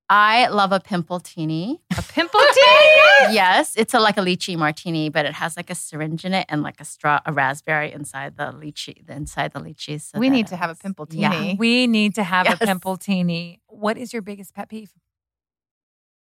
I 0.08 0.46
love 0.48 0.70
a 0.70 0.78
pimple 0.78 1.18
teeny. 1.18 1.80
A 1.98 2.02
pimple 2.02 2.38
tea? 2.54 3.32
yes, 3.32 3.74
it's 3.76 3.92
a, 3.92 3.98
like 3.98 4.16
a 4.16 4.20
lychee 4.20 4.56
martini, 4.56 5.08
but 5.08 5.26
it 5.26 5.32
has 5.34 5.56
like 5.56 5.68
a 5.68 5.74
syringe 5.74 6.24
in 6.24 6.32
it 6.32 6.46
and 6.48 6.62
like 6.62 6.80
a 6.80 6.84
straw, 6.84 7.20
a 7.26 7.32
raspberry 7.32 7.92
inside 7.92 8.36
the 8.36 8.44
lychee, 8.52 9.04
the 9.04 9.14
inside 9.14 9.52
the 9.52 9.58
lychee. 9.60 10.00
So 10.00 10.18
we 10.20 10.30
need 10.30 10.46
to 10.48 10.56
have 10.56 10.70
a 10.70 10.72
it's- 10.72 10.82
pimple 10.82 11.08
Yeah. 11.10 11.54
We 11.58 11.86
need 11.88 12.14
to 12.14 12.22
have 12.22 12.46
Yes. 12.46 12.58
a 12.60 12.66
pimple 12.66 12.96
teeny. 12.96 13.60
What 13.66 13.98
is 13.98 14.12
your 14.12 14.22
biggest 14.22 14.54
pet 14.54 14.68
peeve? 14.68 14.92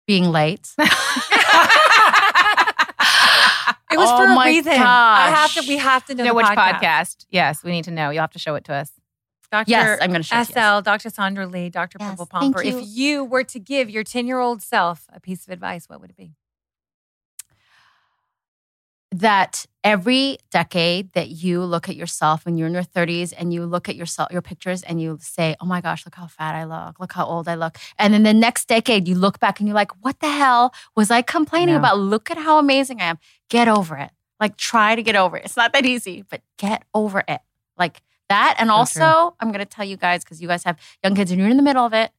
Being 0.07 0.31
late. 0.31 0.73
It 3.91 3.97
was 3.99 4.09
Oh 4.11 4.17
for 4.17 4.25
a 4.25 4.35
my 4.35 4.47
reason. 4.47 4.73
I 4.73 5.29
have 5.29 5.53
to. 5.53 5.61
We 5.69 5.77
have 5.77 6.05
to 6.07 6.15
know, 6.15 6.23
know 6.25 6.29
the 6.31 6.35
which 6.35 6.45
podcast. 6.47 6.79
podcast. 6.81 7.25
Yes, 7.29 7.63
we 7.63 7.71
need 7.71 7.85
to 7.85 7.91
know. 7.91 8.09
You'll 8.09 8.21
have 8.23 8.31
to 8.31 8.39
show 8.39 8.55
it 8.55 8.65
to 8.65 8.73
us. 8.73 8.91
Dr. 9.51 9.69
Yes, 9.69 9.99
I'm 10.01 10.09
going 10.09 10.21
to 10.21 10.27
show 10.27 10.37
it 10.39 10.49
you. 10.49 10.53
SL, 10.55 10.81
Dr. 10.81 11.09
Sandra 11.09 11.47
Lee, 11.47 11.69
Dr. 11.69 11.97
Yes, 11.99 12.09
Pimple 12.09 12.25
thank 12.25 12.55
Popper. 12.55 12.65
you. 12.65 12.79
If 12.79 12.85
you 12.87 13.23
were 13.23 13.43
to 13.45 13.59
give 13.59 13.89
your 13.89 14.03
10 14.03 14.27
year 14.27 14.39
old 14.39 14.61
self 14.61 15.05
a 15.13 15.19
piece 15.19 15.45
of 15.45 15.51
advice, 15.53 15.87
what 15.87 16.01
would 16.01 16.09
it 16.11 16.17
be? 16.17 16.33
that 19.11 19.65
every 19.83 20.37
decade 20.51 21.13
that 21.13 21.29
you 21.29 21.61
look 21.63 21.87
at 21.87 21.95
yourself 21.95 22.43
when 22.45 22.57
you're 22.57 22.67
in 22.67 22.73
your 22.73 22.83
30s 22.83 23.33
and 23.37 23.53
you 23.53 23.65
look 23.65 23.87
at 23.87 23.95
yourself 23.95 24.29
your 24.31 24.41
pictures 24.41 24.81
and 24.83 25.01
you 25.01 25.17
say 25.21 25.55
oh 25.61 25.65
my 25.65 25.79
gosh 25.79 26.05
look 26.05 26.15
how 26.15 26.27
fat 26.27 26.53
i 26.53 26.65
look 26.65 26.99
look 26.99 27.13
how 27.13 27.25
old 27.25 27.47
i 27.47 27.55
look 27.55 27.77
and 27.97 28.13
then 28.13 28.23
the 28.23 28.33
next 28.33 28.67
decade 28.67 29.07
you 29.07 29.15
look 29.15 29.39
back 29.39 29.59
and 29.59 29.69
you're 29.69 29.75
like 29.75 29.91
what 30.03 30.19
the 30.19 30.27
hell 30.29 30.73
was 30.97 31.11
i 31.11 31.21
complaining 31.21 31.69
Yeah. 31.75 31.79
about 31.79 31.97
look 31.97 32.29
at 32.29 32.37
how 32.37 32.57
amazing 32.59 32.99
i 32.99 33.05
am 33.05 33.17
get 33.49 33.69
over 33.69 33.95
it 33.95 34.11
like 34.41 34.57
try 34.57 34.95
to 34.95 35.03
get 35.03 35.15
over 35.15 35.37
it 35.37 35.45
it's 35.45 35.55
not 35.55 35.71
that 35.71 35.85
easy 35.85 36.23
but 36.29 36.41
get 36.57 36.83
over 36.93 37.23
it 37.25 37.39
like 37.77 38.01
that. 38.29 38.55
And 38.57 38.69
So 38.69 38.75
also 38.75 39.35
i'm 39.39 39.49
going 39.51 39.59
to 39.59 39.65
tell 39.65 39.85
you 39.85 39.97
guys 39.97 40.23
because 40.23 40.41
you 40.41 40.47
guys 40.47 40.63
have 40.63 40.77
young 41.03 41.15
kids 41.15 41.31
and 41.31 41.39
you're 41.39 41.49
in 41.49 41.57
the 41.57 41.63
middle 41.63 41.85
of 41.85 41.93
it 41.93 42.11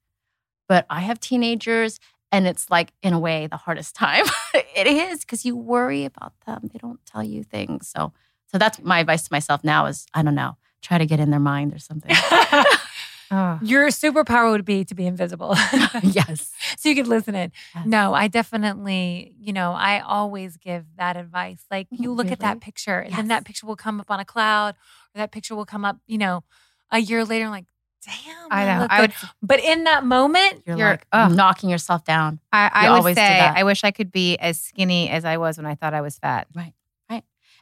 but 0.68 0.86
i 0.90 1.00
have 1.00 1.18
teenagers 1.20 1.98
and 2.32 2.46
it's 2.46 2.70
like 2.70 2.92
in 3.02 3.12
a 3.12 3.18
way 3.18 3.46
the 3.46 3.56
hardest 3.56 3.94
time. 4.04 4.26
It 4.54 4.86
is 4.86 5.20
because 5.20 5.44
you 5.44 5.56
worry 5.56 6.04
about 6.04 6.32
them. 6.46 6.70
They 6.72 6.78
don't 6.78 7.00
tell 7.06 7.22
you 7.22 7.42
things. 7.44 7.88
So 7.88 8.12
so 8.46 8.58
that's 8.58 8.80
my 8.80 9.00
advice 9.00 9.22
to 9.24 9.28
myself 9.32 9.64
now 9.64 9.86
is 9.86 10.06
i 10.14 10.22
don't 10.22 10.34
know 10.34 10.56
try 10.82 10.98
to 10.98 11.06
get 11.06 11.18
in 11.18 11.30
their 11.30 11.40
mind 11.40 11.74
or 11.74 11.78
something 11.78 12.10
Oh. 13.30 13.58
Your 13.62 13.88
superpower 13.88 14.50
would 14.50 14.64
be 14.64 14.84
to 14.84 14.94
be 14.94 15.06
invisible. 15.06 15.54
yes 16.02 16.52
so 16.76 16.88
you 16.88 16.94
could 16.94 17.06
listen 17.08 17.34
in. 17.34 17.52
Yes. 17.74 17.86
No, 17.86 18.14
I 18.14 18.28
definitely, 18.28 19.34
you 19.40 19.52
know, 19.52 19.72
I 19.72 20.00
always 20.00 20.56
give 20.56 20.84
that 20.96 21.16
advice. 21.16 21.64
Like 21.70 21.88
oh, 21.92 21.96
you 21.98 22.12
look 22.12 22.30
at 22.30 22.40
that 22.40 22.48
Really? 22.48 22.60
picture 22.60 22.98
and 23.00 23.14
then 23.14 23.28
that 23.28 23.44
picture 23.44 23.66
will 23.66 23.76
come 23.76 24.00
up 24.00 24.10
on 24.10 24.20
a 24.20 24.24
cloud 24.24 24.74
or 25.14 25.18
that 25.18 25.32
picture 25.32 25.54
will 25.56 25.66
come 25.66 25.84
up, 25.84 25.98
you 26.06 26.18
know, 26.18 26.44
a 26.90 26.98
year 26.98 27.24
later, 27.24 27.46
I'm 27.46 27.50
like, 27.50 27.66
damn. 28.04 28.48
I 28.50 28.64
know. 28.66 28.80
look 28.82 28.90
I 28.92 29.00
would. 29.00 29.12
But 29.42 29.60
in 29.60 29.84
that 29.84 30.04
moment, 30.04 30.62
you're, 30.66 30.76
You're- 30.76 30.90
like 30.92 31.06
ugh. 31.12 31.34
knocking 31.34 31.68
yourself 31.68 32.04
down 32.04 32.38
I, 32.52 32.70
I 32.72 32.84
You 32.84 32.90
would 32.90 32.96
always 32.98 33.16
do 33.16 33.20
say 33.22 33.28
that. 33.38 33.56
I 33.56 33.64
wish 33.64 33.82
I 33.82 33.90
could 33.90 34.12
be 34.12 34.36
as 34.38 34.60
skinny 34.60 35.08
as 35.10 35.24
I 35.24 35.36
was 35.38 35.56
when 35.56 35.66
I 35.66 35.74
thought 35.74 35.94
I 35.94 36.00
was 36.00 36.18
fat. 36.18 36.46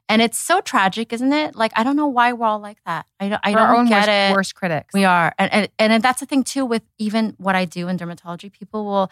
And 0.09 0.21
it's 0.23 0.39
so 0.39 0.61
tragic 0.61 1.13
isn't 1.13 1.33
it 1.33 1.55
like 1.57 1.73
i 1.77 1.83
don't 1.83 1.97
know 1.97 2.07
why 2.07 2.33
we're 2.33 2.47
all 2.47 2.59
like 2.59 2.79
that 2.85 3.07
i 3.21 3.29
don't, 3.29 3.41
I 3.45 3.53
We're 3.53 3.59
our 3.61 3.73
don't 3.75 3.81
own 3.81 3.89
get 3.89 4.07
worst, 4.07 4.09
it 4.09 4.33
worst 4.35 4.55
critics. 4.55 4.95
We 4.95 5.05
are. 5.05 5.35
And, 5.39 5.53
and 5.53 5.69
and 5.79 6.03
that's 6.03 6.21
the 6.21 6.27
thing 6.27 6.45
too 6.45 6.65
with 6.65 6.83
even 6.99 7.35
what 7.39 7.55
I 7.55 7.65
do 7.65 7.89
in 7.89 7.97
dermatology, 7.99 8.51
people 8.53 8.85
will 8.85 9.11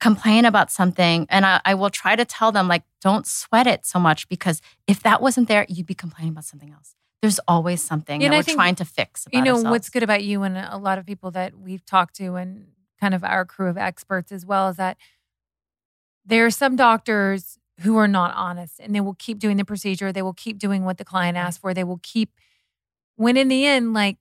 complain 0.00 0.44
about 0.44 0.70
something 0.70 1.26
and 1.28 1.44
I, 1.44 1.60
I 1.64 1.74
will 1.74 1.90
try 1.90 2.16
to 2.16 2.24
tell 2.24 2.52
them 2.52 2.68
like 2.68 2.84
don't 3.02 3.26
sweat 3.26 3.66
it 3.66 3.84
so 3.84 3.98
much 3.98 4.28
because 4.28 4.62
if 4.86 5.02
that 5.02 5.20
wasn't 5.20 5.48
there, 5.48 5.66
you'd 5.68 5.86
be 5.86 5.94
complaining 5.94 6.32
about 6.32 6.44
something 6.44 6.70
else. 6.72 6.94
There's 7.20 7.38
always 7.46 7.82
something 7.82 8.22
and 8.22 8.32
that 8.32 8.36
I 8.36 8.38
we're 8.38 8.42
think, 8.44 8.56
trying 8.56 8.74
to 8.76 8.84
fix. 8.84 9.26
You 9.32 9.42
know, 9.42 9.56
ourselves. 9.56 9.70
what's 9.70 9.88
good 9.90 10.02
about 10.02 10.24
you 10.24 10.42
and 10.42 10.56
a 10.56 10.78
lot 10.78 10.98
of 10.98 11.04
people 11.06 11.30
that 11.32 11.58
we've 11.58 11.84
talked 11.84 12.16
to 12.16 12.36
and 12.36 12.68
kind 12.98 13.14
of 13.14 13.22
our 13.22 13.44
crew 13.44 13.68
of 13.68 13.76
experts 13.76 14.32
as 14.32 14.46
well 14.46 14.68
is 14.68 14.76
that 14.76 14.96
there 16.24 16.46
are 16.46 16.50
some 16.50 16.76
doctors 16.76 17.58
who 17.80 17.96
are 17.96 18.08
not 18.08 18.34
honest 18.34 18.78
and 18.80 18.94
they 18.94 19.00
will 19.00 19.14
keep 19.14 19.38
doing 19.38 19.56
the 19.56 19.64
procedure. 19.64 20.12
They 20.12 20.22
will 20.22 20.34
keep 20.34 20.58
doing 20.58 20.84
what 20.84 20.98
the 20.98 21.04
client 21.04 21.36
asked 21.36 21.60
for. 21.60 21.72
They 21.74 21.84
will 21.84 22.00
keep, 22.02 22.30
when 23.16 23.36
in 23.36 23.48
the 23.48 23.66
end, 23.66 23.92
like, 23.94 24.18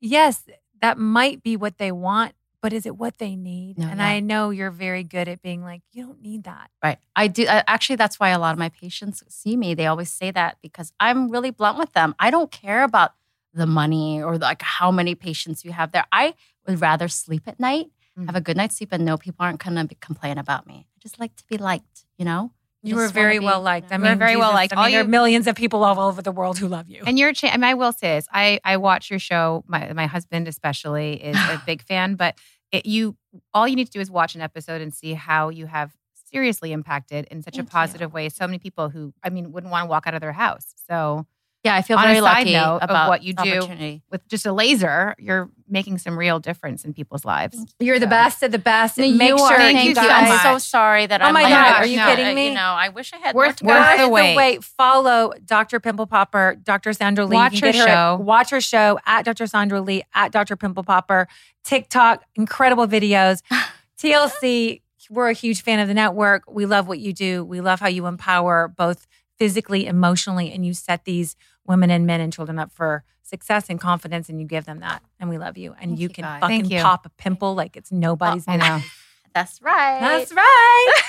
yes, 0.00 0.44
that 0.80 0.98
might 0.98 1.42
be 1.42 1.56
what 1.56 1.78
they 1.78 1.92
want, 1.92 2.34
but 2.62 2.72
is 2.72 2.86
it 2.86 2.96
what 2.96 3.18
they 3.18 3.36
need? 3.36 3.78
No, 3.78 3.86
and 3.86 4.00
yeah. 4.00 4.06
I 4.06 4.20
know 4.20 4.50
you're 4.50 4.70
very 4.70 5.04
good 5.04 5.28
at 5.28 5.42
being 5.42 5.62
like, 5.62 5.82
you 5.92 6.04
don't 6.06 6.20
need 6.22 6.44
that. 6.44 6.70
Right. 6.82 6.98
I 7.14 7.28
do. 7.28 7.46
I, 7.46 7.62
actually, 7.66 7.96
that's 7.96 8.18
why 8.18 8.30
a 8.30 8.38
lot 8.38 8.52
of 8.52 8.58
my 8.58 8.70
patients 8.70 9.22
see 9.28 9.56
me. 9.56 9.74
They 9.74 9.86
always 9.86 10.10
say 10.10 10.30
that 10.30 10.56
because 10.62 10.92
I'm 10.98 11.30
really 11.30 11.50
blunt 11.50 11.78
with 11.78 11.92
them. 11.92 12.14
I 12.18 12.30
don't 12.30 12.50
care 12.50 12.82
about 12.82 13.12
the 13.54 13.66
money 13.66 14.22
or 14.22 14.36
like 14.38 14.62
how 14.62 14.90
many 14.90 15.14
patients 15.14 15.64
you 15.64 15.72
have 15.72 15.92
there. 15.92 16.04
I 16.12 16.34
would 16.66 16.80
rather 16.80 17.08
sleep 17.08 17.42
at 17.46 17.60
night, 17.60 17.86
Mm. 18.18 18.24
have 18.24 18.34
a 18.36 18.40
good 18.40 18.56
night's 18.56 18.78
sleep, 18.78 18.88
and 18.92 19.04
know 19.04 19.18
people 19.18 19.44
aren't 19.44 19.62
going 19.62 19.76
to 19.88 19.94
complain 19.96 20.38
about 20.38 20.66
me. 20.66 20.86
I 20.96 20.98
just 21.02 21.20
like 21.20 21.36
to 21.36 21.44
be 21.46 21.58
liked, 21.58 22.05
you 22.18 22.24
know? 22.24 22.52
You 22.82 22.94
Just 22.94 23.00
were 23.00 23.08
very 23.08 23.38
be, 23.40 23.44
well 23.44 23.62
liked. 23.62 23.90
I? 23.90 23.96
You 23.96 24.02
were 24.02 24.08
mean, 24.10 24.18
very 24.18 24.36
well 24.36 24.52
liked. 24.52 24.72
I 24.72 24.76
mean, 24.76 24.84
All 24.84 24.90
there 24.90 25.00
are 25.00 25.04
millions 25.04 25.48
of 25.48 25.56
people 25.56 25.82
all 25.82 25.98
over 25.98 26.22
the 26.22 26.30
world 26.30 26.56
who 26.58 26.68
love 26.68 26.88
you. 26.88 27.02
And 27.04 27.18
you're, 27.18 27.32
cha- 27.32 27.48
I 27.48 27.56
mean, 27.56 27.64
I 27.64 27.74
will 27.74 27.92
say 27.92 28.16
this. 28.16 28.28
I, 28.32 28.60
I 28.64 28.76
watch 28.76 29.10
your 29.10 29.18
show. 29.18 29.64
My, 29.66 29.92
my 29.92 30.06
husband 30.06 30.46
especially 30.46 31.14
is 31.14 31.36
a 31.36 31.60
big 31.66 31.82
fan, 31.82 32.14
but 32.14 32.38
it, 32.70 32.86
you, 32.86 33.16
all 33.52 33.66
you 33.66 33.74
need 33.74 33.86
to 33.86 33.92
do 33.92 34.00
is 34.00 34.10
watch 34.10 34.36
an 34.36 34.40
episode 34.40 34.82
and 34.82 34.94
see 34.94 35.14
how 35.14 35.48
you 35.48 35.66
have 35.66 35.92
seriously 36.30 36.72
impacted 36.72 37.26
in 37.30 37.42
such 37.42 37.56
Thank 37.56 37.68
a 37.68 37.70
positive 37.70 38.12
way. 38.12 38.28
So 38.28 38.46
many 38.46 38.58
people 38.58 38.88
who, 38.88 39.12
I 39.22 39.30
mean, 39.30 39.52
wouldn't 39.52 39.70
want 39.72 39.84
to 39.84 39.88
walk 39.88 40.06
out 40.06 40.14
of 40.14 40.20
their 40.20 40.32
house. 40.32 40.74
So 40.88 41.26
Yeah, 41.66 41.74
I 41.74 41.82
feel 41.82 41.98
On 41.98 42.04
a 42.04 42.06
very 42.06 42.20
side 42.20 42.38
lucky 42.38 42.52
note 42.52 42.76
of 42.78 42.90
about 42.90 43.08
what 43.08 43.22
you 43.22 43.34
do, 43.34 44.00
with 44.10 44.26
just 44.28 44.46
a 44.46 44.52
laser, 44.52 45.14
you're 45.18 45.50
making 45.68 45.98
some 45.98 46.16
real 46.16 46.38
difference 46.38 46.84
in 46.84 46.94
people's 46.94 47.24
lives. 47.24 47.58
You're 47.80 47.98
the 47.98 48.06
best 48.06 48.42
of 48.44 48.52
the 48.52 48.58
best. 48.58 48.98
No, 48.98 49.10
Make 49.10 49.30
you 49.30 49.38
sure 49.38 49.46
are. 49.46 49.56
Thank 49.56 49.78
Thank 49.78 49.84
you 49.84 49.88
you. 49.90 50.08
so 50.08 50.08
I'm 50.08 50.38
so 50.42 50.58
sorry 50.58 51.06
that 51.06 51.20
Oh 51.20 51.24
I'm 51.24 51.34
my 51.34 51.42
like, 51.42 51.50
gosh, 51.52 51.70
uh, 51.72 51.82
are 51.82 51.86
you 51.86 51.96
no, 51.96 52.06
kidding 52.06 52.26
uh, 52.28 52.34
me? 52.34 52.48
You 52.48 52.54
know, 52.54 52.60
I 52.60 52.88
wish 52.90 53.12
I 53.12 53.16
had 53.16 53.34
Worth- 53.34 53.62
more 53.62 53.74
worth 53.74 53.98
the 53.98 54.08
wait. 54.08 54.36
wait. 54.36 54.62
Follow 54.64 55.32
Dr. 55.44 55.80
Pimple 55.80 56.06
Popper, 56.06 56.56
Dr. 56.62 56.92
Sandra 56.92 57.26
Lee. 57.26 57.34
Watch 57.34 57.58
can 57.60 57.72
get 57.72 57.74
her 57.74 57.86
show. 57.86 58.16
Watch 58.22 58.50
her 58.50 58.60
show 58.60 58.98
at 59.04 59.24
Dr. 59.24 59.46
Sandra 59.48 59.80
Lee, 59.80 60.02
at 60.14 60.30
Dr. 60.30 60.54
Pimple 60.56 60.84
Popper, 60.84 61.26
TikTok, 61.64 62.22
incredible 62.36 62.86
videos. 62.86 63.42
TLC, 63.98 64.82
we're 65.10 65.28
a 65.30 65.32
huge 65.34 65.62
fan 65.62 65.80
of 65.80 65.88
the 65.88 65.94
network. 65.94 66.44
We 66.50 66.66
love 66.66 66.86
what 66.88 66.98
you 66.98 67.12
do. 67.12 67.44
We 67.44 67.60
love 67.60 67.80
how 67.80 67.88
you 67.88 68.06
empower 68.06 68.68
both 68.68 69.06
physically, 69.38 69.86
emotionally, 69.86 70.52
and 70.52 70.64
you 70.64 70.74
set 70.74 71.04
these 71.04 71.36
women 71.68 71.90
and 71.90 72.06
men 72.06 72.20
and 72.20 72.32
children 72.32 72.58
up 72.58 72.72
for 72.72 73.04
success 73.22 73.66
and 73.68 73.80
confidence, 73.80 74.28
and 74.28 74.40
you 74.40 74.46
give 74.46 74.64
them 74.66 74.80
that. 74.80 75.02
And 75.18 75.28
we 75.28 75.38
love 75.38 75.58
you. 75.58 75.72
And 75.80 75.90
Thank 75.90 75.98
you 76.00 76.08
you, 76.08 76.14
can 76.14 76.24
guys. 76.24 76.40
fucking 76.40 76.64
you. 76.66 76.80
pop 76.80 77.06
a 77.06 77.08
pimple 77.10 77.54
like 77.54 77.76
it's 77.76 77.90
nobody's 77.92 78.44
I 78.46 78.56
know. 78.56 78.80
That's 79.34 79.60
right. 79.60 80.00
That's 80.00 80.32
right. 80.32 80.92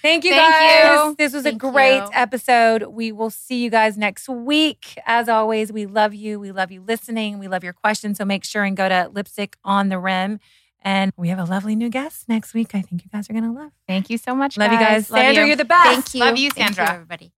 Thank 0.00 0.24
you 0.24 0.30
Thank 0.30 0.54
guys. 0.54 1.06
you. 1.08 1.14
This 1.18 1.32
was 1.32 1.42
Thank 1.42 1.62
a 1.62 1.70
great 1.70 1.96
you. 1.98 2.10
episode. 2.12 2.84
We 2.84 3.10
will 3.10 3.30
see 3.30 3.62
you 3.64 3.68
guys 3.70 3.98
next 3.98 4.28
week. 4.28 4.96
As 5.06 5.28
always, 5.28 5.72
we 5.72 5.86
love 5.86 6.14
you. 6.14 6.38
We 6.38 6.52
love 6.52 6.70
you 6.70 6.82
listening. 6.82 7.38
We 7.40 7.48
love 7.48 7.64
your 7.64 7.72
questions. 7.72 8.18
So 8.18 8.24
make 8.24 8.44
sure 8.44 8.62
and 8.62 8.76
go 8.76 8.88
to 8.88 9.10
Lipstick 9.12 9.56
on 9.64 9.88
the 9.88 9.98
Rim. 9.98 10.38
And 10.82 11.12
we 11.16 11.28
have 11.28 11.38
a 11.40 11.44
lovely 11.44 11.74
new 11.74 11.88
guest 11.90 12.28
next 12.28 12.54
week. 12.54 12.74
I 12.74 12.80
think 12.82 13.02
you 13.02 13.10
guys 13.12 13.28
are 13.28 13.32
going 13.32 13.44
to 13.44 13.52
love. 13.52 13.72
Thank 13.88 14.08
you 14.08 14.18
so 14.18 14.34
much. 14.34 14.56
Love 14.56 14.70
you 14.72 14.78
guys. 14.78 15.10
Love 15.10 15.20
Sandra, 15.20 15.42
you. 15.42 15.48
you're 15.48 15.56
the 15.56 15.64
best. 15.64 15.84
Thank 15.88 16.14
you. 16.14 16.20
Love 16.20 16.38
you, 16.38 16.50
Thank 16.52 16.76
Sandra. 16.76 16.94
everybody. 16.94 17.32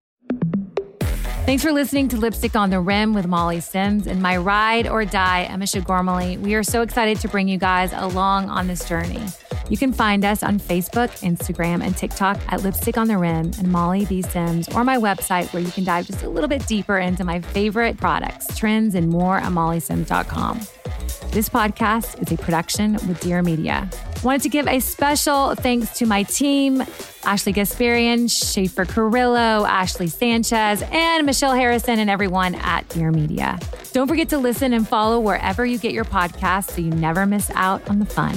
Thanks 1.47 1.65
for 1.65 1.73
listening 1.73 2.07
to 2.09 2.17
Lipstick 2.17 2.55
on 2.55 2.71
the 2.71 2.79
Rim 2.79 3.13
with 3.13 3.27
Molly 3.27 3.61
Sims 3.61 4.07
and 4.07 4.23
my 4.23 4.37
ride 4.37 4.87
or 4.87 5.05
die, 5.05 5.43
Emma 5.45 5.65
Shagormally. 5.65 6.39
We 6.39 6.55
are 6.55 6.63
so 6.63 6.83
excited 6.83 7.19
to 7.21 7.29
bring 7.29 7.49
you 7.49 7.59
guys 7.59 7.93
along 7.93 8.49
on 8.49 8.69
this 8.69 8.89
journey. 8.89 9.21
You 9.71 9.77
can 9.77 9.93
find 9.93 10.25
us 10.25 10.43
on 10.43 10.59
Facebook, 10.59 11.09
Instagram, 11.21 11.83
and 11.83 11.97
TikTok 11.97 12.41
at 12.49 12.63
Lipstick 12.63 12.99
on 12.99 13.07
the 13.07 13.17
Rim 13.17 13.53
and 13.57 13.69
Molly 13.69 14.05
B. 14.05 14.21
Sims, 14.21 14.69
or 14.71 14.83
my 14.83 14.99
website 14.99 15.53
where 15.53 15.63
you 15.63 15.71
can 15.71 15.85
dive 15.85 16.09
just 16.09 16.25
a 16.25 16.29
little 16.29 16.49
bit 16.49 16.67
deeper 16.67 16.99
into 16.99 17.23
my 17.23 17.41
favorite 17.41 17.97
products, 17.97 18.59
trends, 18.59 18.97
and 18.97 19.09
more 19.09 19.39
at 19.39 19.53
mollysims.com. 19.53 20.59
This 21.31 21.49
podcast 21.49 22.21
is 22.21 22.33
a 22.33 22.43
production 22.43 22.95
with 22.95 23.21
Dear 23.21 23.43
Media. 23.43 23.89
Wanted 24.25 24.43
to 24.43 24.49
give 24.49 24.67
a 24.67 24.81
special 24.81 25.55
thanks 25.55 25.97
to 25.99 26.07
my 26.07 26.25
team 26.25 26.83
Ashley 27.23 27.53
Gasparian, 27.53 28.29
Schaefer 28.29 28.85
Carrillo, 28.85 29.65
Ashley 29.67 30.09
Sanchez, 30.09 30.83
and 30.91 31.25
Michelle 31.25 31.55
Harrison, 31.55 32.01
and 32.01 32.11
everyone 32.11 32.57
at 32.57 32.89
Dear 32.89 33.13
Media. 33.13 33.61
Don't 33.93 34.09
forget 34.09 34.31
to 34.31 34.39
listen 34.39 34.73
and 34.73 34.89
follow 34.89 35.21
wherever 35.21 35.65
you 35.65 35.79
get 35.79 35.93
your 35.93 36.05
podcasts 36.05 36.73
so 36.73 36.81
you 36.81 36.91
never 36.91 37.25
miss 37.25 37.51
out 37.55 37.89
on 37.89 38.01
the 38.01 38.07
fun. 38.07 38.35